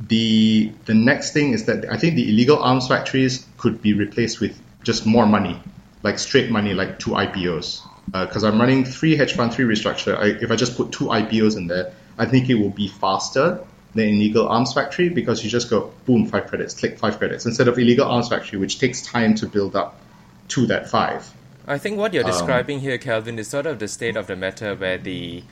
the 0.00 0.72
the 0.86 0.94
next 0.94 1.34
thing 1.34 1.52
is 1.52 1.66
that 1.66 1.92
I 1.92 1.98
think 1.98 2.14
the 2.14 2.26
illegal 2.30 2.58
arms 2.58 2.88
factories 2.88 3.46
could 3.58 3.82
be 3.82 3.92
replaced 3.92 4.40
with 4.40 4.58
just 4.82 5.04
more 5.04 5.26
money, 5.26 5.60
like 6.02 6.18
straight 6.18 6.50
money, 6.50 6.72
like 6.72 6.98
two 6.98 7.10
IPOs. 7.10 7.82
Because 8.10 8.44
uh, 8.44 8.48
I'm 8.48 8.58
running 8.58 8.86
three 8.86 9.14
hedge 9.14 9.34
fund, 9.34 9.52
three 9.52 9.66
restructure. 9.66 10.16
I, 10.16 10.28
if 10.42 10.50
I 10.50 10.56
just 10.56 10.74
put 10.74 10.90
two 10.90 11.08
IPOs 11.08 11.58
in 11.58 11.66
there, 11.66 11.92
I 12.16 12.24
think 12.24 12.48
it 12.48 12.54
will 12.54 12.70
be 12.70 12.88
faster 12.88 13.62
than 13.98 14.08
illegal 14.08 14.48
arms 14.48 14.72
factory 14.72 15.08
because 15.08 15.44
you 15.44 15.50
just 15.50 15.68
go 15.68 15.92
boom 16.06 16.26
five 16.26 16.46
credits, 16.46 16.74
click 16.74 16.98
five 16.98 17.18
credits 17.18 17.46
instead 17.46 17.68
of 17.68 17.78
illegal 17.78 18.06
arms 18.06 18.28
factory, 18.28 18.58
which 18.58 18.78
takes 18.78 19.02
time 19.02 19.34
to 19.34 19.46
build 19.46 19.76
up 19.76 20.00
to 20.48 20.66
that 20.66 20.88
five. 20.88 21.30
I 21.66 21.76
think 21.76 21.98
what 21.98 22.14
you're 22.14 22.24
um, 22.24 22.30
describing 22.30 22.80
here, 22.80 22.96
Calvin, 22.96 23.38
is 23.38 23.48
sort 23.48 23.66
of 23.66 23.78
the 23.78 23.88
state 23.88 24.16
of 24.16 24.26
the 24.26 24.36
matter 24.36 24.74
where 24.74 24.96
the 24.96 25.42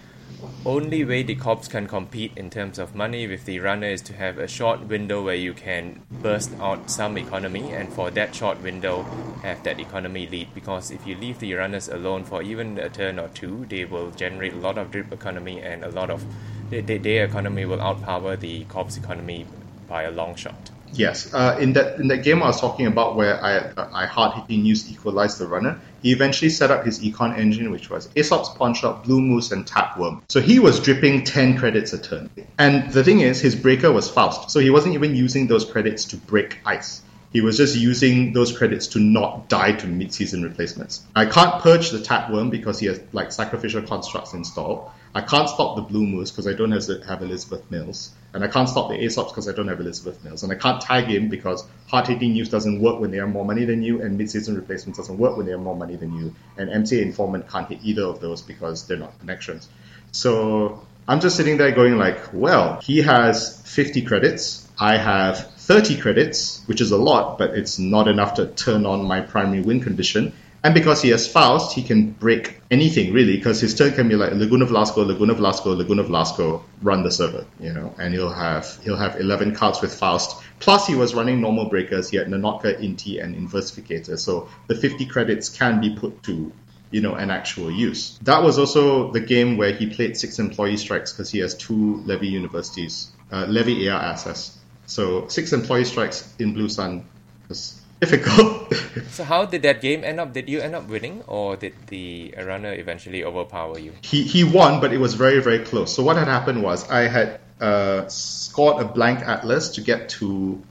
only 0.66 1.04
way 1.04 1.22
the 1.22 1.34
cops 1.34 1.68
can 1.68 1.86
compete 1.86 2.32
in 2.36 2.50
terms 2.50 2.78
of 2.78 2.94
money 2.94 3.26
with 3.26 3.44
the 3.44 3.60
runner 3.60 3.86
is 3.86 4.02
to 4.02 4.12
have 4.12 4.38
a 4.38 4.48
short 4.48 4.80
window 4.88 5.22
where 5.22 5.34
you 5.36 5.52
can 5.54 6.00
burst 6.22 6.50
out 6.60 6.90
some 6.90 7.16
economy 7.16 7.72
and 7.72 7.92
for 7.92 8.10
that 8.10 8.34
short 8.34 8.60
window 8.62 9.02
have 9.42 9.62
that 9.62 9.78
economy 9.78 10.26
lead 10.26 10.48
because 10.54 10.90
if 10.90 11.06
you 11.06 11.14
leave 11.14 11.38
the 11.38 11.54
runners 11.54 11.88
alone 11.88 12.24
for 12.24 12.42
even 12.42 12.78
a 12.78 12.88
turn 12.88 13.18
or 13.18 13.28
two 13.28 13.64
they 13.68 13.84
will 13.84 14.10
generate 14.10 14.52
a 14.52 14.56
lot 14.56 14.76
of 14.76 14.90
drip 14.90 15.12
economy 15.12 15.60
and 15.60 15.84
a 15.84 15.90
lot 15.90 16.10
of 16.10 16.24
their 16.70 17.24
economy 17.24 17.64
will 17.64 17.78
outpower 17.78 18.38
the 18.38 18.64
cops 18.64 18.96
economy 18.96 19.46
by 19.88 20.02
a 20.02 20.10
long 20.10 20.34
shot 20.34 20.70
Yes, 20.92 21.34
uh, 21.34 21.58
in 21.60 21.74
that 21.74 22.00
in 22.00 22.08
that 22.08 22.22
game 22.22 22.42
I 22.42 22.46
was 22.46 22.60
talking 22.60 22.86
about 22.86 23.16
where 23.16 23.42
I 23.44 23.70
I 23.92 24.06
hard 24.06 24.34
hitting 24.34 24.62
news 24.62 24.90
equalized 24.90 25.38
the 25.38 25.46
runner. 25.46 25.78
He 26.06 26.12
eventually 26.12 26.50
set 26.50 26.70
up 26.70 26.84
his 26.84 27.00
econ 27.00 27.36
engine, 27.36 27.72
which 27.72 27.90
was 27.90 28.08
Aesop's 28.14 28.50
Pawn 28.50 28.74
Shop, 28.74 29.02
Bloo 29.02 29.20
Moose, 29.20 29.50
and 29.50 29.66
Tapworm. 29.66 30.22
So 30.28 30.40
he 30.40 30.60
was 30.60 30.78
dripping 30.78 31.24
ten 31.24 31.58
credits 31.58 31.92
a 31.94 31.98
turn. 31.98 32.30
And 32.58 32.92
the 32.92 33.02
thing 33.02 33.18
is, 33.18 33.40
his 33.40 33.56
breaker 33.56 33.90
was 33.90 34.08
Faust, 34.08 34.52
so 34.52 34.60
he 34.60 34.70
wasn't 34.70 34.94
even 34.94 35.16
using 35.16 35.48
those 35.48 35.64
credits 35.64 36.04
to 36.04 36.16
break 36.16 36.60
ice. 36.64 37.02
He 37.32 37.40
was 37.40 37.56
just 37.56 37.74
using 37.74 38.32
those 38.32 38.56
credits 38.56 38.86
to 38.94 39.00
not 39.00 39.48
die 39.48 39.72
to 39.72 39.88
mid-season 39.88 40.44
replacements. 40.44 41.04
I 41.16 41.26
can't 41.26 41.60
purge 41.60 41.90
the 41.90 41.98
Tapworm 41.98 42.52
because 42.52 42.78
he 42.78 42.86
has 42.86 43.00
like 43.10 43.32
sacrificial 43.32 43.82
constructs 43.82 44.32
installed. 44.32 44.88
I 45.12 45.22
can't 45.22 45.48
stop 45.48 45.74
the 45.74 45.82
Bloo 45.82 46.06
Moose 46.06 46.30
because 46.30 46.46
I 46.46 46.52
don't 46.52 46.70
have 46.70 47.20
Elizabeth 47.20 47.68
Mills. 47.68 48.12
And 48.36 48.44
I 48.44 48.48
can't 48.48 48.68
stop 48.68 48.90
the 48.90 48.96
Aesops 48.96 49.28
because 49.28 49.48
I 49.48 49.52
don't 49.52 49.66
have 49.68 49.80
Elizabeth 49.80 50.22
Mills. 50.22 50.42
And 50.42 50.52
I 50.52 50.56
can't 50.56 50.80
tag 50.80 51.06
him 51.06 51.28
because 51.28 51.66
hard 51.88 52.06
hitting 52.06 52.32
news 52.32 52.50
doesn't 52.50 52.80
work 52.80 53.00
when 53.00 53.10
they 53.10 53.16
have 53.16 53.30
more 53.30 53.44
money 53.44 53.64
than 53.64 53.82
you, 53.82 54.02
and 54.02 54.16
mid 54.18 54.30
season 54.30 54.56
replacements 54.56 54.98
doesn't 54.98 55.16
work 55.16 55.36
when 55.36 55.46
they 55.46 55.52
have 55.52 55.60
more 55.60 55.74
money 55.74 55.96
than 55.96 56.14
you. 56.14 56.34
And 56.58 56.68
MCA 56.68 57.02
Informant 57.02 57.48
can't 57.48 57.66
hit 57.66 57.80
either 57.82 58.02
of 58.02 58.20
those 58.20 58.42
because 58.42 58.86
they're 58.86 58.98
not 58.98 59.18
connections. 59.20 59.68
So 60.12 60.86
I'm 61.08 61.20
just 61.20 61.36
sitting 61.36 61.56
there 61.56 61.72
going 61.72 61.96
like, 61.96 62.18
well, 62.32 62.80
he 62.82 62.98
has 62.98 63.60
50 63.62 64.02
credits. 64.02 64.68
I 64.78 64.98
have 64.98 65.50
30 65.54 65.96
credits, 65.98 66.62
which 66.66 66.80
is 66.80 66.90
a 66.90 66.98
lot, 66.98 67.38
but 67.38 67.54
it's 67.54 67.78
not 67.78 68.06
enough 68.06 68.34
to 68.34 68.46
turn 68.46 68.84
on 68.84 69.04
my 69.04 69.20
primary 69.20 69.62
win 69.62 69.80
condition. 69.80 70.34
And 70.66 70.74
because 70.74 71.00
he 71.00 71.10
has 71.10 71.28
Faust, 71.28 71.76
he 71.76 71.82
can 71.84 72.10
break 72.10 72.60
anything 72.72 73.12
really, 73.12 73.36
because 73.36 73.60
his 73.60 73.72
turn 73.72 73.92
can 73.92 74.08
be 74.08 74.16
like 74.16 74.32
Laguna 74.32 74.64
Velasco, 74.64 75.04
Laguna 75.04 75.32
Velasco, 75.34 75.76
Laguna 75.76 76.02
Velasco, 76.02 76.64
run 76.82 77.04
the 77.04 77.10
server, 77.12 77.46
you 77.60 77.72
know, 77.72 77.94
and 78.00 78.12
he'll 78.12 78.32
have 78.32 78.76
he'll 78.82 78.96
have 78.96 79.20
eleven 79.20 79.54
cards 79.54 79.80
with 79.80 79.94
Faust. 79.94 80.42
Plus 80.58 80.84
he 80.88 80.96
was 80.96 81.14
running 81.14 81.40
normal 81.40 81.66
breakers, 81.66 82.10
he 82.10 82.16
had 82.16 82.26
Na'Not'K, 82.26 82.80
Inti, 82.80 83.22
and 83.22 83.36
Inversificator. 83.36 84.18
So 84.18 84.48
the 84.66 84.74
fifty 84.74 85.06
credits 85.06 85.50
can 85.50 85.80
be 85.80 85.94
put 85.94 86.24
to 86.24 86.50
you 86.90 87.00
know, 87.00 87.14
an 87.14 87.30
actual 87.30 87.70
use. 87.70 88.18
That 88.22 88.42
was 88.42 88.58
also 88.58 89.12
the 89.12 89.20
game 89.20 89.58
where 89.58 89.72
he 89.72 89.86
played 89.86 90.16
six 90.16 90.40
employee 90.40 90.78
strikes 90.78 91.12
because 91.12 91.30
he 91.30 91.38
has 91.38 91.54
two 91.54 92.02
Levy 92.06 92.26
universities, 92.26 93.12
uh, 93.30 93.46
Levy 93.46 93.88
AR 93.88 94.02
assets. 94.02 94.58
So 94.86 95.28
six 95.28 95.52
employee 95.52 95.84
strikes 95.84 96.28
in 96.40 96.54
Blue 96.54 96.68
Sun 96.68 97.06
was 97.48 97.80
difficult. 98.00 98.72
so 99.08 99.24
how 99.24 99.46
did 99.46 99.62
that 99.62 99.80
game 99.80 100.04
end 100.04 100.20
up? 100.20 100.32
Did 100.32 100.48
you 100.48 100.60
end 100.60 100.74
up 100.74 100.88
winning, 100.88 101.22
or 101.26 101.56
did 101.56 101.74
the 101.88 102.34
runner 102.38 102.72
eventually 102.72 103.24
overpower 103.24 103.78
you? 103.78 103.92
He 104.02 104.22
he 104.22 104.44
won, 104.44 104.80
but 104.80 104.92
it 104.92 104.98
was 104.98 105.14
very 105.14 105.40
very 105.40 105.60
close. 105.60 105.94
So 105.94 106.02
what 106.02 106.16
had 106.16 106.28
happened 106.28 106.62
was 106.62 106.88
I 106.90 107.08
had 107.08 107.40
uh, 107.60 108.08
scored 108.08 108.82
a 108.82 108.84
blank 108.84 109.20
atlas 109.20 109.70
to 109.70 109.80
get 109.80 110.10
to 110.20 110.62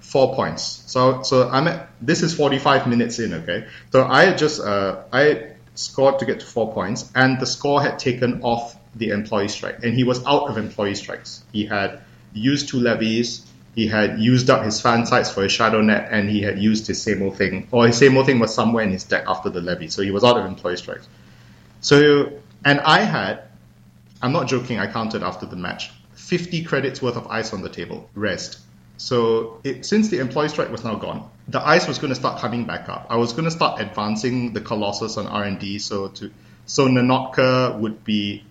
four 0.00 0.34
points. 0.34 0.82
So 0.86 1.22
so 1.22 1.48
I'm 1.48 1.68
at 1.68 1.88
this 2.00 2.22
is 2.22 2.34
45 2.34 2.86
minutes 2.86 3.18
in. 3.18 3.34
Okay, 3.34 3.66
so 3.90 4.04
I 4.04 4.32
just 4.32 4.60
uh, 4.60 5.02
I 5.12 5.52
scored 5.74 6.18
to 6.18 6.26
get 6.26 6.40
to 6.40 6.46
four 6.46 6.72
points, 6.72 7.10
and 7.14 7.40
the 7.40 7.46
score 7.46 7.82
had 7.82 7.98
taken 7.98 8.42
off 8.42 8.76
the 8.94 9.08
employee 9.08 9.48
strike, 9.48 9.82
and 9.82 9.94
he 9.94 10.04
was 10.04 10.24
out 10.26 10.50
of 10.50 10.58
employee 10.58 10.94
strikes. 10.94 11.42
He 11.52 11.64
had 11.66 12.00
used 12.34 12.68
two 12.68 12.78
levies 12.80 13.46
he 13.74 13.86
had 13.86 14.18
used 14.18 14.50
up 14.50 14.64
his 14.64 14.80
fan 14.80 15.06
sites 15.06 15.30
for 15.30 15.42
his 15.42 15.52
shadow 15.52 15.80
net 15.80 16.08
and 16.10 16.28
he 16.28 16.42
had 16.42 16.58
used 16.58 16.86
his 16.86 17.00
same 17.00 17.22
old 17.22 17.36
thing 17.36 17.68
or 17.70 17.86
his 17.86 17.96
same 17.96 18.16
old 18.16 18.26
thing 18.26 18.38
was 18.38 18.54
somewhere 18.54 18.84
in 18.84 18.90
his 18.90 19.04
deck 19.04 19.24
after 19.26 19.50
the 19.50 19.60
levy 19.60 19.88
so 19.88 20.02
he 20.02 20.10
was 20.10 20.24
out 20.24 20.36
of 20.36 20.44
employee 20.46 20.76
strikes 20.76 21.08
so 21.80 22.30
and 22.64 22.80
i 22.80 23.00
had 23.00 23.42
i'm 24.20 24.32
not 24.32 24.46
joking 24.46 24.78
i 24.78 24.86
counted 24.86 25.22
after 25.22 25.46
the 25.46 25.56
match 25.56 25.90
50 26.14 26.64
credits 26.64 27.02
worth 27.02 27.16
of 27.16 27.26
ice 27.28 27.52
on 27.52 27.62
the 27.62 27.68
table 27.68 28.08
rest 28.14 28.58
So 29.02 29.60
it, 29.64 29.84
since 29.84 30.10
the 30.10 30.20
employee 30.20 30.48
strike 30.48 30.70
was 30.70 30.84
now 30.84 30.94
gone, 30.94 31.28
the 31.48 31.60
ice 31.66 31.88
was 31.88 31.98
going 31.98 32.10
to 32.10 32.14
start 32.14 32.40
coming 32.40 32.66
back 32.66 32.88
up. 32.88 33.06
I 33.10 33.16
was 33.16 33.32
going 33.32 33.46
to 33.46 33.50
start 33.50 33.80
advancing 33.80 34.52
the 34.52 34.60
Colossus 34.60 35.16
on 35.16 35.26
R 35.26 35.42
and 35.42 35.58
D, 35.58 35.80
so 35.80 36.08
to 36.08 36.30
so 36.66 36.86
Na'Not'K 36.86 37.80
would 37.80 38.04
be 38.04 38.44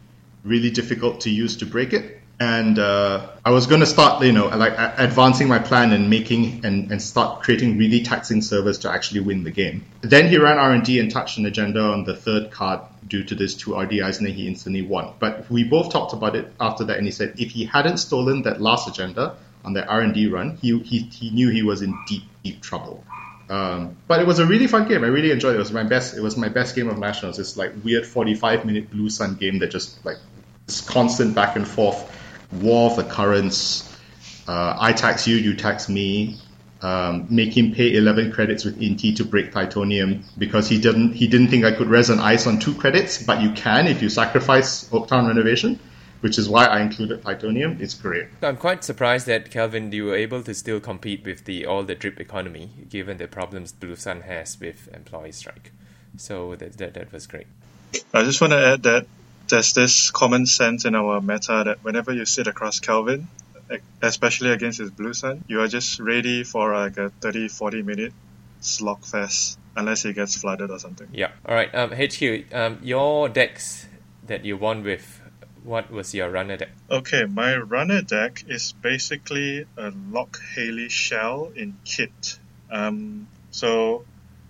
really 0.43 0.69
difficult 0.69 1.21
to 1.21 1.29
use 1.29 1.57
to 1.57 1.65
break 1.65 1.93
it. 1.93 2.20
And 2.41 2.79
uh, 2.79 3.27
I 3.45 3.51
was 3.51 3.67
going 3.67 3.81
to 3.81 3.85
start, 3.85 4.25
you 4.25 4.31
know, 4.31 4.47
like 4.47 4.73
advancing 4.75 5.47
my 5.47 5.59
plan 5.59 5.91
and 5.91 6.09
making 6.09 6.65
and, 6.65 6.91
and 6.91 6.99
start 6.99 7.43
creating 7.43 7.77
really 7.77 8.01
taxing 8.01 8.41
servers 8.41 8.79
to 8.79 8.89
actually 8.89 9.19
win 9.19 9.43
the 9.43 9.51
game. 9.51 9.85
Then 10.01 10.27
he 10.27 10.39
ran 10.39 10.57
R 10.57 10.71
and 10.71 10.83
D 10.83 10.99
and 10.99 11.11
touched 11.11 11.37
an 11.37 11.45
agenda 11.45 11.81
on 11.81 12.03
the 12.03 12.15
third 12.15 12.49
card 12.49 12.79
due 13.07 13.23
to 13.25 13.35
this 13.35 13.53
two 13.53 13.73
RDIs, 13.73 14.17
and 14.17 14.25
then 14.25 14.33
he 14.33 14.47
instantly 14.47 14.81
won. 14.81 15.13
But 15.19 15.51
we 15.51 15.63
both 15.63 15.91
talked 15.91 16.13
about 16.13 16.35
it 16.35 16.51
after 16.59 16.83
that, 16.85 16.97
and 16.97 17.05
he 17.05 17.11
said 17.11 17.35
if 17.37 17.51
he 17.51 17.63
hadn't 17.63 17.97
stolen 17.97 18.41
that 18.41 18.59
last 18.59 18.87
agenda 18.87 19.35
on 19.63 19.73
the 19.73 19.85
R 19.85 20.01
and 20.01 20.11
D 20.11 20.25
run, 20.25 20.57
he, 20.63 20.79
he 20.79 21.01
he 21.01 21.29
knew 21.29 21.51
he 21.51 21.61
was 21.61 21.83
in 21.83 21.95
deep 22.07 22.23
deep 22.43 22.59
trouble. 22.63 23.03
Um, 23.51 23.97
but 24.07 24.19
it 24.19 24.25
was 24.25 24.39
a 24.39 24.47
really 24.47 24.65
fun 24.65 24.87
game. 24.87 25.03
I 25.03 25.09
really 25.09 25.29
enjoyed 25.29 25.53
it. 25.53 25.57
It 25.57 25.59
was 25.59 25.71
my 25.71 25.83
best. 25.83 26.17
It 26.17 26.21
was 26.21 26.37
my 26.37 26.49
best 26.49 26.75
game 26.75 26.89
of 26.89 26.97
nationals. 26.97 27.37
It's 27.37 27.55
like 27.55 27.71
weird 27.83 28.07
45 28.07 28.65
minute 28.65 28.89
blue 28.89 29.11
sun 29.11 29.35
game 29.35 29.59
that 29.59 29.69
just 29.69 30.03
like 30.03 30.17
this 30.65 30.81
constant 30.81 31.35
back 31.35 31.55
and 31.55 31.67
forth 31.67 32.17
war 32.51 32.89
of 32.91 32.97
the 32.97 33.03
currents. 33.03 33.87
Uh, 34.47 34.75
I 34.79 34.93
tax 34.93 35.27
you, 35.27 35.37
you 35.37 35.55
tax 35.55 35.89
me. 35.89 36.37
Um, 36.81 37.27
make 37.29 37.55
him 37.55 37.73
pay 37.73 37.95
11 37.95 38.31
credits 38.31 38.65
with 38.65 38.79
Inti 38.79 39.15
to 39.17 39.23
break 39.23 39.51
Titanium 39.51 40.23
because 40.39 40.67
he 40.67 40.81
didn't 40.81 41.13
he 41.13 41.27
didn't 41.27 41.49
think 41.49 41.63
I 41.63 41.73
could 41.73 41.87
res 41.87 42.09
on 42.09 42.19
ice 42.19 42.47
on 42.47 42.57
two 42.57 42.73
credits, 42.73 43.21
but 43.21 43.39
you 43.39 43.51
can 43.51 43.85
if 43.85 44.01
you 44.01 44.09
sacrifice 44.09 44.89
Oaktown 44.89 45.27
renovation, 45.27 45.79
which 46.21 46.39
is 46.39 46.49
why 46.49 46.65
I 46.65 46.81
included 46.81 47.21
Titanium. 47.21 47.77
It's 47.79 47.93
great. 47.93 48.29
I'm 48.41 48.57
quite 48.57 48.83
surprised 48.83 49.27
that 49.27 49.51
Calvin 49.51 49.91
you 49.91 50.05
were 50.05 50.15
able 50.15 50.41
to 50.41 50.55
still 50.55 50.79
compete 50.79 51.23
with 51.23 51.45
the 51.45 51.67
all 51.67 51.83
the 51.83 51.93
drip 51.93 52.19
economy 52.19 52.71
given 52.89 53.17
the 53.17 53.27
problems 53.27 53.71
Blue 53.71 53.95
Sun 53.95 54.21
has 54.21 54.59
with 54.59 54.89
employee 54.91 55.33
strike. 55.33 55.71
So 56.17 56.55
that 56.55 56.79
that, 56.79 56.95
that 56.95 57.13
was 57.13 57.27
great. 57.27 57.45
I 58.11 58.23
just 58.23 58.41
want 58.41 58.53
to 58.53 58.57
add 58.57 58.81
that 58.83 59.05
there's 59.51 59.73
this 59.73 60.09
common 60.11 60.45
sense 60.47 60.85
in 60.85 60.95
our 60.95 61.21
meta 61.21 61.61
that 61.65 61.83
whenever 61.83 62.11
you 62.11 62.25
sit 62.25 62.47
across 62.47 62.79
Calvin, 62.79 63.27
especially 64.01 64.51
against 64.51 64.79
his 64.79 64.89
Blue 64.89 65.13
Sun, 65.13 65.43
you 65.47 65.61
are 65.61 65.67
just 65.67 65.99
ready 65.99 66.43
for 66.43 66.73
like 66.73 66.97
a 66.97 67.09
30, 67.21 67.47
40 67.47 67.83
minute 67.83 68.13
slog 68.61 69.05
fest 69.05 69.57
unless 69.75 70.03
he 70.03 70.13
gets 70.13 70.35
flooded 70.35 70.69
or 70.71 70.79
something. 70.79 71.07
Yeah. 71.13 71.31
All 71.45 71.55
right. 71.55 71.73
Um, 71.73 71.91
HQ, 71.91 72.53
um, 72.53 72.79
your 72.81 73.29
decks 73.29 73.87
that 74.27 74.43
you 74.45 74.57
won 74.57 74.83
with, 74.83 75.21
what 75.63 75.91
was 75.91 76.13
your 76.13 76.29
runner 76.29 76.57
deck? 76.57 76.69
Okay, 76.89 77.25
my 77.25 77.55
runner 77.55 78.01
deck 78.01 78.43
is 78.47 78.73
basically 78.73 79.65
a 79.77 79.91
Lock 80.09 80.39
Hayley 80.55 80.89
shell 80.89 81.51
in 81.55 81.77
kit. 81.85 82.39
Um, 82.71 83.27
so 83.51 84.05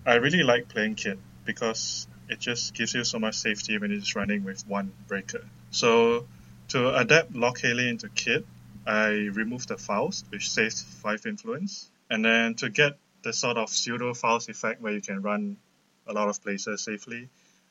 I 0.05 0.15
really 0.15 0.43
like 0.43 0.69
playing 0.69 0.95
kit 0.95 1.19
because 1.45 2.07
it 2.31 2.39
just 2.39 2.73
gives 2.73 2.93
you 2.93 3.03
so 3.03 3.19
much 3.19 3.35
safety 3.35 3.77
when 3.77 3.91
you're 3.91 3.99
just 3.99 4.15
running 4.15 4.45
with 4.45 4.65
one 4.65 4.93
breaker. 5.07 5.43
So 5.69 6.25
to 6.69 6.95
adapt 6.97 7.35
Lock 7.35 7.59
Hayley 7.59 7.89
into 7.89 8.07
kit, 8.07 8.45
I 8.87 9.09
removed 9.09 9.67
the 9.67 9.77
Faust, 9.77 10.25
which 10.29 10.49
saves 10.49 10.81
5 10.81 11.25
influence. 11.25 11.91
And 12.09 12.23
then 12.23 12.55
to 12.55 12.69
get 12.69 12.97
the 13.21 13.33
sort 13.33 13.57
of 13.57 13.69
pseudo 13.69 14.13
Faust 14.13 14.49
effect 14.49 14.81
where 14.81 14.93
you 14.93 15.01
can 15.01 15.21
run 15.21 15.57
a 16.07 16.13
lot 16.13 16.29
of 16.29 16.41
places 16.41 16.81
safely, 16.81 17.27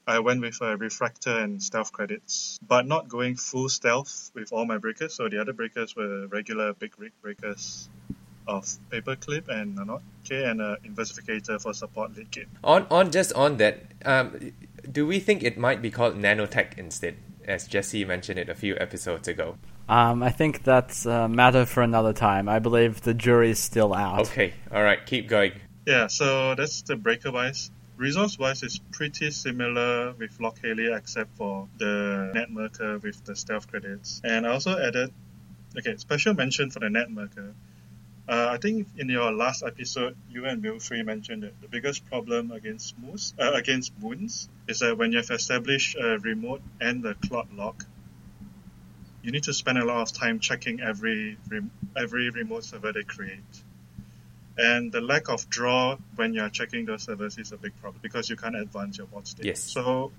I 0.06 0.18
went 0.18 0.42
with 0.42 0.60
a 0.60 0.76
Refractor 0.76 1.38
and 1.38 1.62
Stealth 1.62 1.92
credits, 1.92 2.58
but 2.66 2.86
not 2.86 3.08
going 3.08 3.36
full 3.36 3.68
stealth 3.70 4.30
with 4.34 4.52
all 4.52 4.66
my 4.66 4.76
breakers. 4.76 5.14
So 5.14 5.28
the 5.28 5.40
other 5.40 5.54
breakers 5.54 5.96
were 5.96 6.26
regular 6.26 6.74
big 6.74 6.98
rig 6.98 7.12
breakers 7.22 7.88
of 8.50 8.64
paperclip 8.90 9.48
and 9.48 9.76
not 9.76 10.02
okay 10.24 10.44
and 10.44 10.60
an 10.60 10.76
inversificator 10.84 11.60
for 11.60 11.72
support 11.72 12.16
late 12.16 12.30
game. 12.30 12.46
On 12.64 12.86
on 12.90 13.10
just 13.10 13.32
on 13.34 13.56
that, 13.58 13.80
um, 14.04 14.52
do 14.90 15.06
we 15.06 15.20
think 15.20 15.42
it 15.42 15.56
might 15.56 15.80
be 15.80 15.90
called 15.90 16.16
nanotech 16.16 16.76
instead, 16.76 17.16
as 17.44 17.66
Jesse 17.66 18.04
mentioned 18.04 18.38
it 18.38 18.48
a 18.48 18.54
few 18.54 18.76
episodes 18.76 19.28
ago? 19.28 19.56
Um, 19.88 20.22
I 20.22 20.30
think 20.30 20.62
that's 20.62 21.04
a 21.06 21.28
matter 21.28 21.66
for 21.66 21.82
another 21.82 22.12
time. 22.12 22.48
I 22.48 22.60
believe 22.60 23.00
the 23.00 23.14
jury 23.14 23.50
is 23.50 23.58
still 23.58 23.92
out. 23.92 24.28
Okay, 24.28 24.54
all 24.72 24.82
right, 24.82 25.04
keep 25.04 25.28
going. 25.28 25.52
Yeah, 25.86 26.06
so 26.06 26.54
that's 26.54 26.82
the 26.82 26.94
breaker 26.94 27.32
wise. 27.32 27.70
Resource 27.96 28.38
wise, 28.38 28.62
it's 28.62 28.78
pretty 28.92 29.30
similar 29.30 30.12
with 30.12 30.40
Lock 30.40 30.58
Hayley 30.62 30.92
except 30.92 31.36
for 31.36 31.68
the 31.78 32.30
Net 32.34 32.48
Mercur 32.50 33.02
with 33.02 33.24
the 33.24 33.34
stealth 33.34 33.68
credits. 33.68 34.20
And 34.24 34.46
I 34.46 34.50
also 34.50 34.78
added, 34.78 35.12
okay, 35.76 35.96
special 35.96 36.34
mention 36.34 36.70
for 36.70 36.78
the 36.78 36.88
Net 36.88 37.08
Mercur. 37.08 37.52
Uh, 38.30 38.50
I 38.52 38.58
think 38.58 38.86
in 38.96 39.08
your 39.08 39.32
last 39.32 39.64
episode, 39.64 40.16
you 40.30 40.44
and 40.46 40.62
Wilfy 40.62 41.04
mentioned 41.04 41.42
that 41.42 41.60
the 41.60 41.66
biggest 41.66 42.06
problem 42.06 42.52
against 42.52 42.96
moose, 42.96 43.34
uh, 43.40 43.50
against 43.54 43.92
moons 44.00 44.48
is 44.68 44.78
that 44.78 44.96
when 44.96 45.10
you've 45.10 45.32
established 45.32 45.96
a 45.96 46.16
remote 46.20 46.62
and 46.80 47.02
the 47.02 47.14
clock 47.14 47.48
lock, 47.52 47.84
you 49.24 49.32
need 49.32 49.42
to 49.42 49.52
spend 49.52 49.78
a 49.78 49.84
lot 49.84 50.02
of 50.02 50.12
time 50.12 50.38
checking 50.38 50.80
every 50.80 51.38
every 51.96 52.30
remote 52.30 52.62
server 52.62 52.92
they 52.92 53.02
create. 53.02 53.64
And 54.56 54.92
the 54.92 55.00
lack 55.00 55.28
of 55.28 55.50
draw 55.50 55.96
when 56.14 56.32
you're 56.32 56.50
checking 56.50 56.84
those 56.84 57.02
servers 57.02 57.36
is 57.36 57.50
a 57.50 57.56
big 57.56 57.74
problem 57.80 57.98
because 58.00 58.30
you 58.30 58.36
can't 58.36 58.54
advance 58.54 58.96
your 58.98 59.08
board 59.08 59.26
state. 59.26 59.46
Yes. 59.46 59.60
So 59.60 60.12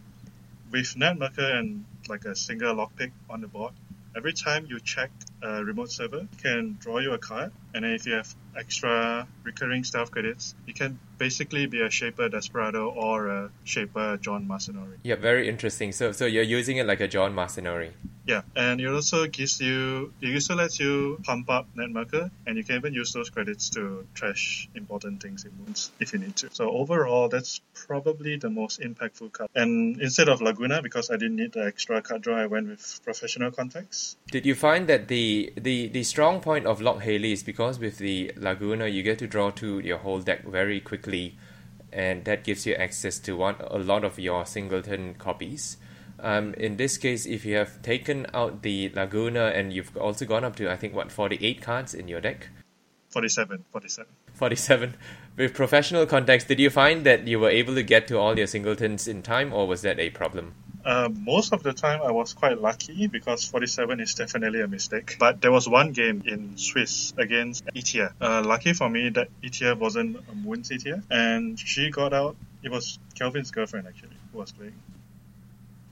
with 0.69 0.95
NetMercur 0.95 1.59
and 1.59 1.85
like 2.09 2.25
a 2.25 2.35
single 2.35 2.75
lockpick 2.75 3.11
on 3.29 3.39
the 3.39 3.47
board, 3.47 3.71
every 4.15 4.33
time 4.33 4.65
you 4.67 4.79
check 4.79 5.11
a 5.41 5.63
remote 5.63 5.91
server, 5.91 6.19
you 6.19 6.37
can 6.41 6.77
draw 6.79 6.99
you 6.99 7.13
a 7.13 7.17
card, 7.17 7.51
and 7.73 7.85
if 7.85 8.05
you 8.05 8.13
have 8.13 8.33
extra 8.57 9.27
recurring 9.43 9.83
staff 9.83 10.11
credits, 10.11 10.55
you 10.65 10.73
can 10.73 10.99
basically 11.17 11.65
be 11.65 11.81
a 11.81 11.89
Shaper 11.89 12.29
Desperado 12.29 12.89
or 12.89 13.27
a 13.27 13.51
Shaper 13.63 14.17
John 14.17 14.47
Masanori. 14.47 14.97
Yeah, 15.03 15.15
very 15.15 15.47
interesting. 15.47 15.91
So, 15.91 16.11
so 16.11 16.25
you're 16.25 16.43
using 16.43 16.77
it 16.77 16.85
like 16.85 16.99
a 16.99 17.07
John 17.07 17.33
Masanori. 17.33 17.91
Yeah, 18.25 18.41
and 18.55 18.79
it 18.79 18.87
also 18.87 19.27
gives 19.27 19.59
you, 19.59 20.13
it 20.21 20.33
also 20.33 20.55
lets 20.55 20.79
you 20.79 21.19
pump 21.23 21.49
up 21.49 21.67
Net 21.75 21.89
Mercur, 21.89 22.29
and 22.45 22.57
you 22.57 22.63
can 22.63 22.75
even 22.75 22.93
use 22.93 23.13
those 23.13 23.29
credits 23.29 23.69
to 23.71 24.05
trash 24.13 24.69
important 24.75 25.21
things 25.21 25.45
in 25.45 25.51
wounds 25.59 25.91
if 25.99 26.13
you 26.13 26.19
need 26.19 26.35
to. 26.37 26.49
So 26.53 26.69
overall, 26.69 27.29
that's 27.29 27.61
probably 27.73 28.37
the 28.37 28.49
most 28.49 28.79
impactful 28.79 29.31
card. 29.31 29.49
And 29.55 29.99
instead 29.99 30.29
of 30.29 30.41
Laguna, 30.41 30.81
because 30.81 31.09
I 31.09 31.17
didn't 31.17 31.37
need 31.37 31.53
the 31.53 31.65
extra 31.65 32.01
card 32.01 32.21
draw, 32.21 32.37
I 32.37 32.45
went 32.45 32.67
with 32.67 32.99
Professional 33.03 33.51
Contacts. 33.51 34.15
Did 34.31 34.45
you 34.45 34.55
find 34.55 34.87
that 34.87 35.07
the 35.07 35.51
the 35.57 35.87
the 35.87 36.03
strong 36.03 36.41
point 36.41 36.65
of 36.65 36.79
Lock 36.81 37.01
Hayley 37.01 37.31
is 37.31 37.43
because 37.43 37.79
with 37.79 37.97
the 37.97 38.31
Laguna, 38.37 38.87
you 38.87 39.03
get 39.03 39.17
to 39.19 39.27
draw 39.27 39.49
to 39.51 39.79
your 39.79 39.97
whole 39.97 40.19
deck 40.19 40.45
very 40.45 40.79
quickly, 40.79 41.37
and 41.91 42.23
that 42.25 42.43
gives 42.43 42.65
you 42.65 42.75
access 42.75 43.19
to 43.19 43.35
one 43.35 43.55
a 43.59 43.79
lot 43.79 44.03
of 44.03 44.19
your 44.19 44.45
singleton 44.45 45.15
copies. 45.15 45.77
Um, 46.21 46.53
in 46.53 46.77
this 46.77 46.97
case, 46.97 47.25
if 47.25 47.45
you 47.45 47.55
have 47.55 47.81
taken 47.81 48.27
out 48.33 48.61
the 48.61 48.89
Laguna 48.95 49.45
and 49.47 49.73
you've 49.73 49.97
also 49.97 50.25
gone 50.25 50.43
up 50.43 50.55
to, 50.57 50.71
I 50.71 50.77
think, 50.77 50.93
what, 50.93 51.11
48 51.11 51.61
cards 51.61 51.93
in 51.93 52.07
your 52.07 52.21
deck? 52.21 52.49
47, 53.09 53.65
47. 53.71 54.13
47. 54.33 54.95
With 55.35 55.53
Professional 55.53 56.05
Contacts, 56.05 56.45
did 56.45 56.59
you 56.59 56.69
find 56.69 57.05
that 57.05 57.27
you 57.27 57.39
were 57.39 57.49
able 57.49 57.75
to 57.75 57.83
get 57.83 58.07
to 58.07 58.17
all 58.17 58.37
your 58.37 58.47
singletons 58.47 59.07
in 59.07 59.21
time, 59.21 59.51
or 59.51 59.67
was 59.67 59.81
that 59.81 59.99
a 59.99 60.11
problem? 60.11 60.53
Uh, 60.85 61.09
most 61.11 61.53
of 61.53 61.61
the 61.63 61.73
time, 61.73 62.01
I 62.01 62.11
was 62.11 62.33
quite 62.33 62.59
lucky 62.59 63.07
because 63.07 63.43
47 63.45 63.99
is 63.99 64.13
definitely 64.13 64.61
a 64.61 64.67
mistake. 64.67 65.17
But 65.19 65.41
there 65.41 65.51
was 65.51 65.67
one 65.67 65.91
game 65.91 66.23
in 66.25 66.57
Swiss 66.57 67.13
against 67.17 67.63
Itia. 67.75 68.13
Uh, 68.19 68.43
lucky 68.45 68.73
for 68.73 68.89
me 68.89 69.09
that 69.09 69.29
Itia 69.43 69.75
wasn't 69.75 70.17
a 70.17 70.35
Moon's 70.35 70.71
Itia, 70.71 71.03
and 71.09 71.59
she 71.59 71.89
got 71.91 72.13
out. 72.13 72.35
It 72.63 72.71
was 72.71 72.99
Calvin's 73.15 73.51
girlfriend 73.51 73.87
actually 73.87 74.17
who 74.31 74.39
was 74.39 74.51
playing. 74.51 74.73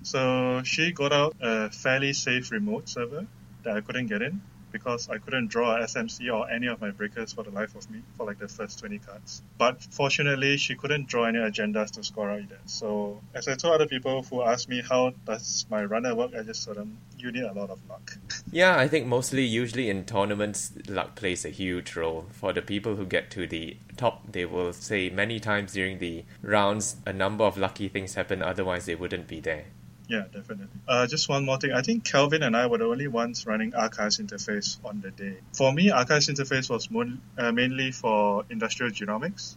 So 0.03 0.61
she 0.63 0.91
got 0.91 1.11
out 1.13 1.35
a 1.41 1.69
fairly 1.69 2.13
safe 2.13 2.51
remote 2.51 2.89
server 2.89 3.27
that 3.63 3.77
I 3.77 3.81
couldn't 3.81 4.07
get 4.07 4.21
in 4.21 4.41
because 4.71 5.09
I 5.09 5.17
couldn't 5.17 5.47
draw 5.47 5.77
SMC 5.77 6.33
or 6.33 6.49
any 6.49 6.67
of 6.67 6.81
my 6.81 6.91
breakers 6.91 7.33
for 7.33 7.43
the 7.43 7.49
life 7.49 7.75
of 7.75 7.89
me 7.89 8.01
for 8.17 8.25
like 8.25 8.39
the 8.39 8.47
first 8.47 8.79
20 8.79 8.99
cards. 8.99 9.41
But 9.57 9.81
fortunately, 9.81 10.57
she 10.57 10.75
couldn't 10.75 11.07
draw 11.07 11.25
any 11.25 11.39
agendas 11.39 11.91
to 11.91 12.03
score 12.03 12.29
out 12.29 12.41
either. 12.41 12.59
So 12.65 13.21
as 13.33 13.47
I 13.47 13.55
told 13.55 13.75
other 13.75 13.87
people 13.87 14.23
who 14.23 14.41
asked 14.41 14.69
me 14.69 14.81
how 14.87 15.13
does 15.25 15.65
my 15.69 15.83
runner 15.83 16.15
work, 16.15 16.31
I 16.37 16.43
just 16.43 16.65
told 16.65 16.77
them, 16.77 16.97
you 17.17 17.31
need 17.31 17.43
a 17.43 17.53
lot 17.53 17.69
of 17.69 17.79
luck. 17.89 18.17
Yeah, 18.51 18.79
I 18.79 18.87
think 18.87 19.05
mostly, 19.05 19.43
usually 19.43 19.91
in 19.91 20.05
tournaments, 20.05 20.71
luck 20.87 21.15
plays 21.15 21.45
a 21.45 21.49
huge 21.49 21.95
role. 21.95 22.25
For 22.31 22.51
the 22.51 22.63
people 22.63 22.95
who 22.95 23.05
get 23.05 23.29
to 23.31 23.45
the 23.45 23.77
top, 23.95 24.31
they 24.31 24.43
will 24.45 24.73
say 24.73 25.11
many 25.11 25.39
times 25.39 25.73
during 25.73 25.99
the 25.99 26.25
rounds, 26.41 26.95
a 27.05 27.13
number 27.13 27.43
of 27.43 27.59
lucky 27.59 27.89
things 27.89 28.15
happen, 28.15 28.41
otherwise 28.41 28.87
they 28.87 28.95
wouldn't 28.95 29.27
be 29.27 29.39
there. 29.39 29.65
Yeah, 30.09 30.23
definitely. 30.33 30.67
Uh, 30.87 31.05
just 31.05 31.29
one 31.29 31.45
more 31.45 31.59
thing. 31.59 31.71
I 31.71 31.83
think 31.83 32.03
Calvin 32.03 32.41
and 32.41 32.57
I 32.57 32.65
were 32.65 32.79
the 32.79 32.85
only 32.85 33.07
ones 33.07 33.45
running 33.45 33.75
Archives 33.75 34.17
interface 34.17 34.77
on 34.83 35.01
the 35.01 35.11
day. 35.11 35.37
For 35.53 35.71
me, 35.71 35.91
Archives 35.91 36.27
interface 36.27 36.67
was 36.67 36.89
mon- 36.89 37.21
uh, 37.37 37.51
mainly 37.51 37.91
for 37.91 38.43
industrial 38.49 38.91
genomics 38.91 39.55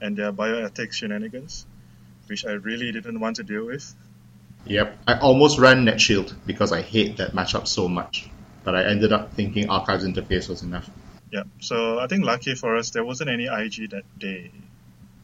and 0.00 0.16
their 0.16 0.32
bioethics 0.32 0.94
shenanigans, 0.94 1.66
which 2.26 2.46
I 2.46 2.52
really 2.52 2.90
didn't 2.90 3.20
want 3.20 3.36
to 3.36 3.42
deal 3.42 3.66
with. 3.66 3.94
Yep, 4.64 4.98
I 5.06 5.18
almost 5.18 5.58
ran 5.58 5.84
NetShield 5.84 6.34
because 6.46 6.72
I 6.72 6.80
hate 6.80 7.18
that 7.18 7.32
matchup 7.32 7.66
so 7.68 7.86
much, 7.86 8.30
but 8.64 8.74
I 8.74 8.84
ended 8.84 9.12
up 9.12 9.34
thinking 9.34 9.68
Archives 9.68 10.04
interface 10.04 10.48
was 10.48 10.62
enough. 10.62 10.88
Yeah. 11.30 11.42
So 11.60 11.98
I 11.98 12.06
think 12.06 12.24
lucky 12.24 12.54
for 12.54 12.76
us, 12.78 12.90
there 12.90 13.04
wasn't 13.04 13.28
any 13.28 13.44
IG 13.46 13.90
that 13.90 14.04
day. 14.18 14.50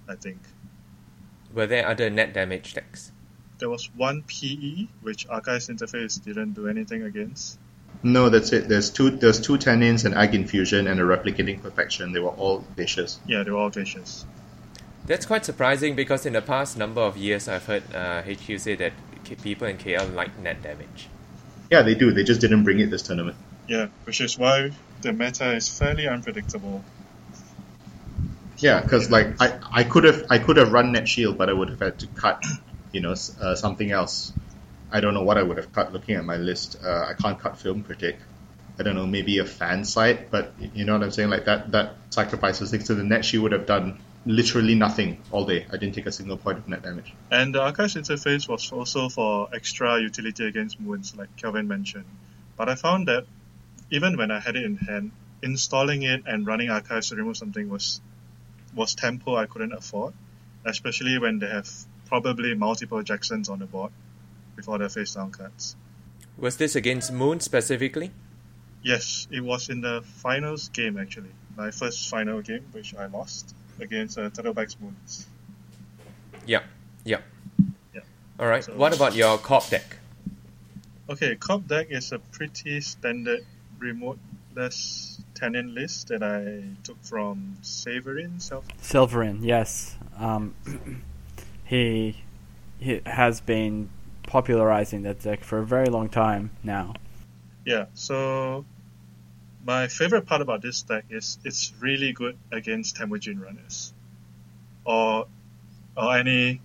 I 0.08 0.14
think 0.16 0.38
Were 1.54 1.66
there 1.66 1.86
other 1.86 2.10
net 2.10 2.32
damage 2.34 2.74
decks? 2.74 3.12
There 3.58 3.68
was 3.68 3.90
one 3.96 4.22
PE 4.22 4.86
which 5.02 5.26
Archives 5.28 5.68
interface 5.68 6.22
didn't 6.22 6.52
do 6.52 6.68
anything 6.68 7.02
against. 7.02 7.58
No, 8.02 8.28
that's 8.28 8.52
it. 8.52 8.68
There's 8.68 8.90
two. 8.90 9.10
There's 9.10 9.40
two 9.40 9.58
Tennins, 9.58 10.04
an 10.04 10.14
ag 10.14 10.34
infusion, 10.34 10.86
and 10.86 11.00
a 11.00 11.02
replicating 11.02 11.60
perfection. 11.60 12.12
They 12.12 12.20
were 12.20 12.30
all 12.30 12.64
vicious. 12.76 13.18
Yeah, 13.26 13.42
they 13.42 13.50
were 13.50 13.58
all 13.58 13.70
vicious. 13.70 14.24
That's 15.06 15.26
quite 15.26 15.44
surprising 15.44 15.96
because 15.96 16.26
in 16.26 16.34
the 16.34 16.42
past 16.42 16.76
number 16.76 17.00
of 17.00 17.16
years, 17.16 17.48
I've 17.48 17.64
heard 17.66 17.82
uh, 17.94 18.22
HQ 18.22 18.60
say 18.60 18.76
that 18.76 18.92
people 19.42 19.66
in 19.66 19.78
KL 19.78 20.14
like 20.14 20.38
net 20.38 20.62
damage. 20.62 21.08
Yeah, 21.70 21.82
they 21.82 21.94
do. 21.94 22.12
They 22.12 22.24
just 22.24 22.40
didn't 22.40 22.64
bring 22.64 22.78
it 22.80 22.90
this 22.90 23.02
tournament. 23.02 23.36
Yeah, 23.66 23.88
which 24.04 24.20
is 24.20 24.38
why 24.38 24.70
the 25.02 25.12
meta 25.12 25.54
is 25.54 25.68
fairly 25.68 26.08
unpredictable. 26.08 26.84
Yeah, 28.58 28.80
because 28.80 29.10
like 29.10 29.40
I, 29.40 29.58
I 29.70 29.84
could 29.84 30.04
have 30.04 30.26
I 30.30 30.38
could 30.38 30.56
have 30.56 30.72
run 30.72 30.92
net 30.92 31.08
shield, 31.08 31.38
but 31.38 31.48
I 31.48 31.52
would 31.52 31.68
have 31.68 31.80
had 31.80 31.98
to 32.00 32.06
cut, 32.08 32.44
you 32.92 33.00
know, 33.00 33.12
uh, 33.12 33.54
something 33.54 33.90
else. 33.90 34.32
I 34.90 35.00
don't 35.00 35.14
know 35.14 35.22
what 35.22 35.36
I 35.36 35.42
would 35.42 35.56
have 35.58 35.72
cut. 35.72 35.92
Looking 35.92 36.16
at 36.16 36.24
my 36.24 36.36
list, 36.36 36.78
uh, 36.82 37.06
I 37.08 37.14
can't 37.14 37.38
cut 37.38 37.58
film 37.58 37.82
critic. 37.82 38.18
I 38.78 38.84
don't 38.84 38.94
know, 38.94 39.06
maybe 39.06 39.38
a 39.38 39.44
fan 39.44 39.84
site, 39.84 40.30
but 40.30 40.52
you 40.74 40.84
know 40.84 40.92
what 40.92 41.02
I'm 41.02 41.10
saying. 41.10 41.30
Like 41.30 41.44
that 41.46 41.72
that 41.72 41.96
sacrifices 42.10 42.70
things 42.70 42.84
to 42.84 42.94
the 42.94 43.02
net 43.02 43.24
She 43.24 43.36
would 43.36 43.52
have 43.52 43.66
done 43.66 43.98
literally 44.24 44.74
nothing 44.74 45.22
all 45.30 45.44
day. 45.44 45.66
I 45.72 45.76
didn't 45.76 45.94
take 45.94 46.06
a 46.06 46.12
single 46.12 46.36
point 46.36 46.58
of 46.58 46.68
net 46.68 46.82
damage. 46.82 47.12
And 47.30 47.54
the 47.54 47.60
Archives 47.60 47.94
interface 47.94 48.48
was 48.48 48.70
also 48.72 49.08
for 49.08 49.48
extra 49.52 50.00
utility 50.00 50.46
against 50.46 50.78
moons, 50.78 51.14
like 51.16 51.34
Calvin 51.36 51.66
mentioned. 51.66 52.04
But 52.56 52.68
I 52.68 52.74
found 52.74 53.08
that 53.08 53.26
even 53.90 54.16
when 54.16 54.30
I 54.30 54.38
had 54.38 54.56
it 54.56 54.64
in 54.64 54.76
hand, 54.76 55.12
installing 55.42 56.02
it 56.02 56.22
and 56.26 56.46
running 56.46 56.70
Archives 56.70 57.08
to 57.08 57.16
remove 57.16 57.36
something 57.36 57.68
was 57.68 58.00
was 58.74 58.94
tempo 58.94 59.34
I 59.34 59.46
couldn't 59.46 59.72
afford, 59.72 60.14
especially 60.64 61.18
when 61.18 61.38
they 61.38 61.48
have 61.48 61.70
probably 62.08 62.54
multiple 62.54 63.02
Jacksons 63.02 63.48
on 63.48 63.58
the 63.58 63.66
board 63.66 63.92
before 64.56 64.78
their 64.78 64.88
face 64.88 65.14
down 65.14 65.30
cards. 65.30 65.76
Was 66.36 66.56
this 66.56 66.74
against 66.76 67.12
Moon 67.12 67.40
specifically? 67.40 68.10
Yes, 68.82 69.26
it 69.30 69.40
was 69.40 69.68
in 69.68 69.80
the 69.80 70.02
finals 70.22 70.68
game 70.70 70.96
actually. 70.98 71.30
My 71.56 71.70
first 71.70 72.08
final 72.08 72.40
game, 72.42 72.64
which 72.72 72.94
I 72.94 73.06
lost 73.06 73.54
against 73.80 74.18
uh, 74.18 74.30
Turtlebacks 74.30 74.76
Moons. 74.80 75.26
Yeah, 76.46 76.62
yeah. 77.04 77.18
Yeah. 77.94 78.00
All 78.38 78.46
right. 78.46 78.64
So- 78.64 78.74
What 78.76 78.94
about 78.94 79.14
your 79.14 79.38
cop 79.38 79.68
deck? 79.68 79.96
Okay, 81.10 81.36
Cop 81.36 81.66
deck 81.66 81.86
is 81.90 82.12
a 82.12 82.18
pretty 82.18 82.80
standard 82.82 83.40
remote-less 83.78 85.20
Tennin 85.34 85.74
list 85.74 86.08
that 86.08 86.22
I 86.22 86.64
took 86.84 87.02
from 87.02 87.56
Saverin 87.62 88.40
Self. 88.42 88.66
Silverin, 88.82 89.38
yes. 89.42 89.96
Um, 90.18 90.54
he 91.68 92.16
he 92.78 93.00
has 93.04 93.40
been 93.42 93.90
popularizing 94.22 95.02
that 95.02 95.20
deck 95.20 95.44
for 95.44 95.58
a 95.58 95.66
very 95.66 95.86
long 95.86 96.08
time 96.08 96.50
now. 96.62 96.94
Yeah, 97.66 97.86
so 97.92 98.64
my 99.66 99.88
favorite 99.88 100.24
part 100.26 100.40
about 100.40 100.62
this 100.62 100.82
deck 100.82 101.04
is 101.10 101.38
it's 101.44 101.72
really 101.80 102.12
good 102.12 102.38
against 102.50 102.96
Temujin 102.96 103.38
runners. 103.40 103.92
Or 104.84 105.26
or 105.94 106.16
any 106.16 106.60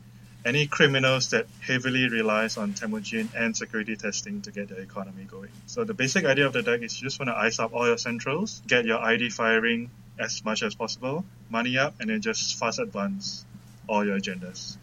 any 0.45 0.67
criminals 0.67 1.31
that 1.31 1.47
heavily 1.59 2.07
relies 2.07 2.55
on 2.57 2.73
Temujin 2.73 3.27
and 3.35 3.57
security 3.57 3.97
testing 3.97 4.41
to 4.43 4.51
get 4.51 4.69
their 4.69 4.79
economy 4.79 5.25
going. 5.25 5.51
So 5.65 5.83
the 5.83 5.93
basic 5.93 6.23
idea 6.23 6.45
of 6.45 6.53
the 6.53 6.63
deck 6.63 6.81
is 6.81 7.01
you 7.01 7.07
just 7.07 7.19
want 7.19 7.27
to 7.27 7.35
ice 7.35 7.59
up 7.59 7.73
all 7.73 7.87
your 7.87 7.97
centrals, 7.97 8.61
get 8.67 8.85
your 8.85 8.99
ID 8.99 9.29
firing 9.29 9.89
as 10.17 10.45
much 10.45 10.63
as 10.63 10.75
possible, 10.75 11.25
money 11.49 11.77
up, 11.77 11.95
and 11.99 12.09
then 12.09 12.21
just 12.21 12.57
fast 12.57 12.79
advance 12.79 13.45
all 13.87 14.05
your 14.05 14.17
agendas. 14.17 14.77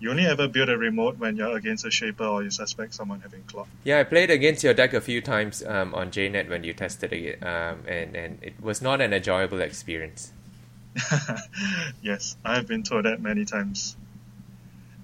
You 0.00 0.10
only 0.10 0.26
ever 0.26 0.48
build 0.48 0.68
a 0.68 0.76
remote 0.76 1.18
when 1.18 1.36
you're 1.36 1.56
against 1.56 1.86
a 1.86 1.90
shaper 1.90 2.24
or 2.24 2.42
you 2.42 2.50
suspect 2.50 2.94
someone 2.94 3.20
having 3.20 3.42
clock. 3.44 3.68
Yeah, 3.84 4.00
I 4.00 4.04
played 4.04 4.30
against 4.30 4.62
your 4.64 4.74
deck 4.74 4.92
a 4.92 5.00
few 5.00 5.20
times 5.20 5.62
um, 5.64 5.94
on 5.94 6.10
JNet 6.10 6.48
when 6.48 6.64
you 6.64 6.74
tested 6.74 7.12
it, 7.12 7.42
um, 7.42 7.82
and 7.86 8.14
and 8.16 8.38
it 8.42 8.60
was 8.60 8.82
not 8.82 9.00
an 9.00 9.12
enjoyable 9.12 9.60
experience. 9.60 10.32
yes, 12.02 12.36
I've 12.44 12.66
been 12.66 12.82
told 12.82 13.04
that 13.04 13.20
many 13.20 13.44
times. 13.44 13.96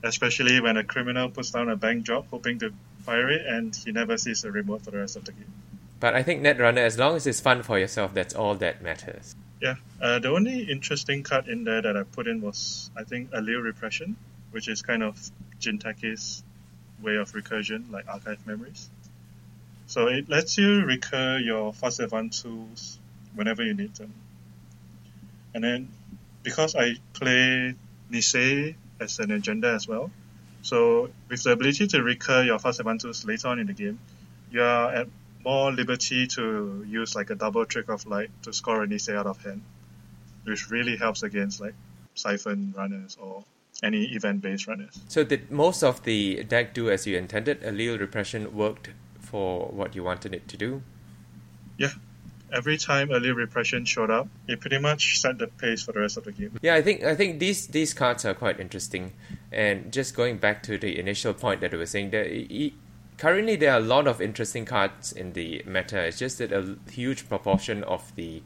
Especially 0.03 0.61
when 0.61 0.79
a 0.79 0.85
criminal 0.85 1.29
puts 1.29 1.51
down 1.51 1.69
a 1.69 1.77
bank 1.77 2.05
job 2.05 2.27
hoping 2.31 2.59
to 2.61 2.73
fire 3.01 3.31
it 3.31 3.45
and 3.47 3.77
he 3.77 3.93
never 3.93 4.17
sees 4.17 4.45
a 4.45 4.51
remote 4.51 4.83
for 4.83 4.91
the 4.91 4.99
rest 4.99 5.17
of 5.17 5.25
the 5.25 5.33
game. 5.33 5.53
But 5.99 6.15
I 6.15 6.23
think 6.23 6.43
Netrunner, 6.43 6.79
as 6.79 6.99
long 6.99 7.17
as 7.17 7.27
it's 7.27 7.41
fun 7.41 7.63
for 7.63 7.79
yourself, 7.79 8.15
that's 8.15 8.35
all 8.35 8.55
that 8.57 8.83
matters. 8.83 9.37
Yeah, 9.61 9.75
uh, 10.01 10.19
the 10.19 10.31
only 10.31 10.63
interesting 10.63 11.23
card 11.23 11.49
in 11.49 11.65
there 11.65 11.83
that 11.83 11.97
I 11.97 12.05
put 12.05 12.27
in 12.27 12.41
was, 12.41 12.91
I 12.97 13.05
think, 13.05 13.31
Allele 13.33 13.63
Repression, 13.63 14.17
which 14.51 14.69
is 14.69 14.83
kind 14.83 15.03
of 15.03 15.19
Jinteki's 15.61 16.43
way 17.03 17.17
of 17.17 17.33
recursion, 17.33 17.91
like 17.91 18.09
archive 18.09 18.47
memories. 18.47 18.91
So 19.87 20.07
it 20.07 20.29
lets 20.29 20.57
you 20.59 20.85
recur 20.85 21.39
your 21.39 21.73
fast 21.73 22.01
advance 22.01 22.43
tools 22.43 22.99
whenever 23.35 23.63
you 23.63 23.75
need 23.75 23.95
them. 23.95 24.13
And 25.55 25.65
then, 25.65 25.89
because 26.43 26.77
I 26.77 26.95
play 27.13 27.75
Nisei 28.11 28.75
as 29.01 29.19
an 29.19 29.33
agenda 29.33 29.73
as 29.73 29.89
well, 29.89 30.11
so 30.63 31.11
with 31.29 31.43
the 31.43 31.53
ability 31.53 31.87
to 31.89 32.03
recur 32.03 32.43
your 32.43 32.59
fast 32.59 32.81
advance 32.81 33.03
tools 33.03 33.25
later 33.25 33.49
on 33.49 33.59
in 33.59 33.67
the 33.67 33.73
game, 33.73 33.99
you 34.51 34.63
are 34.63 34.93
at 34.93 35.09
more 35.45 35.73
liberty 35.73 36.27
to 36.27 36.85
use 36.87 37.15
like 37.15 37.31
a 37.31 37.35
double 37.35 37.65
trick 37.65 37.89
of 37.89 38.07
light 38.07 38.31
to 38.43 38.53
score 38.53 38.83
a 38.83 38.87
Nisei 38.87 39.17
out 39.17 39.27
of 39.27 39.43
hand, 39.43 39.63
which 40.45 40.71
really 40.71 40.97
helps 40.97 41.23
against 41.23 41.61
like 41.61 41.75
siphon 42.15 42.75
runners 42.77 43.17
or 43.21 43.43
any 43.83 44.05
event 44.15 44.43
based 44.43 44.67
runners. 44.67 45.01
So 45.09 45.25
did 45.25 45.51
most 45.51 45.83
of 45.83 46.03
the 46.05 46.45
deck 46.45 46.75
do 46.75 46.91
as 46.91 47.07
you 47.07 47.17
intended? 47.17 47.63
Allele 47.63 47.99
Repression 47.99 48.55
worked 48.55 48.91
for 49.19 49.67
what 49.69 49.95
you 49.95 50.03
wanted 50.05 50.35
it 50.35 50.49
to 50.49 50.57
do? 50.57 50.83
Yeah. 51.79 51.93
Every 52.53 52.77
time 52.77 53.09
Allele 53.11 53.37
Repression 53.37 53.85
showed 53.85 54.11
up, 54.11 54.29
it 54.49 54.61
pretty 54.61 54.79
much 54.79 55.21
set 55.21 55.39
the 55.39 55.47
pace 55.47 55.85
for 55.85 55.93
the 55.93 56.01
rest 56.01 56.17
of 56.17 56.25
the 56.25 56.33
game. 56.33 56.59
Yeah, 56.63 56.75
I 56.75 56.83
think 56.83 57.05
I 57.05 57.15
think 57.15 57.39
these 57.39 57.69
these 57.69 57.95
cards 57.95 58.25
are 58.25 58.35
quite 58.35 58.59
interesting. 58.59 59.13
And 59.53 59.93
just 59.93 60.17
going 60.17 60.39
back 60.39 60.63
to 60.65 60.77
the 60.77 60.99
initial 60.99 61.33
point 61.33 61.61
that 61.61 61.73
I 61.73 61.77
was 61.77 61.91
saying, 61.91 62.13
e- 62.13 62.75
currently 63.19 63.55
there 63.55 63.73
are 63.73 63.79
a 63.79 63.83
lot 63.83 64.09
of 64.09 64.21
interesting 64.21 64.65
cards 64.65 65.13
in 65.13 65.35
the 65.35 65.63
meta. 65.65 66.03
It's 66.03 66.19
just 66.19 66.39
that 66.39 66.51
a 66.53 66.77
huge 66.91 67.29
proportion 67.29 67.85
of 67.85 68.13
the 68.17 68.43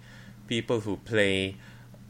people 0.49 0.81
who 0.81 0.99
play 0.99 1.57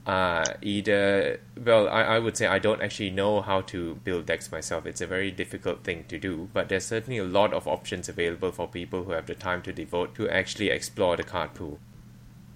uh, 0.06 0.44
either 0.62 1.40
well, 1.62 1.88
I, 1.88 2.02
I 2.02 2.18
would 2.18 2.36
say 2.36 2.46
I 2.46 2.58
don't 2.58 2.82
actually 2.82 3.10
know 3.10 3.40
how 3.40 3.62
to 3.62 3.96
build 4.04 4.26
decks 4.26 4.52
myself. 4.52 4.86
It's 4.86 5.00
a 5.00 5.06
very 5.06 5.30
difficult 5.30 5.82
thing 5.82 6.04
to 6.08 6.18
do, 6.18 6.48
but 6.52 6.68
there's 6.68 6.84
certainly 6.84 7.18
a 7.18 7.24
lot 7.24 7.52
of 7.52 7.66
options 7.66 8.08
available 8.08 8.52
for 8.52 8.68
people 8.68 9.04
who 9.04 9.12
have 9.12 9.26
the 9.26 9.34
time 9.34 9.62
to 9.62 9.72
devote 9.72 10.14
to 10.16 10.28
actually 10.28 10.70
explore 10.70 11.16
the 11.16 11.22
card 11.22 11.54
pool. 11.54 11.78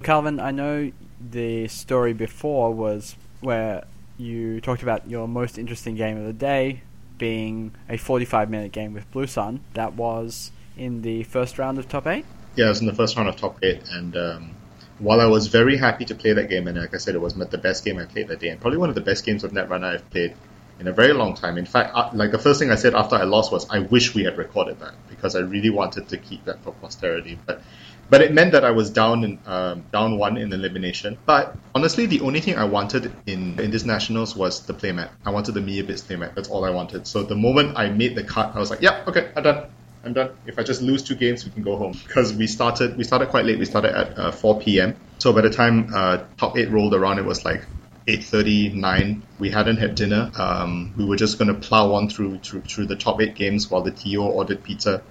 Calvin, 0.03 0.39
I 0.39 0.51
know 0.51 0.93
the 1.21 1.69
story 1.69 2.13
before 2.13 2.73
was 2.73 3.17
where 3.41 3.85
you 4.19 4.61
talked 4.61 4.83
about 4.83 5.09
your 5.09 5.27
most 5.27 5.59
interesting 5.59 5.95
game 5.95 6.19
of 6.19 6.27
the 6.27 6.33
day 6.33 6.83
being 7.17 7.75
a 7.89 7.97
45 7.97 8.51
minute 8.51 8.73
game 8.73 8.93
with 8.93 9.11
Blue 9.11 9.27
Sun. 9.27 9.61
That 9.75 9.95
was 9.95 10.53
in 10.77 11.03
the 11.03 11.25
first 11.25 11.59
round 11.59 11.79
of 11.79 11.89
top 11.89 12.07
8. 12.07 12.25
Yeah, 12.59 12.67
it 12.67 12.69
was 12.71 12.81
in 12.81 12.87
the 12.87 12.95
first 12.95 13.17
round 13.17 13.29
of 13.29 13.37
top 13.37 13.57
eight, 13.63 13.89
and 13.93 14.17
um, 14.17 14.51
while 14.99 15.21
I 15.21 15.27
was 15.27 15.47
very 15.47 15.77
happy 15.77 16.05
to 16.07 16.15
play 16.15 16.33
that 16.33 16.49
game, 16.49 16.67
and 16.69 16.79
like 16.79 16.95
I 16.95 16.99
said, 16.99 17.15
it 17.15 17.21
was 17.21 17.35
the 17.35 17.59
best 17.59 17.85
game 17.85 17.99
I 17.99 18.05
played 18.05 18.29
that 18.29 18.41
day, 18.41 18.49
and 18.49 18.61
probably 18.61 18.79
one 18.79 18.89
of 18.89 18.95
the 18.95 19.01
best 19.01 19.25
games 19.25 19.45
of 19.45 19.53
Netrunner 19.53 19.95
I've 19.95 20.11
played 20.11 20.35
in 20.81 20.87
a 20.87 20.93
very 20.93 21.13
long 21.13 21.35
time. 21.35 21.59
In 21.59 21.67
fact, 21.67 21.95
uh, 21.95 22.11
like 22.13 22.31
the 22.31 22.39
first 22.39 22.61
thing 22.61 22.71
I 22.71 22.77
said 22.77 22.95
after 22.95 23.17
I 23.17 23.25
lost 23.25 23.53
was, 23.53 23.69
I 23.69 23.81
wish 23.81 24.15
we 24.15 24.25
had 24.25 24.39
recorded 24.39 24.81
that 24.81 24.95
because 25.09 25.35
I 25.35 25.41
really 25.41 25.71
wanted 25.71 26.09
to 26.09 26.17
keep 26.17 26.45
that 26.45 26.63
for 26.63 26.73
posterity. 26.73 27.39
But 27.47 27.63
but 28.11 28.23
it 28.23 28.33
meant 28.33 28.53
that 28.53 28.65
I 28.65 28.71
was 28.71 28.91
down 28.91 29.25
in 29.25 29.39
um, 29.47 29.85
down 29.93 30.19
one 30.19 30.37
in 30.37 30.53
elimination. 30.53 31.19
But 31.27 31.57
honestly, 31.75 32.07
the 32.07 32.21
only 32.21 32.41
thing 32.41 32.57
I 32.57 32.65
wanted 32.65 33.13
in 33.27 33.59
in 33.61 33.71
this 33.71 33.85
nationals 33.85 34.37
was 34.37 34.67
the 34.67 34.75
playmat. 34.75 35.11
I 35.25 35.31
wanted 35.31 35.53
the 35.53 35.61
Mia 35.61 35.85
Bits 35.85 36.03
playmat. 36.03 36.35
That's 36.35 36.49
all 36.49 36.65
I 36.65 36.71
wanted. 36.71 37.07
So 37.07 37.23
the 37.23 37.37
moment 37.37 37.77
I 37.77 37.91
made 37.91 38.15
the 38.15 38.25
cut, 38.25 38.55
I 38.55 38.59
was 38.59 38.71
like, 38.71 38.83
yeah, 38.83 39.05
okay, 39.07 39.31
I'm 39.37 39.43
done. 39.43 39.71
I'm 40.05 40.13
done. 40.13 40.31
If 40.47 40.59
I 40.59 40.63
just 40.63 40.81
lose 40.81 41.03
two 41.03 41.17
games, 41.17 41.45
we 41.45 41.51
can 41.51 41.63
go 41.63 41.77
home. 41.77 41.93
Because 41.93 42.33
we 42.33 42.47
started, 42.47 42.97
we 42.97 43.05
started 43.05 43.29
quite 43.29 43.45
late. 43.45 43.59
We 43.59 43.65
started 43.65 43.97
at 43.97 44.19
uh, 44.19 44.31
4 44.31 44.61
p.m. 44.61 44.97
So 45.19 45.33
by 45.33 45.41
the 45.41 45.51
time 45.51 45.93
uh, 45.93 46.25
top 46.37 46.57
eight 46.57 46.71
rolled 46.71 46.95
around, 46.95 47.19
it 47.19 47.25
was 47.25 47.45
like 47.45 47.65
8:30, 48.07 48.75
9. 48.75 49.23
We 49.39 49.51
hadn't 49.51 49.77
had 49.79 49.95
dinner. 49.97 50.31
Um, 50.37 50.95
we 50.97 51.05
were 51.05 51.17
just 51.17 51.39
gonna 51.39 51.55
plow 51.55 51.93
on 51.95 52.09
through, 52.09 52.39
through 52.39 52.63
through 52.63 52.87
the 52.87 52.97
top 52.97 53.21
eight 53.21 53.35
games 53.35 53.71
while 53.71 53.83
the 53.83 53.91
TO 53.91 54.23
ordered 54.23 54.63
pizza. 54.63 55.03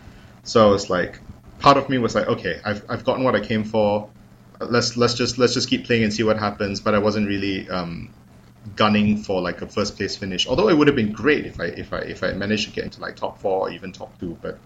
So 0.43 0.65
I 0.67 0.71
was 0.71 0.89
like, 0.89 1.19
part 1.59 1.77
of 1.77 1.89
me 1.89 1.97
was 1.97 2.15
like, 2.15 2.27
okay, 2.27 2.59
I've 2.63 2.85
I've 2.89 3.03
gotten 3.03 3.23
what 3.23 3.35
I 3.35 3.41
came 3.41 3.65
for. 3.65 4.09
Let's 4.61 4.95
let's 4.97 5.13
just 5.13 5.38
let's 5.38 5.53
just 5.53 5.69
keep 5.69 5.85
playing 5.85 6.03
and 6.03 6.13
see 6.13 6.23
what 6.23 6.39
happens. 6.39 6.79
But 6.79 6.95
I 6.95 6.99
wasn't 6.99 7.27
really 7.27 7.69
um, 7.69 8.13
gunning 8.76 9.18
for 9.18 9.41
like 9.41 9.61
a 9.61 9.68
first 9.68 9.97
place 9.97 10.18
finish. 10.18 10.47
Although 10.47 10.70
it 10.70 10.78
would 10.78 10.88
have 10.88 10.95
been 10.95 11.11
great 11.11 11.45
if 11.45 11.59
I 11.59 11.65
if 11.65 11.93
I 11.93 11.99
if 11.99 12.24
I 12.24 12.32
managed 12.34 12.65
to 12.65 12.72
get 12.72 12.86
into 12.86 13.01
like 13.01 13.15
top 13.15 13.39
four 13.39 13.68
or 13.68 13.72
even 13.72 13.91
top 13.91 14.20
two. 14.20 14.38
But 14.41 14.59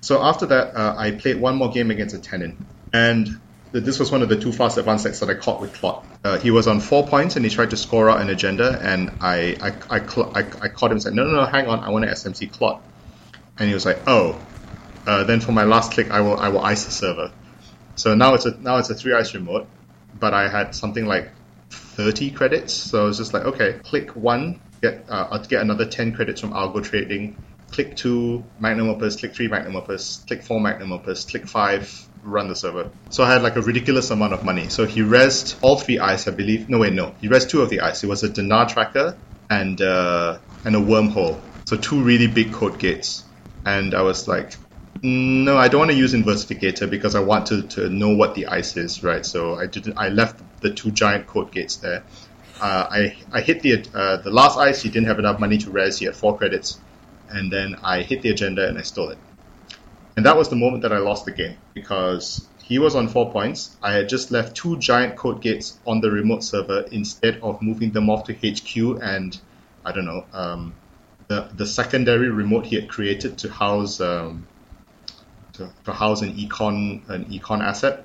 so 0.00 0.22
after 0.22 0.46
that, 0.46 0.74
uh, 0.74 0.94
I 0.96 1.12
played 1.12 1.40
one 1.40 1.56
more 1.56 1.70
game 1.70 1.90
against 1.90 2.14
a 2.14 2.18
Tennin, 2.18 2.66
and 2.92 3.28
this 3.72 3.98
was 3.98 4.10
one 4.10 4.22
of 4.22 4.28
the 4.28 4.36
two 4.36 4.52
fast 4.52 4.78
advance 4.78 5.04
decks 5.04 5.20
that 5.20 5.30
I 5.30 5.34
caught 5.34 5.60
with 5.60 5.74
Clot. 5.74 6.06
Uh, 6.24 6.38
he 6.38 6.50
was 6.50 6.66
on 6.66 6.80
four 6.80 7.06
points 7.06 7.36
and 7.36 7.44
he 7.44 7.50
tried 7.50 7.70
to 7.70 7.76
score 7.76 8.10
out 8.10 8.20
an 8.20 8.30
agenda, 8.30 8.78
and 8.80 9.10
I 9.20 9.56
I, 9.60 9.96
I, 9.96 10.06
cl- 10.06 10.32
I, 10.34 10.40
I 10.40 10.68
caught 10.68 10.90
him 10.90 10.92
and 10.92 11.02
said, 11.02 11.14
no, 11.14 11.24
no, 11.24 11.32
no, 11.32 11.44
hang 11.46 11.66
on, 11.66 11.80
I 11.80 11.90
want 11.90 12.04
to 12.04 12.10
SMC 12.10 12.52
Clot. 12.52 12.82
And 13.58 13.68
he 13.68 13.74
was 13.74 13.84
like, 13.86 14.02
oh. 14.06 14.44
Uh, 15.06 15.24
then 15.24 15.40
for 15.40 15.52
my 15.52 15.64
last 15.64 15.92
click, 15.92 16.10
I 16.10 16.20
will 16.20 16.36
I 16.38 16.50
will 16.50 16.60
ice 16.60 16.84
the 16.84 16.90
server. 16.90 17.32
So 17.94 18.14
now 18.14 18.34
it's 18.34 18.44
a 18.44 18.60
now 18.60 18.76
it's 18.76 18.90
a 18.90 18.94
three 18.94 19.14
ice 19.14 19.34
remote, 19.34 19.68
but 20.12 20.34
I 20.34 20.48
had 20.48 20.74
something 20.74 21.06
like 21.06 21.32
30 21.98 22.30
credits. 22.30 22.72
So 22.74 23.02
I 23.02 23.04
was 23.06 23.18
just 23.18 23.34
like, 23.34 23.44
okay, 23.44 23.80
click 23.82 24.14
one, 24.14 24.60
get 24.80 25.06
uh, 25.08 25.28
I'll 25.32 25.44
get 25.44 25.60
another 25.62 25.84
10 25.84 26.14
credits 26.14 26.40
from 26.40 26.52
Algo 26.52 26.82
Trading. 26.82 27.36
Click 27.72 27.96
two, 27.96 28.44
Magnum 28.60 28.88
Opus. 28.88 29.16
Click 29.16 29.34
three, 29.34 29.48
Magnum 29.48 29.76
Opus. 29.76 30.24
Click 30.26 30.42
four, 30.42 30.60
Magnum 30.60 30.92
Opus. 30.92 31.24
Click 31.24 31.46
five, 31.46 32.08
run 32.22 32.46
the 32.48 32.54
server. 32.54 32.90
So 33.10 33.24
I 33.24 33.32
had 33.32 33.42
like 33.42 33.56
a 33.56 33.62
ridiculous 33.62 34.10
amount 34.10 34.32
of 34.32 34.44
money. 34.44 34.68
So 34.68 34.86
he 34.86 35.00
rezzed 35.00 35.58
all 35.60 35.76
three 35.76 35.98
ice, 35.98 36.28
I 36.28 36.30
believe. 36.30 36.70
No, 36.70 36.78
wait, 36.78 36.92
no. 36.92 37.14
He 37.20 37.28
rezzed 37.28 37.50
two 37.50 37.62
of 37.62 37.68
the 37.68 37.80
ice. 37.80 38.04
It 38.04 38.06
was 38.06 38.22
a 38.22 38.28
DNA 38.28 38.68
tracker 38.68 39.18
and 39.50 39.82
uh, 39.82 40.38
and 40.64 40.76
a 40.76 40.80
wormhole. 40.80 41.42
So 41.66 41.76
two 41.76 42.02
really 42.02 42.28
big 42.28 42.52
code 42.52 42.78
gates. 42.78 43.24
And 43.66 43.92
I 43.92 44.02
was 44.02 44.28
like, 44.28 44.54
no, 45.02 45.58
I 45.58 45.68
don't 45.68 45.80
want 45.80 45.90
to 45.90 45.96
use 45.96 46.14
Inversificator 46.14 46.88
because 46.88 47.14
I 47.14 47.20
want 47.20 47.46
to, 47.46 47.62
to 47.62 47.88
know 47.90 48.16
what 48.16 48.34
the 48.34 48.46
ice 48.46 48.76
is, 48.76 49.02
right? 49.02 49.26
So 49.26 49.56
I 49.56 49.66
didn't. 49.66 49.98
I 49.98 50.08
left 50.08 50.40
the 50.60 50.72
two 50.72 50.90
giant 50.90 51.26
code 51.26 51.52
gates 51.52 51.76
there. 51.76 52.04
Uh, 52.60 52.86
I 52.90 53.16
I 53.32 53.40
hit 53.40 53.62
the 53.62 53.86
uh, 53.94 54.16
the 54.16 54.30
last 54.30 54.58
ice. 54.58 54.82
He 54.82 54.88
didn't 54.88 55.08
have 55.08 55.18
enough 55.18 55.38
money 55.38 55.58
to 55.58 55.70
res. 55.70 55.98
He 55.98 56.06
had 56.06 56.16
four 56.16 56.36
credits, 56.36 56.78
and 57.28 57.52
then 57.52 57.76
I 57.82 58.02
hit 58.02 58.22
the 58.22 58.30
agenda 58.30 58.68
and 58.68 58.78
I 58.78 58.82
stole 58.82 59.10
it. 59.10 59.18
And 60.16 60.26
that 60.26 60.36
was 60.36 60.48
the 60.48 60.56
moment 60.56 60.82
that 60.82 60.92
I 60.92 60.98
lost 60.98 61.26
the 61.26 61.30
game 61.30 61.56
because 61.74 62.48
he 62.64 62.78
was 62.78 62.96
on 62.96 63.06
four 63.06 63.30
points. 63.30 63.76
I 63.82 63.92
had 63.92 64.08
just 64.08 64.32
left 64.32 64.56
two 64.56 64.76
giant 64.78 65.16
code 65.16 65.40
gates 65.40 65.78
on 65.86 66.00
the 66.00 66.10
remote 66.10 66.42
server 66.42 66.80
instead 66.90 67.38
of 67.40 67.62
moving 67.62 67.92
them 67.92 68.10
off 68.10 68.24
to 68.24 68.34
HQ 68.34 69.00
and 69.00 69.40
I 69.84 69.92
don't 69.92 70.04
know 70.04 70.24
um, 70.32 70.74
the 71.28 71.48
the 71.54 71.66
secondary 71.66 72.30
remote 72.30 72.66
he 72.66 72.76
had 72.76 72.88
created 72.88 73.38
to 73.38 73.50
house 73.50 74.00
um, 74.00 74.46
to, 75.54 75.70
to 75.84 75.92
house 75.92 76.22
an 76.22 76.34
econ 76.36 77.08
an 77.08 77.26
econ 77.26 77.62
asset. 77.62 78.04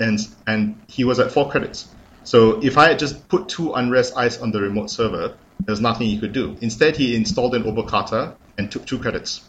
And 0.00 0.18
and 0.46 0.82
he 0.88 1.04
was 1.04 1.20
at 1.20 1.30
four 1.30 1.50
credits. 1.50 1.94
So 2.24 2.62
if 2.62 2.78
I 2.78 2.88
had 2.88 2.98
just 2.98 3.28
put 3.28 3.48
two 3.48 3.70
unrezzed 3.70 4.16
ice 4.16 4.38
on 4.40 4.50
the 4.50 4.60
remote 4.60 4.90
server, 4.90 5.38
there's 5.66 5.80
nothing 5.80 6.08
he 6.08 6.18
could 6.18 6.32
do. 6.32 6.56
Instead, 6.60 6.96
he 6.96 7.14
installed 7.14 7.54
an 7.54 7.64
Obokata 7.64 8.36
and 8.58 8.70
took 8.70 8.86
two 8.86 8.98
credits. 8.98 9.48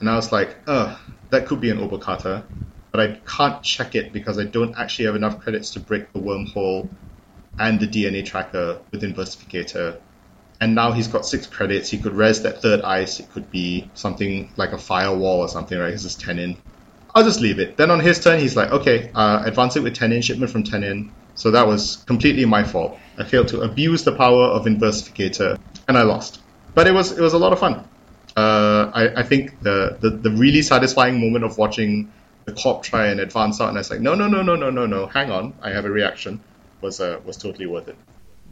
And 0.00 0.10
I 0.10 0.16
was 0.16 0.32
like, 0.32 0.56
uh, 0.66 0.96
that 1.30 1.46
could 1.46 1.60
be 1.60 1.70
an 1.70 1.78
Obokata, 1.78 2.44
but 2.92 3.00
I 3.00 3.20
can't 3.26 3.62
check 3.62 3.94
it 3.94 4.12
because 4.12 4.38
I 4.38 4.44
don't 4.44 4.76
actually 4.76 5.06
have 5.06 5.16
enough 5.16 5.40
credits 5.40 5.70
to 5.72 5.80
break 5.80 6.12
the 6.12 6.20
wormhole 6.20 6.90
and 7.58 7.80
the 7.80 7.86
DNA 7.86 8.24
tracker 8.24 8.80
with 8.90 9.02
Inversificator. 9.02 10.00
And 10.60 10.74
now 10.74 10.92
he's 10.92 11.08
got 11.08 11.26
six 11.26 11.46
credits. 11.46 11.90
He 11.90 11.98
could 11.98 12.14
res 12.14 12.42
that 12.42 12.62
third 12.62 12.82
ice. 12.82 13.20
It 13.20 13.30
could 13.30 13.50
be 13.50 13.90
something 13.94 14.52
like 14.56 14.72
a 14.72 14.78
firewall 14.78 15.40
or 15.40 15.48
something, 15.48 15.78
right? 15.78 15.90
This 15.90 16.04
is 16.04 16.16
Tennin. 16.16 16.62
I'll 17.14 17.24
just 17.24 17.40
leave 17.40 17.58
it. 17.58 17.76
Then 17.76 17.90
on 17.90 18.00
his 18.00 18.22
turn, 18.22 18.40
he's 18.40 18.56
like, 18.56 18.70
okay, 18.70 19.10
uh, 19.14 19.42
advance 19.44 19.76
it 19.76 19.82
with 19.82 19.94
Tennin, 19.94 20.22
shipment 20.22 20.50
from 20.50 20.64
Tennin. 20.64 21.12
So 21.34 21.50
that 21.50 21.66
was 21.66 21.96
completely 22.06 22.44
my 22.44 22.62
fault. 22.62 22.98
I 23.18 23.24
failed 23.24 23.48
to 23.48 23.60
abuse 23.60 24.04
the 24.04 24.12
power 24.12 24.44
of 24.44 24.66
Inversificator, 24.66 25.58
and 25.88 25.98
I 25.98 26.02
lost. 26.02 26.40
But 26.74 26.86
it 26.86 26.92
was 26.92 27.12
it 27.12 27.20
was 27.20 27.32
a 27.32 27.38
lot 27.38 27.52
of 27.52 27.58
fun. 27.58 27.84
Uh, 28.36 28.90
I, 28.94 29.20
I 29.20 29.22
think 29.22 29.60
the, 29.60 29.98
the, 30.00 30.10
the 30.10 30.30
really 30.30 30.62
satisfying 30.62 31.20
moment 31.20 31.44
of 31.44 31.58
watching 31.58 32.10
the 32.46 32.52
corp 32.52 32.82
try 32.82 33.08
and 33.08 33.20
advance 33.20 33.60
out, 33.60 33.68
and 33.68 33.76
I 33.76 33.80
was 33.80 33.90
like, 33.90 34.00
no, 34.00 34.14
no, 34.14 34.26
no, 34.26 34.42
no, 34.42 34.56
no, 34.56 34.70
no, 34.70 34.86
no, 34.86 35.06
hang 35.06 35.30
on, 35.30 35.52
I 35.60 35.70
have 35.70 35.84
a 35.84 35.90
reaction, 35.90 36.40
was 36.80 37.00
uh, 37.00 37.20
was 37.24 37.36
totally 37.36 37.66
worth 37.66 37.88
it. 37.88 37.96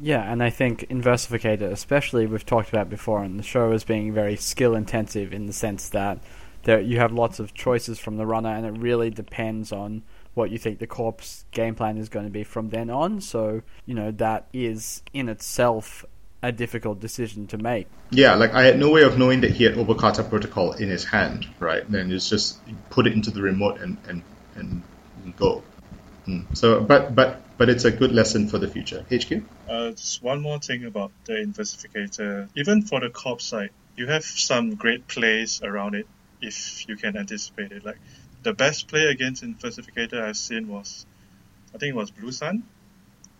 Yeah, 0.00 0.30
and 0.30 0.42
I 0.42 0.50
think 0.50 0.86
Inversificator, 0.88 1.70
especially 1.70 2.26
we've 2.26 2.44
talked 2.44 2.68
about 2.70 2.88
before 2.88 3.20
on 3.20 3.36
the 3.36 3.42
show, 3.42 3.72
as 3.72 3.84
being 3.84 4.12
very 4.12 4.36
skill 4.36 4.74
intensive 4.74 5.32
in 5.32 5.46
the 5.46 5.52
sense 5.52 5.88
that 5.90 6.18
there 6.64 6.80
you 6.80 6.98
have 6.98 7.12
lots 7.12 7.38
of 7.38 7.54
choices 7.54 7.98
from 7.98 8.16
the 8.16 8.26
runner, 8.26 8.50
and 8.50 8.66
it 8.66 8.80
really 8.80 9.10
depends 9.10 9.72
on 9.72 10.02
what 10.34 10.50
you 10.50 10.58
think 10.58 10.78
the 10.78 10.86
corp's 10.86 11.44
game 11.50 11.74
plan 11.74 11.96
is 11.96 12.08
going 12.08 12.26
to 12.26 12.30
be 12.30 12.44
from 12.44 12.70
then 12.70 12.90
on. 12.90 13.20
So 13.20 13.62
you 13.86 13.94
know 13.94 14.10
that 14.12 14.46
is 14.52 15.02
in 15.12 15.28
itself 15.28 16.04
a 16.42 16.52
difficult 16.52 17.00
decision 17.00 17.46
to 17.48 17.58
make. 17.58 17.86
Yeah, 18.10 18.34
like 18.34 18.54
I 18.54 18.62
had 18.62 18.78
no 18.78 18.90
way 18.90 19.02
of 19.02 19.18
knowing 19.18 19.42
that 19.42 19.50
he 19.50 19.64
had 19.64 19.74
Obokata 19.74 20.28
Protocol 20.28 20.72
in 20.72 20.88
his 20.88 21.04
hand, 21.04 21.46
right? 21.58 21.88
Then 21.90 22.10
it's 22.10 22.28
just 22.28 22.58
put 22.90 23.06
it 23.06 23.12
into 23.12 23.30
the 23.30 23.42
remote 23.42 23.80
and 23.80 23.96
and 24.06 24.22
and 24.54 24.82
go. 25.36 25.62
Hmm. 26.24 26.40
So, 26.54 26.80
but 26.80 27.14
but 27.14 27.42
but 27.58 27.68
it's 27.68 27.84
a 27.84 27.90
good 27.90 28.12
lesson 28.12 28.48
for 28.48 28.58
the 28.58 28.68
future. 28.68 29.04
HQ. 29.12 29.42
Uh, 29.68 29.90
just 29.90 30.22
one 30.22 30.40
more 30.40 30.58
thing 30.58 30.84
about 30.84 31.12
the 31.24 31.34
Inversificator. 31.34 32.48
Even 32.56 32.82
for 32.82 33.00
the 33.00 33.10
corp 33.10 33.42
side, 33.42 33.70
you 33.96 34.06
have 34.06 34.24
some 34.24 34.74
great 34.74 35.06
plays 35.08 35.62
around 35.62 35.94
it 35.94 36.06
if 36.40 36.88
you 36.88 36.96
can 36.96 37.16
anticipate 37.16 37.72
it. 37.72 37.84
Like 37.84 37.98
the 38.42 38.52
best 38.52 38.88
play 38.88 39.06
against 39.06 39.42
Inversificator 39.42 40.20
I've 40.22 40.36
seen 40.36 40.68
was, 40.68 41.06
I 41.74 41.78
think 41.78 41.90
it 41.90 41.96
was 41.96 42.10
Blue 42.10 42.32
Sun. 42.32 42.64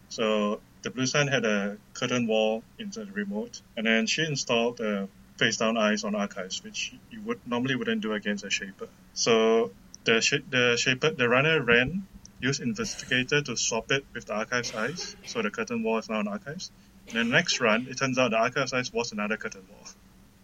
So 0.08 0.60
the 0.82 0.90
Blue 0.90 1.06
Sun 1.06 1.28
had 1.28 1.44
a 1.44 1.78
curtain 1.94 2.26
wall 2.26 2.62
into 2.78 3.04
the 3.04 3.12
remote, 3.12 3.60
and 3.76 3.86
then 3.86 4.06
she 4.06 4.24
installed 4.24 4.80
a 4.80 5.08
face 5.38 5.56
down 5.56 5.76
ice 5.76 6.04
on 6.04 6.14
archives, 6.14 6.62
which 6.62 6.94
you 7.10 7.20
would 7.22 7.40
normally 7.46 7.76
wouldn't 7.76 8.02
do 8.02 8.12
against 8.12 8.44
a 8.44 8.50
shaper. 8.50 8.88
So 9.14 9.70
the 10.04 10.20
sh- 10.20 10.46
the 10.48 10.76
shaper 10.76 11.10
the 11.10 11.28
runner 11.28 11.62
ran 11.62 12.06
used 12.40 12.62
Inversificator 12.62 13.44
to 13.44 13.56
swap 13.56 13.90
it 13.92 14.04
with 14.14 14.26
the 14.26 14.34
archives 14.34 14.74
ice, 14.74 15.16
so 15.26 15.42
the 15.42 15.50
curtain 15.50 15.82
wall 15.82 15.98
is 15.98 16.08
now 16.08 16.18
on 16.18 16.28
archives. 16.28 16.70
And 17.08 17.18
the 17.18 17.24
next 17.24 17.60
run, 17.60 17.86
it 17.90 17.98
turns 17.98 18.18
out 18.18 18.30
the 18.30 18.38
archives 18.38 18.72
ice 18.72 18.92
was 18.92 19.12
another 19.12 19.36
curtain 19.36 19.66
wall. 19.70 19.86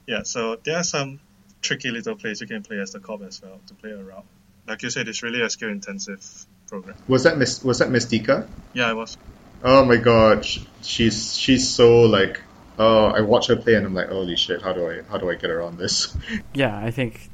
Yeah, 0.06 0.22
so 0.22 0.56
there 0.64 0.76
are 0.76 0.84
some 0.84 1.20
tricky 1.66 1.90
little 1.90 2.16
place 2.16 2.40
you 2.40 2.46
can 2.46 2.62
play 2.62 2.78
as 2.78 2.92
the 2.92 3.00
cop 3.00 3.22
as 3.22 3.42
well 3.42 3.60
to 3.66 3.74
play 3.74 3.90
around. 3.90 4.24
Like 4.66 4.82
you 4.82 4.90
said, 4.90 5.08
it's 5.08 5.22
really 5.22 5.42
a 5.42 5.50
skill 5.50 5.68
intensive 5.68 6.24
program. 6.68 6.96
Was 7.08 7.24
that 7.24 7.38
Mis- 7.38 7.62
was 7.62 7.78
that 7.78 7.90
Mystica? 7.90 8.48
Yeah, 8.72 8.90
it 8.90 8.94
was. 8.94 9.16
Oh 9.62 9.84
my 9.84 9.96
god, 9.96 10.46
she's 10.82 11.36
she's 11.36 11.68
so 11.68 12.02
like. 12.02 12.40
Oh, 12.78 13.06
I 13.06 13.22
watch 13.22 13.46
her 13.46 13.56
play 13.56 13.74
and 13.74 13.86
I'm 13.86 13.94
like, 13.94 14.10
holy 14.10 14.36
shit! 14.36 14.60
How 14.60 14.74
do 14.74 14.90
I 14.90 15.00
how 15.10 15.16
do 15.16 15.30
I 15.30 15.34
get 15.34 15.50
around 15.50 15.78
this? 15.78 16.14
Yeah, 16.54 16.76
I 16.76 16.90
think 16.90 17.30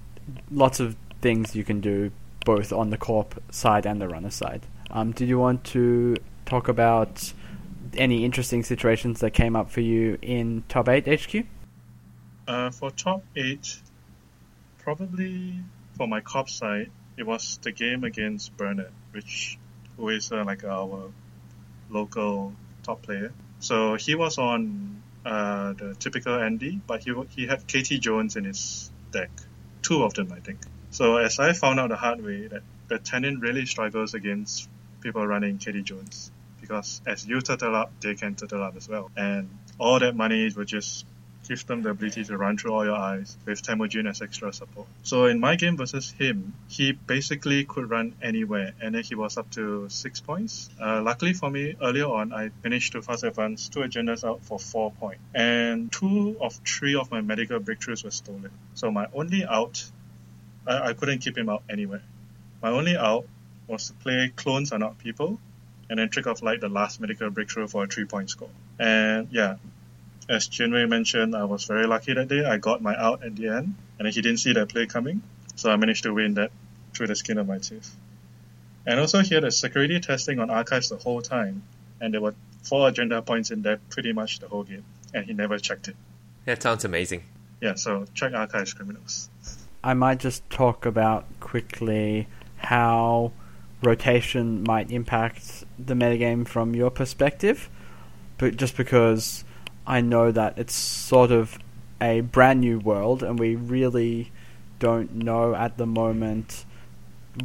lots 0.51 0.79
of 0.79 0.97
things 1.21 1.57
you 1.57 1.65
can 1.65 1.81
do 1.81 2.13
both 2.45 2.73
on 2.73 2.91
the 2.91 2.99
corp 2.99 3.43
side 3.51 3.87
and 3.87 4.01
the 4.01 4.09
runner 4.09 4.31
side. 4.31 4.63
Um, 4.91 5.13
did 5.13 5.29
you 5.29 5.39
want 5.39 5.65
to 5.65 6.17
talk 6.47 6.69
about 6.69 7.33
any 7.97 8.25
interesting 8.25 8.63
situations 8.63 9.21
that 9.21 9.33
came 9.33 9.57
up 9.57 9.71
for 9.71 9.81
you 9.81 10.19
in 10.23 10.65
top 10.69 10.89
eight 10.89 11.07
HQ? 11.07 11.45
Uh, 12.47 12.71
for 12.71 12.91
top 12.91 13.23
eight, 13.37 13.81
probably 14.83 15.59
for 15.97 16.07
my 16.07 16.21
cop 16.21 16.49
side, 16.49 16.91
it 17.17 17.25
was 17.25 17.59
the 17.63 17.73
game 17.73 18.05
against 18.05 18.57
Bernard, 18.57 18.93
which 19.13 19.59
who 19.97 20.09
is 20.09 20.33
uh, 20.33 20.45
like 20.45 20.65
our 20.65 21.11
local 21.91 22.53
top 22.83 23.03
player. 23.03 23.33
So 23.61 23.95
he 23.95 24.15
was 24.15 24.39
on 24.39 25.03
uh, 25.25 25.75
the 25.75 25.95
typical 25.95 26.35
Andy, 26.35 26.81
but 26.87 27.05
he 27.05 27.15
he 27.31 27.47
had 27.47 27.67
Kati 27.67 28.01
Jones 28.01 28.37
in 28.37 28.45
his 28.45 28.91
deck, 29.13 29.31
two 29.83 30.03
of 30.03 30.15
them 30.15 30.33
I 30.33 30.41
think. 30.41 30.61
So 30.91 31.17
as 31.17 31.39
I 31.39 31.53
found 31.53 31.81
out 31.81 31.89
the 31.89 31.97
hard 31.97 32.23
way 32.25 32.49
that 32.49 32.63
the 32.89 32.99
Tennin 32.99 33.41
really 33.41 33.67
struggles 33.67 34.15
against 34.15 34.69
people 35.01 35.27
running 35.27 35.59
Kati 35.59 35.83
Jones 35.85 36.31
because 36.61 37.03
as 37.07 37.27
you 37.27 37.41
turtle 37.41 37.75
up, 37.75 37.93
they 38.01 38.15
can 38.15 38.35
turtle 38.35 38.63
up 38.63 38.77
as 38.77 38.89
well, 38.89 39.11
and 39.17 39.51
all 39.79 39.99
that 39.99 40.17
money 40.17 40.51
would 40.57 40.69
just 40.69 41.05
give 41.53 41.67
them 41.67 41.83
the 41.83 41.91
ability 41.91 42.25
to 42.25 42.37
run 42.39 42.57
through 42.57 42.73
all 42.73 42.85
your 42.85 42.97
ice 42.97 43.37
with 43.45 43.61
Temujin 43.63 44.07
as 44.07 44.23
extra 44.23 44.53
support. 44.53 44.87
So 45.03 45.27
in 45.27 45.39
my 45.39 45.57
game 45.57 45.77
versus 45.77 46.11
him, 46.11 46.55
he 46.69 46.93
basically 46.93 47.65
could 47.65 47.91
run 47.91 48.15
anywhere, 48.23 48.73
and 48.81 48.95
then 48.95 49.03
he 49.03 49.15
was 49.15 49.37
up 49.37 49.51
to 49.53 49.89
six 49.91 50.21
points. 50.21 50.71
Uh, 50.81 51.03
luckily 51.03 51.35
for 51.35 51.51
me, 51.51 51.75
earlier 51.83 52.07
on, 52.07 52.33
I 52.33 52.51
managed 52.65 52.93
to 52.93 53.03
fast 53.03 53.25
advance 53.25 53.69
two 53.69 53.81
agendas 53.81 54.25
out 54.25 54.43
for 54.43 54.59
four 54.59 54.93
points, 54.93 55.21
and 55.35 55.93
two 55.93 56.37
of 56.41 56.55
three 56.75 56.95
of 56.95 57.11
my 57.11 57.21
medical 57.21 57.61
breakthroughs 57.61 58.03
were 58.03 58.11
stolen. 58.11 58.51
So 58.75 58.91
my 58.91 59.09
only 59.13 59.45
out, 59.45 59.85
I, 60.67 60.89
I 60.89 60.93
couldn't 60.95 61.19
keep 61.19 61.37
him 61.37 61.51
out 61.51 61.65
anywhere. 61.69 62.03
My 62.63 62.71
only 62.71 62.97
out 62.97 63.27
was 63.67 63.89
to 63.89 63.93
play 64.05 64.33
clones 64.35 64.73
are 64.73 64.79
not 64.79 64.97
people, 64.97 65.39
and 65.91 65.99
then 65.99 66.09
trick 66.09 66.27
off 66.27 66.41
light 66.43 66.63
the 66.63 66.71
last 66.71 66.99
medical 66.99 67.29
breakthrough 67.29 67.69
for 67.69 67.85
a 67.85 67.87
three 67.87 68.07
point 68.07 68.31
score. 68.31 68.49
And 68.79 69.29
yeah, 69.31 69.57
as 70.29 70.49
Jinwei 70.49 70.89
mentioned, 70.89 71.35
I 71.35 71.45
was 71.45 71.65
very 71.65 71.87
lucky 71.87 72.15
that 72.15 72.29
day. 72.29 72.45
I 72.45 72.59
got 72.59 72.83
my 72.83 72.95
out 72.97 73.25
at 73.25 73.37
the 73.37 73.49
end, 73.49 73.75
and 73.99 74.09
he 74.09 74.23
didn't 74.23 74.39
see 74.39 74.53
that 74.55 74.69
play 74.69 74.87
coming, 74.87 75.23
so 75.57 75.71
I 75.71 75.77
managed 75.77 76.05
to 76.05 76.15
win 76.15 76.35
that 76.35 76.51
through 76.95 77.09
the 77.09 77.17
skin 77.17 77.39
of 77.39 77.47
my 77.47 77.59
teeth. 77.59 77.95
And 78.87 78.99
also 78.99 79.21
he 79.21 79.35
had 79.35 79.45
a 79.45 79.51
security 79.51 80.01
testing 80.01 80.39
on 80.39 80.51
archives 80.51 80.89
the 80.89 80.97
whole 80.97 81.23
time, 81.23 81.63
and 82.01 82.13
there 82.15 82.21
were 82.21 82.35
four 82.63 82.89
agenda 82.89 83.23
points 83.23 83.51
in 83.51 83.63
there 83.63 83.79
pretty 83.91 84.13
much 84.13 84.41
the 84.41 84.49
whole 84.49 84.65
game, 84.65 84.85
and 85.15 85.25
he 85.25 85.33
never 85.33 85.59
checked 85.59 85.89
it. 85.89 85.97
That 86.45 86.63
sounds 86.63 86.85
amazing. 86.85 87.25
Yeah, 87.61 87.75
so 87.75 88.07
check 88.15 88.33
archives 88.33 88.75
criminals. 88.75 89.29
I 89.85 89.95
might 89.95 90.19
just 90.19 90.49
talk 90.51 90.87
about 90.87 91.27
quickly 91.41 92.29
how 92.57 93.33
rotation 93.83 94.63
might 94.63 94.91
impact 94.91 95.65
the 95.79 95.95
metagame 95.95 96.47
from 96.47 96.75
your 96.75 96.91
perspective, 96.91 97.69
but 98.39 98.57
just 98.57 98.77
because 98.77 99.45
I 99.87 100.01
know 100.01 100.31
that 100.31 100.59
it's 100.59 100.75
sort 100.75 101.33
of 101.33 101.59
a 102.01 102.21
brand 102.21 102.61
new 102.61 102.79
world 102.79 103.23
and 103.23 103.39
we 103.39 103.57
really 103.57 104.33
don't 104.79 105.15
know 105.15 105.55
at 105.55 105.79
the 105.79 105.87
moment 105.87 106.65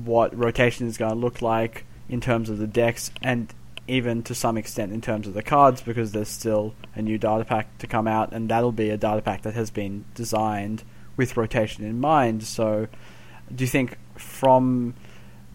what 0.03 0.37
rotation 0.37 0.87
is 0.87 0.97
going 0.97 1.11
to 1.11 1.17
look 1.17 1.41
like 1.41 1.85
in 2.09 2.19
terms 2.19 2.49
of 2.49 2.57
the 2.57 2.67
decks 2.67 3.11
and 3.21 3.53
even 3.87 4.21
to 4.23 4.35
some 4.35 4.57
extent 4.57 4.91
in 4.91 5.01
terms 5.01 5.27
of 5.27 5.33
the 5.33 5.43
cards 5.43 5.81
because 5.81 6.11
there's 6.11 6.27
still 6.27 6.73
a 6.95 7.01
new 7.01 7.17
data 7.17 7.45
pack 7.45 7.77
to 7.77 7.87
come 7.87 8.07
out 8.07 8.33
and 8.33 8.49
that'll 8.49 8.71
be 8.71 8.89
a 8.89 8.97
data 8.97 9.21
pack 9.21 9.43
that 9.43 9.53
has 9.53 9.69
been 9.69 10.03
designed 10.13 10.83
with 11.15 11.37
rotation 11.37 11.85
in 11.85 11.99
mind. 11.99 12.43
So, 12.43 12.87
do 13.53 13.63
you 13.63 13.67
think 13.67 13.97
from 14.15 14.93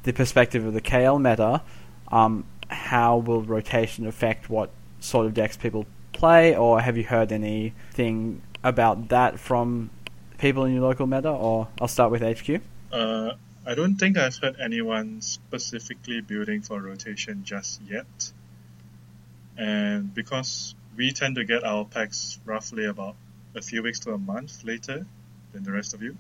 the 0.05 0.13
perspective 0.13 0.65
of 0.65 0.73
the 0.73 0.81
KL 0.81 1.21
meta, 1.21 1.63
um, 2.11 2.45
how 2.69 3.19
will 3.19 3.43
rotation 3.43 4.07
affect 4.07 4.49
what 4.49 4.71
sort 4.99 5.27
of 5.27 5.35
decks 5.35 5.57
people 5.57 5.87
play, 6.23 6.57
or 6.57 6.81
have 6.81 6.97
you 6.97 7.03
heard 7.03 7.33
anything 7.33 8.41
about 8.63 9.09
that 9.09 9.41
from 9.41 9.91
people 10.39 10.65
in 10.65 10.73
your 10.73 10.83
local 10.83 11.05
meta? 11.05 11.31
Or 11.31 11.67
I'll 11.81 11.89
start 11.89 12.13
with 12.13 12.23
HQ. 12.23 12.63
Uh, 12.93 13.33
I 13.67 13.75
don't 13.75 13.97
think 13.97 14.17
I've 14.17 14.37
heard 14.37 14.57
anyone 14.61 15.21
specifically 15.21 16.21
building 16.21 16.63
for 16.63 16.81
rotation 16.81 17.43
just 17.43 17.83
yet. 17.83 18.31
And 19.59 20.15
because 20.15 20.77
we 20.97 21.11
tend 21.11 21.35
to 21.37 21.45
get 21.45 21.65
our 21.65 21.85
packs 21.85 22.39
roughly 22.45 22.85
about 22.85 23.17
a 23.57 23.61
few 23.61 23.83
weeks 23.83 23.99
to 24.01 24.13
a 24.13 24.19
month 24.19 24.63
later 24.63 25.05
than 25.53 25.65
the 25.65 25.73
rest 25.73 25.93
of 25.93 26.03
you, 26.03 26.17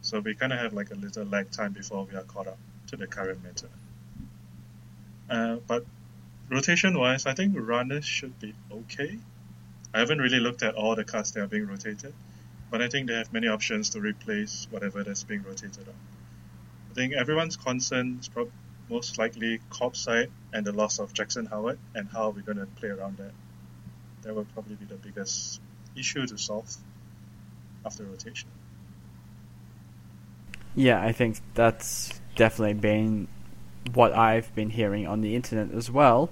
so 0.00 0.20
we 0.20 0.36
kind 0.36 0.52
of 0.52 0.60
have 0.60 0.72
like 0.74 0.92
a 0.92 0.94
little 0.94 1.24
lag 1.24 1.50
time 1.50 1.72
before 1.72 2.06
we 2.08 2.16
are 2.16 2.22
caught 2.22 2.46
up 2.46 2.58
to 2.86 2.96
the 2.96 3.08
current 3.08 3.40
meta. 3.42 3.66
Uh, 5.28 5.56
but 5.66 5.84
rotation 6.48 6.98
wise, 6.98 7.26
I 7.26 7.34
think 7.34 7.54
runners 7.56 8.04
should 8.04 8.38
be 8.38 8.54
okay. 8.70 9.18
I 9.92 10.00
haven't 10.00 10.18
really 10.18 10.40
looked 10.40 10.62
at 10.62 10.74
all 10.74 10.96
the 10.96 11.04
cards 11.04 11.32
that 11.32 11.42
are 11.42 11.46
being 11.46 11.66
rotated, 11.66 12.12
but 12.70 12.82
I 12.82 12.88
think 12.88 13.08
they 13.08 13.14
have 13.14 13.32
many 13.32 13.48
options 13.48 13.90
to 13.90 14.00
replace 14.00 14.66
whatever 14.70 15.04
that's 15.04 15.24
being 15.24 15.42
rotated 15.42 15.86
on. 15.88 15.94
I 16.90 16.94
think 16.94 17.14
everyone's 17.14 17.56
concern 17.56 18.18
is 18.20 18.28
prob- 18.28 18.50
most 18.90 19.18
likely 19.18 19.60
corp 19.70 19.96
side 19.96 20.30
and 20.52 20.66
the 20.66 20.72
loss 20.72 20.98
of 20.98 21.12
Jackson 21.12 21.46
Howard 21.46 21.78
and 21.94 22.08
how 22.08 22.30
we're 22.30 22.42
going 22.42 22.58
to 22.58 22.66
play 22.66 22.90
around 22.90 23.16
that. 23.18 23.32
That 24.22 24.34
will 24.34 24.46
probably 24.46 24.76
be 24.76 24.84
the 24.84 24.96
biggest 24.96 25.60
issue 25.96 26.26
to 26.26 26.38
solve 26.38 26.74
after 27.84 28.04
rotation. 28.04 28.48
Yeah, 30.74 31.00
I 31.00 31.12
think 31.12 31.38
that's 31.54 32.20
definitely 32.34 32.74
been 32.74 33.28
what 33.92 34.12
I've 34.12 34.54
been 34.54 34.70
hearing 34.70 35.06
on 35.06 35.20
the 35.20 35.34
internet 35.36 35.72
as 35.74 35.90
well, 35.90 36.30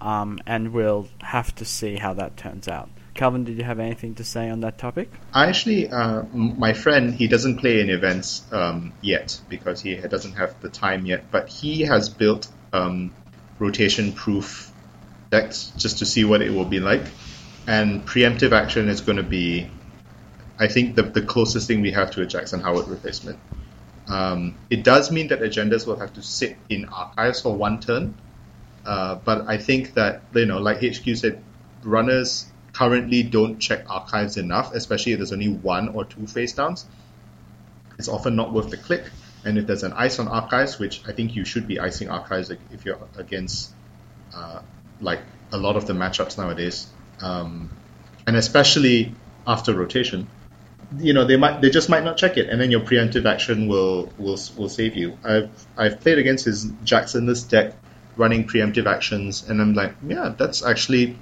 um, 0.00 0.38
and 0.46 0.72
we'll 0.72 1.08
have 1.20 1.54
to 1.56 1.64
see 1.64 1.96
how 1.96 2.14
that 2.14 2.36
turns 2.36 2.68
out. 2.68 2.90
Calvin, 3.14 3.44
did 3.44 3.58
you 3.58 3.64
have 3.64 3.78
anything 3.78 4.14
to 4.16 4.24
say 4.24 4.48
on 4.48 4.60
that 4.60 4.78
topic? 4.78 5.10
I 5.34 5.46
actually, 5.46 5.88
uh, 5.88 6.22
my 6.32 6.72
friend, 6.72 7.14
he 7.14 7.28
doesn't 7.28 7.58
play 7.58 7.80
in 7.80 7.90
events 7.90 8.42
um, 8.52 8.92
yet 9.02 9.38
because 9.48 9.82
he 9.82 9.96
doesn't 9.96 10.32
have 10.32 10.60
the 10.60 10.70
time 10.70 11.04
yet, 11.04 11.30
but 11.30 11.48
he 11.48 11.82
has 11.82 12.08
built 12.08 12.48
um, 12.72 13.12
rotation 13.58 14.12
proof 14.12 14.72
decks 15.30 15.72
just 15.76 15.98
to 15.98 16.06
see 16.06 16.24
what 16.24 16.40
it 16.42 16.50
will 16.50 16.64
be 16.64 16.80
like. 16.80 17.02
And 17.66 18.06
preemptive 18.06 18.52
action 18.52 18.88
is 18.88 19.02
going 19.02 19.18
to 19.18 19.22
be, 19.22 19.70
I 20.58 20.68
think, 20.68 20.96
the, 20.96 21.02
the 21.02 21.22
closest 21.22 21.68
thing 21.68 21.82
we 21.82 21.92
have 21.92 22.12
to 22.12 22.22
a 22.22 22.26
Jackson 22.26 22.60
Howard 22.60 22.88
replacement. 22.88 23.38
Um, 24.12 24.56
it 24.68 24.84
does 24.84 25.10
mean 25.10 25.28
that 25.28 25.40
agendas 25.40 25.86
will 25.86 25.96
have 25.96 26.12
to 26.14 26.22
sit 26.22 26.58
in 26.68 26.84
archives 26.84 27.40
for 27.40 27.56
one 27.56 27.80
turn, 27.80 28.14
uh, 28.84 29.14
but 29.14 29.48
I 29.48 29.56
think 29.56 29.94
that, 29.94 30.20
you 30.34 30.44
know, 30.44 30.58
like 30.58 30.82
HQ 30.82 31.16
said, 31.16 31.42
runners 31.82 32.44
currently 32.74 33.22
don't 33.22 33.58
check 33.58 33.88
archives 33.88 34.36
enough, 34.36 34.74
especially 34.74 35.12
if 35.12 35.18
there's 35.18 35.32
only 35.32 35.48
one 35.48 35.88
or 35.88 36.04
two 36.04 36.26
face 36.26 36.52
downs. 36.52 36.84
It's 37.98 38.08
often 38.08 38.36
not 38.36 38.52
worth 38.52 38.68
the 38.68 38.76
click. 38.76 39.04
And 39.46 39.56
if 39.56 39.66
there's 39.66 39.82
an 39.82 39.94
ice 39.94 40.18
on 40.18 40.28
archives, 40.28 40.78
which 40.78 41.00
I 41.08 41.12
think 41.12 41.34
you 41.34 41.46
should 41.46 41.66
be 41.66 41.80
icing 41.80 42.10
archives 42.10 42.50
if 42.50 42.84
you're 42.84 42.98
against 43.16 43.72
uh, 44.34 44.60
like 45.00 45.20
a 45.52 45.56
lot 45.56 45.76
of 45.76 45.86
the 45.86 45.94
matchups 45.94 46.36
nowadays, 46.36 46.86
um, 47.22 47.70
and 48.26 48.36
especially 48.36 49.14
after 49.46 49.74
rotation, 49.74 50.28
you 50.98 51.12
know 51.12 51.24
they 51.24 51.36
might 51.36 51.60
they 51.60 51.70
just 51.70 51.88
might 51.88 52.04
not 52.04 52.16
check 52.16 52.36
it, 52.36 52.48
and 52.48 52.60
then 52.60 52.70
your 52.70 52.80
preemptive 52.80 53.24
action 53.24 53.68
will 53.68 54.12
will 54.18 54.38
will 54.56 54.68
save 54.68 54.96
you. 54.96 55.16
I've 55.24 55.50
I've 55.76 56.00
played 56.00 56.18
against 56.18 56.44
his 56.44 56.66
Jacksonless 56.84 57.48
deck 57.48 57.74
running 58.16 58.46
preemptive 58.46 58.86
actions, 58.86 59.48
and 59.48 59.60
I'm 59.60 59.74
like, 59.74 59.94
yeah, 60.06 60.34
that's 60.36 60.64
actually 60.64 61.16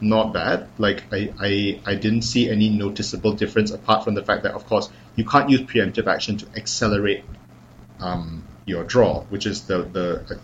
not 0.00 0.32
bad. 0.32 0.68
Like 0.78 1.04
I, 1.12 1.32
I, 1.40 1.80
I 1.84 1.94
didn't 1.96 2.22
see 2.22 2.48
any 2.48 2.68
noticeable 2.68 3.32
difference 3.32 3.70
apart 3.70 4.04
from 4.04 4.14
the 4.14 4.22
fact 4.22 4.44
that 4.44 4.52
of 4.52 4.66
course 4.66 4.88
you 5.16 5.24
can't 5.24 5.50
use 5.50 5.62
preemptive 5.62 6.06
action 6.06 6.38
to 6.38 6.46
accelerate 6.56 7.24
um, 8.00 8.44
your 8.64 8.84
draw, 8.84 9.22
which 9.24 9.46
is 9.46 9.62
the, 9.64 9.82
the 9.82 10.40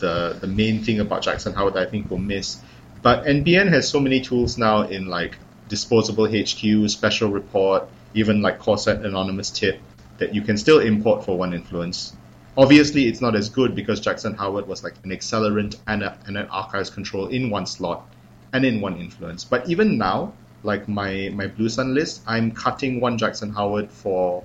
the 0.00 0.36
the 0.40 0.46
main 0.48 0.82
thing 0.82 0.98
about 0.98 1.22
Jackson 1.22 1.52
Howard 1.52 1.76
I 1.76 1.86
think 1.86 2.10
will 2.10 2.18
miss. 2.18 2.60
But 3.02 3.24
NBN 3.24 3.68
has 3.68 3.88
so 3.88 4.00
many 4.00 4.20
tools 4.20 4.58
now 4.58 4.82
in 4.82 5.06
like 5.06 5.38
disposable 5.68 6.26
HQ, 6.26 6.88
special 6.90 7.30
report, 7.30 7.88
even 8.16 8.42
like 8.42 8.58
Corset 8.58 9.04
anonymous 9.04 9.50
tip 9.50 9.80
that 10.18 10.34
you 10.34 10.42
can 10.42 10.56
still 10.56 10.80
import 10.80 11.24
for 11.24 11.38
one 11.38 11.52
influence. 11.52 12.16
Obviously, 12.56 13.06
it's 13.06 13.20
not 13.20 13.36
as 13.36 13.50
good 13.50 13.74
because 13.74 14.00
Jackson 14.00 14.34
Howard 14.34 14.66
was 14.66 14.82
like 14.82 14.94
an 15.04 15.10
accelerant 15.10 15.76
and, 15.86 16.02
a, 16.02 16.18
and 16.26 16.38
an 16.38 16.46
archives 16.48 16.88
control 16.88 17.26
in 17.28 17.50
one 17.50 17.66
slot 17.66 18.08
and 18.52 18.64
in 18.64 18.80
one 18.80 18.96
influence. 18.96 19.44
But 19.44 19.68
even 19.68 19.98
now, 19.98 20.32
like 20.62 20.88
my 20.88 21.30
my 21.34 21.46
Blue 21.46 21.68
Sun 21.68 21.94
list, 21.94 22.22
I'm 22.26 22.50
cutting 22.52 23.00
one 23.00 23.18
Jackson 23.18 23.50
Howard 23.50 23.90
for 23.90 24.42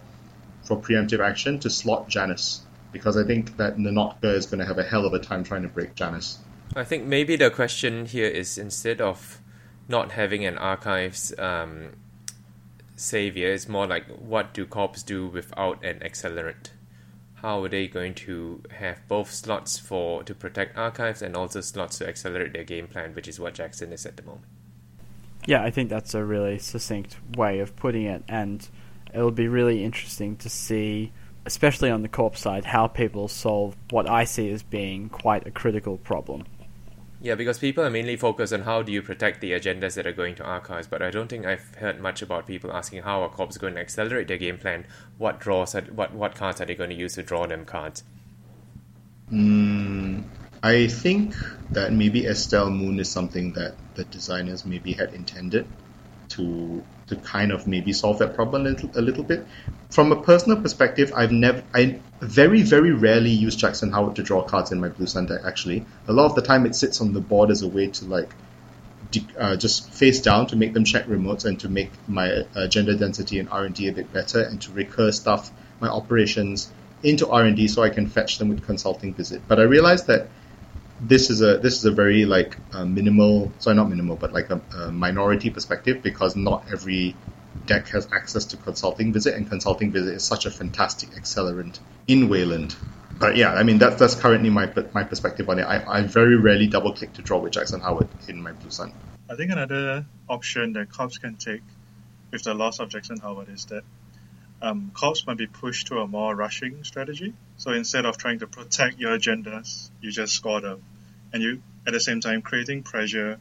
for 0.64 0.78
preemptive 0.78 1.20
action 1.20 1.60
to 1.60 1.70
slot 1.70 2.10
Janus 2.10 2.62
because 2.92 3.16
I 3.16 3.24
think 3.24 3.56
that 3.58 3.78
Na'Not'K 3.78 4.24
is 4.26 4.46
going 4.46 4.60
to 4.60 4.66
have 4.66 4.78
a 4.78 4.84
hell 4.84 5.06
of 5.06 5.14
a 5.14 5.20
time 5.20 5.46
trying 5.46 5.64
to 5.64 5.70
break 5.70 5.96
Janus. 5.96 6.38
I 6.76 6.84
think 6.84 7.06
maybe 7.06 7.38
the 7.38 7.50
question 7.50 8.06
here 8.06 8.28
is 8.28 8.58
instead 8.58 9.00
of 9.00 9.42
not 9.88 10.12
having 10.12 10.46
an 10.46 10.58
archives 10.58 11.34
um, 11.40 11.94
savior, 13.02 13.52
it's 13.52 13.68
more 13.68 13.88
like 13.88 14.08
what 14.08 14.54
do 14.54 14.66
corps 14.66 15.04
do 15.06 15.28
without 15.28 15.84
an 15.84 16.00
accelerant? 16.00 16.70
how 17.42 17.64
are 17.64 17.70
they 17.70 17.88
going 17.88 18.14
to 18.14 18.62
have 18.78 19.00
both 19.08 19.32
slots 19.32 19.80
for 19.80 20.24
to 20.24 20.36
protect 20.36 20.78
archives 20.78 21.24
and 21.24 21.36
also 21.36 21.60
slots 21.60 21.98
to 21.98 22.08
accelerate 22.08 22.54
their 22.54 22.64
game 22.64 22.88
plan, 22.88 23.14
which 23.16 23.28
is 23.28 23.40
what 23.40 23.56
Jackson 23.56 23.92
is 23.92 24.06
at 24.06 24.16
the 24.16 24.24
moment. 24.24 24.46
Yeah, 25.48 25.64
I 25.64 25.72
think 25.72 25.90
that's 25.90 26.14
a 26.14 26.24
really 26.24 26.60
succinct 26.60 27.18
way 27.36 27.60
of 27.60 27.76
putting 27.76 28.06
it, 28.06 28.24
and 28.28 28.68
it'll 29.12 29.32
be 29.32 29.48
really 29.48 29.84
interesting 29.84 30.38
to 30.38 30.50
see, 30.50 31.12
especially 31.48 31.90
on 31.90 32.04
the 32.04 32.08
corp 32.08 32.38
side, 32.38 32.64
how 32.64 32.86
people 32.86 33.28
solve 33.28 33.76
what 33.90 34.08
I 34.08 34.26
see 34.26 34.52
as 34.52 34.62
being 34.62 35.10
quite 35.10 35.48
a 35.48 35.52
critical 35.52 35.98
problem. 35.98 36.46
Yeah, 37.24 37.36
because 37.36 37.60
people 37.60 37.84
are 37.84 37.90
mainly 37.92 38.16
focused 38.16 38.52
on 38.52 38.62
how 38.62 38.82
do 38.82 38.92
you 38.92 39.04
protect 39.04 39.42
the 39.42 39.52
agendas 39.52 39.94
that 39.94 40.08
are 40.08 40.12
going 40.12 40.34
to 40.36 40.44
archives, 40.44 40.88
but 40.88 41.04
I 41.04 41.12
don't 41.12 41.28
think 41.28 41.46
I've 41.46 41.76
heard 41.76 42.00
much 42.00 42.24
about 42.24 42.48
people 42.48 42.74
asking 42.74 43.04
how 43.04 43.22
are 43.22 43.30
corps 43.30 43.60
going 43.60 43.76
to 43.76 43.80
accelerate 43.80 44.28
their 44.28 44.40
game 44.40 44.58
plan. 44.58 44.88
What 45.20 45.40
draws? 45.40 45.76
Are, 45.76 45.82
what 45.82 46.16
what 46.16 46.34
cards 46.34 46.60
are 46.62 46.66
they 46.66 46.74
going 46.74 46.90
to 46.90 46.96
use 46.96 47.14
to 47.16 47.24
draw 47.24 47.46
them 47.46 47.64
cards? 47.64 48.04
Mm, 49.32 50.24
I 50.64 50.88
think 50.88 51.36
that 51.70 51.94
maybe 51.94 52.26
Estelle 52.26 52.72
Moon 52.72 53.00
is 53.00 53.12
something 53.12 53.54
that 53.54 53.76
the 53.94 54.04
designers 54.06 54.66
maybe 54.66 54.94
had 54.94 55.14
intended 55.14 55.68
to 56.30 56.84
to 57.12 57.18
kind 57.18 57.52
of 57.52 57.68
maybe 57.68 57.92
solve 57.92 58.20
that 58.20 58.34
problem 58.34 58.66
a 58.66 58.70
little, 58.70 58.90
a 58.96 59.02
little 59.02 59.24
bit. 59.24 59.46
From 59.90 60.14
a 60.14 60.22
personal 60.22 60.62
perspective, 60.62 61.12
I've 61.14 61.34
never, 61.34 61.62
I 61.74 62.00
very, 62.22 62.62
very 62.62 62.94
rarely 62.94 63.32
use 63.32 63.56
Jackson 63.56 63.92
Howard 63.92 64.16
to 64.16 64.24
draw 64.24 64.42
cards 64.44 64.72
in 64.72 64.80
my 64.80 64.88
Blue 64.88 65.08
Sun 65.08 65.26
deck, 65.26 65.42
actually. 65.46 65.86
A 66.08 66.14
lot 66.14 66.26
of 66.28 66.36
the 66.36 66.42
time 66.42 66.66
it 66.66 66.74
sits 66.74 67.02
on 67.02 67.14
the 67.14 67.20
board 67.20 67.52
as 67.52 67.62
a 67.62 67.68
way 67.68 67.88
to 67.88 68.06
like, 68.06 68.34
uh, 69.38 69.58
just 69.58 69.92
face 69.92 70.22
down 70.22 70.48
to 70.48 70.56
make 70.56 70.74
them 70.74 70.86
check 70.86 71.06
remotes 71.08 71.44
and 71.44 71.60
to 71.60 71.68
make 71.68 71.92
my 72.08 72.46
gender 72.70 72.96
density 72.96 73.40
and 73.40 73.50
R&D 73.50 73.90
a 73.90 73.92
bit 73.92 74.14
better 74.14 74.42
and 74.42 74.62
to 74.62 74.72
recur 74.72 75.12
stuff, 75.12 75.52
my 75.82 75.90
operations 75.90 76.72
into 77.04 77.28
R&D 77.28 77.68
so 77.68 77.84
I 77.84 77.90
can 77.90 78.08
fetch 78.08 78.38
them 78.38 78.48
with 78.48 78.66
consulting 78.66 79.14
visit. 79.14 79.42
But 79.50 79.60
I 79.60 79.64
realized 79.64 80.08
that 80.08 80.30
this 81.02 81.30
is 81.30 81.42
a 81.42 81.58
this 81.58 81.78
is 81.78 81.86
a 81.86 81.92
very 81.92 82.26
like 82.26 82.58
a 82.74 82.86
minimal 82.86 83.52
sorry 83.60 83.76
not 83.76 83.90
minimal 83.90 84.16
but 84.16 84.32
like 84.32 84.50
a, 84.52 84.62
a, 84.78 84.92
minority 84.92 85.50
perspective 85.50 86.04
because 86.04 86.36
not 86.36 86.64
every 86.72 87.16
deck 87.66 87.88
has 87.88 88.08
access 88.12 88.46
to 88.46 88.58
consulting 88.58 89.12
visit 89.12 89.34
and 89.34 89.50
consulting 89.50 89.92
visit 89.92 90.14
is 90.14 90.24
such 90.24 90.46
a 90.46 90.52
fantastic 90.52 91.10
accelerant 91.12 91.80
in 92.08 92.30
Wayland. 92.30 92.76
But 93.20 93.36
yeah, 93.36 93.54
I 93.54 93.64
mean 93.64 93.78
that's 93.78 93.98
that's 93.98 94.16
currently 94.16 94.50
my 94.50 94.72
my 94.94 95.04
perspective 95.04 95.50
on 95.50 95.60
it. 95.60 95.64
I, 95.64 96.00
I 96.00 96.02
very 96.04 96.36
rarely 96.38 96.68
double 96.68 96.94
click 96.94 97.14
to 97.14 97.22
draw 97.22 97.40
with 97.40 97.54
Jackson 97.54 97.80
Howard 97.82 98.08
in 98.28 98.42
my 98.42 98.52
Blue 98.52 98.72
Sun. 98.72 98.94
I 99.30 99.36
think 99.36 99.52
another 99.52 100.06
option 100.30 100.74
that 100.74 100.92
Corps 100.92 101.18
can 101.20 101.36
take 101.36 101.62
with 102.32 102.44
the 102.44 102.54
loss 102.54 102.80
of 102.80 102.90
Jackson 102.90 103.18
Howard 103.18 103.50
is 103.50 103.66
that 103.66 103.84
um, 104.62 104.92
corps 104.94 105.26
might 105.26 105.38
be 105.38 105.48
pushed 105.48 105.88
to 105.88 106.00
a 106.00 106.08
more 106.08 106.36
rushing 106.36 106.84
strategy. 106.84 107.34
So 107.62 107.72
instead 107.74 108.08
of 108.08 108.18
trying 108.18 108.40
to 108.40 108.48
protect 108.48 108.98
your 108.98 109.16
agendas, 109.16 109.92
you 110.02 110.12
just 110.12 110.34
score 110.34 110.62
them, 110.62 110.82
and 111.32 111.44
you 111.44 111.62
at 111.86 111.94
the 111.94 112.00
same 112.00 112.20
time 112.20 112.42
creating 112.42 112.82
pressure 112.82 113.38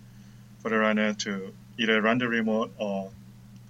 for 0.58 0.68
the 0.68 0.76
runner 0.76 1.14
to 1.24 1.54
either 1.78 2.02
run 2.02 2.18
the 2.18 2.28
remote 2.28 2.70
or 2.76 3.12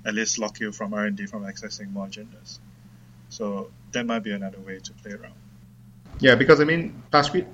at 0.04 0.12
least 0.12 0.40
lock 0.40 0.58
you 0.58 0.72
from 0.72 0.92
R&D 0.92 1.26
from 1.26 1.44
accessing 1.44 1.92
more 1.92 2.08
agendas. 2.08 2.58
So 3.28 3.70
that 3.92 4.04
might 4.06 4.24
be 4.24 4.32
another 4.32 4.58
way 4.58 4.80
to 4.80 4.92
play 4.94 5.12
around. 5.12 5.34
Yeah, 6.18 6.34
because 6.34 6.60
I 6.60 6.64
mean, 6.64 7.00
Pasquit, 7.12 7.46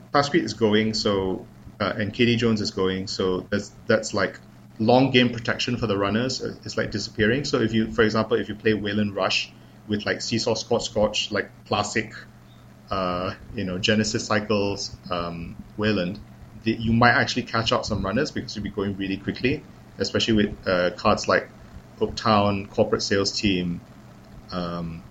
is 0.43 0.55
going, 0.55 0.95
so 0.95 1.47
uh, 1.79 1.93
and 1.99 2.15
Kati 2.15 2.39
Jones 2.39 2.63
is 2.63 2.71
going, 2.71 3.09
so 3.09 3.41
that's 3.51 3.73
that's 3.87 4.15
like 4.15 4.41
long 4.79 5.11
game 5.11 5.35
protection 5.35 5.77
for 5.77 5.87
the 5.87 5.99
runners 5.99 6.41
is 6.41 6.79
like 6.79 6.93
disappearing. 6.93 7.45
So 7.45 7.61
if 7.61 7.75
you, 7.75 7.93
for 7.93 8.05
example, 8.05 8.39
if 8.39 8.49
you 8.49 8.55
play 8.55 8.73
Wayland 8.73 9.15
Rush 9.15 9.53
with 9.87 10.07
like 10.07 10.23
Seesaw 10.23 10.55
Scotch 10.55 10.87
Scotch, 10.87 11.31
like 11.31 11.51
classic, 11.67 12.15
uh, 12.91 13.35
you 13.55 13.65
know, 13.65 13.79
Genesis 13.79 14.27
cycles 14.27 14.95
um, 15.11 15.57
Wayland, 15.77 16.19
the, 16.63 16.73
you 16.73 16.93
might 16.93 17.13
actually 17.13 17.43
catch 17.43 17.73
out 17.73 17.87
some 17.87 18.05
runners 18.05 18.31
because 18.31 18.55
you'll 18.55 18.65
be 18.65 18.71
going 18.71 18.97
really 18.97 19.17
quickly, 19.17 19.63
especially 19.99 20.35
with 20.35 20.69
uh, 20.69 20.91
cards 20.91 21.29
like 21.29 21.49
Uptown, 22.01 22.67
Corporate 22.67 23.03
Sales 23.03 23.39
Team. 23.39 23.81
Um, 24.53 25.03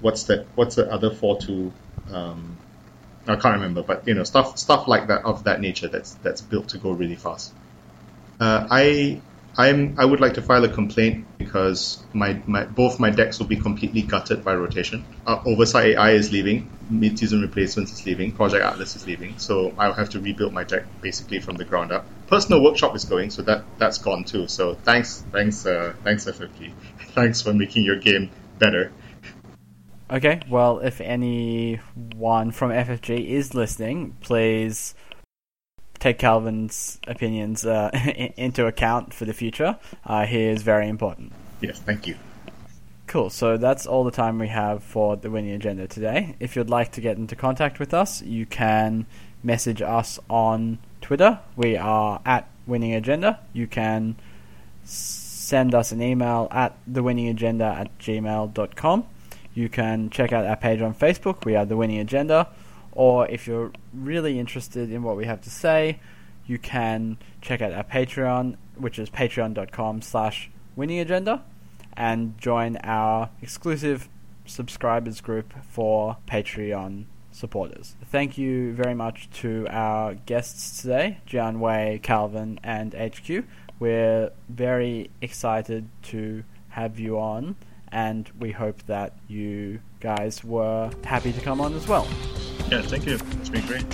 what's 0.00 0.24
that? 0.24 0.46
What's 0.54 0.74
the 0.76 0.90
other 0.90 1.10
four 1.10 1.40
two? 1.40 1.72
Um, 2.12 2.58
I 3.26 3.36
can't 3.36 3.54
remember, 3.54 3.82
but 3.82 4.06
you 4.08 4.14
know, 4.14 4.24
stuff 4.24 4.58
stuff 4.58 4.88
like 4.88 5.06
that 5.08 5.24
of 5.24 5.44
that 5.44 5.60
nature 5.60 5.88
that's 5.88 6.14
that's 6.14 6.40
built 6.40 6.70
to 6.70 6.78
go 6.78 6.90
really 6.90 7.14
fast. 7.16 7.52
Uh, 8.40 8.66
I 8.68 9.20
I'm 9.56 9.96
I 9.98 10.04
would 10.04 10.20
like 10.20 10.34
to 10.34 10.42
file 10.42 10.64
a 10.64 10.68
complaint 10.68 11.26
because 11.36 12.02
my, 12.14 12.40
my 12.46 12.64
both 12.64 12.98
my 12.98 13.10
decks 13.10 13.38
will 13.38 13.46
be 13.46 13.56
completely 13.56 14.02
gutted 14.02 14.44
by 14.44 14.54
rotation. 14.54 15.04
Uh, 15.26 15.42
Oversight 15.44 15.96
AI 15.96 16.12
is 16.12 16.32
leaving, 16.32 16.70
mid-season 16.88 17.42
replacements 17.42 17.92
is 17.92 18.06
leaving, 18.06 18.32
Project 18.32 18.64
Atlas 18.64 18.96
is 18.96 19.06
leaving, 19.06 19.38
so 19.38 19.74
I'll 19.78 19.92
have 19.92 20.08
to 20.10 20.20
rebuild 20.20 20.54
my 20.54 20.64
deck 20.64 20.84
basically 21.02 21.40
from 21.40 21.56
the 21.56 21.64
ground 21.64 21.92
up. 21.92 22.06
Personal 22.28 22.62
Workshop 22.62 22.96
is 22.96 23.04
going, 23.04 23.30
so 23.30 23.42
that 23.42 23.64
that's 23.78 23.98
gone 23.98 24.24
too. 24.24 24.48
So 24.48 24.74
thanks, 24.74 25.22
thanks, 25.32 25.66
uh, 25.66 25.94
thanks 26.02 26.24
FFG, 26.24 26.72
thanks 27.14 27.42
for 27.42 27.52
making 27.52 27.84
your 27.84 27.96
game 27.96 28.30
better. 28.58 28.90
Okay, 30.10 30.40
well, 30.48 30.78
if 30.78 31.00
anyone 31.00 32.50
from 32.50 32.70
FFG 32.70 33.26
is 33.26 33.54
listening, 33.54 34.16
please 34.20 34.94
take 36.02 36.18
Calvin's 36.18 36.98
opinions 37.06 37.64
uh, 37.64 37.90
into 38.36 38.66
account 38.66 39.14
for 39.14 39.24
the 39.24 39.32
future. 39.32 39.78
Uh, 40.04 40.26
he 40.26 40.42
is 40.42 40.62
very 40.62 40.88
important. 40.88 41.32
Yes, 41.60 41.78
thank 41.78 42.08
you. 42.08 42.16
Cool. 43.06 43.30
So 43.30 43.56
that's 43.56 43.86
all 43.86 44.02
the 44.02 44.10
time 44.10 44.38
we 44.38 44.48
have 44.48 44.82
for 44.82 45.16
the 45.16 45.30
winning 45.30 45.52
agenda 45.52 45.86
today. 45.86 46.34
If 46.40 46.56
you'd 46.56 46.70
like 46.70 46.90
to 46.92 47.00
get 47.00 47.18
into 47.18 47.36
contact 47.36 47.78
with 47.78 47.94
us, 47.94 48.20
you 48.22 48.46
can 48.46 49.06
message 49.44 49.80
us 49.80 50.18
on 50.28 50.78
Twitter. 51.00 51.38
We 51.54 51.76
are 51.76 52.20
at 52.26 52.48
winning 52.66 52.94
agenda. 52.94 53.38
You 53.52 53.68
can 53.68 54.16
send 54.82 55.72
us 55.72 55.92
an 55.92 56.02
email 56.02 56.48
at 56.50 56.76
thewinningagenda 56.90 57.76
at 57.76 57.98
gmail.com. 57.98 59.06
You 59.54 59.68
can 59.68 60.10
check 60.10 60.32
out 60.32 60.46
our 60.46 60.56
page 60.56 60.80
on 60.80 60.94
Facebook. 60.94 61.44
We 61.44 61.54
are 61.54 61.66
the 61.66 61.76
winning 61.76 62.00
agenda 62.00 62.48
or 62.92 63.26
if 63.28 63.46
you're 63.46 63.72
really 63.92 64.38
interested 64.38 64.90
in 64.90 65.02
what 65.02 65.16
we 65.16 65.24
have 65.24 65.40
to 65.42 65.50
say, 65.50 65.98
you 66.46 66.58
can 66.58 67.18
check 67.40 67.62
out 67.62 67.72
our 67.72 67.84
Patreon, 67.84 68.56
which 68.76 68.98
is 68.98 69.10
patreon.com 69.10 70.02
slash 70.02 70.50
winningagenda, 70.76 71.42
and 71.96 72.38
join 72.38 72.76
our 72.78 73.30
exclusive 73.40 74.08
subscribers 74.44 75.20
group 75.20 75.52
for 75.70 76.16
Patreon 76.26 77.04
supporters. 77.30 77.96
Thank 78.10 78.36
you 78.36 78.72
very 78.72 78.94
much 78.94 79.30
to 79.40 79.66
our 79.70 80.14
guests 80.14 80.82
today, 80.82 81.18
Jian 81.26 81.58
Wei, 81.58 82.00
Calvin, 82.02 82.60
and 82.62 82.94
HQ. 82.94 83.44
We're 83.78 84.30
very 84.48 85.10
excited 85.20 85.88
to 86.04 86.44
have 86.70 86.98
you 86.98 87.18
on, 87.18 87.56
and 87.90 88.30
we 88.38 88.52
hope 88.52 88.82
that 88.86 89.16
you 89.28 89.80
guys 90.00 90.44
were 90.44 90.90
happy 91.04 91.32
to 91.32 91.40
come 91.40 91.60
on 91.60 91.74
as 91.74 91.86
well. 91.88 92.06
Yeah, 92.72 92.80
thank 92.80 93.04
you. 93.04 93.18
It's 93.38 93.50
been 93.50 93.66
great. 93.66 93.84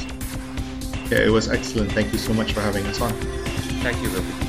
Yeah, 1.10 1.26
it 1.26 1.32
was 1.32 1.48
excellent. 1.48 1.90
Thank 1.90 2.12
you 2.12 2.18
so 2.18 2.32
much 2.32 2.52
for 2.52 2.60
having 2.60 2.86
us 2.86 3.00
on. 3.00 3.12
Thank 3.82 4.00
you, 4.00 4.08
Will. 4.10 4.47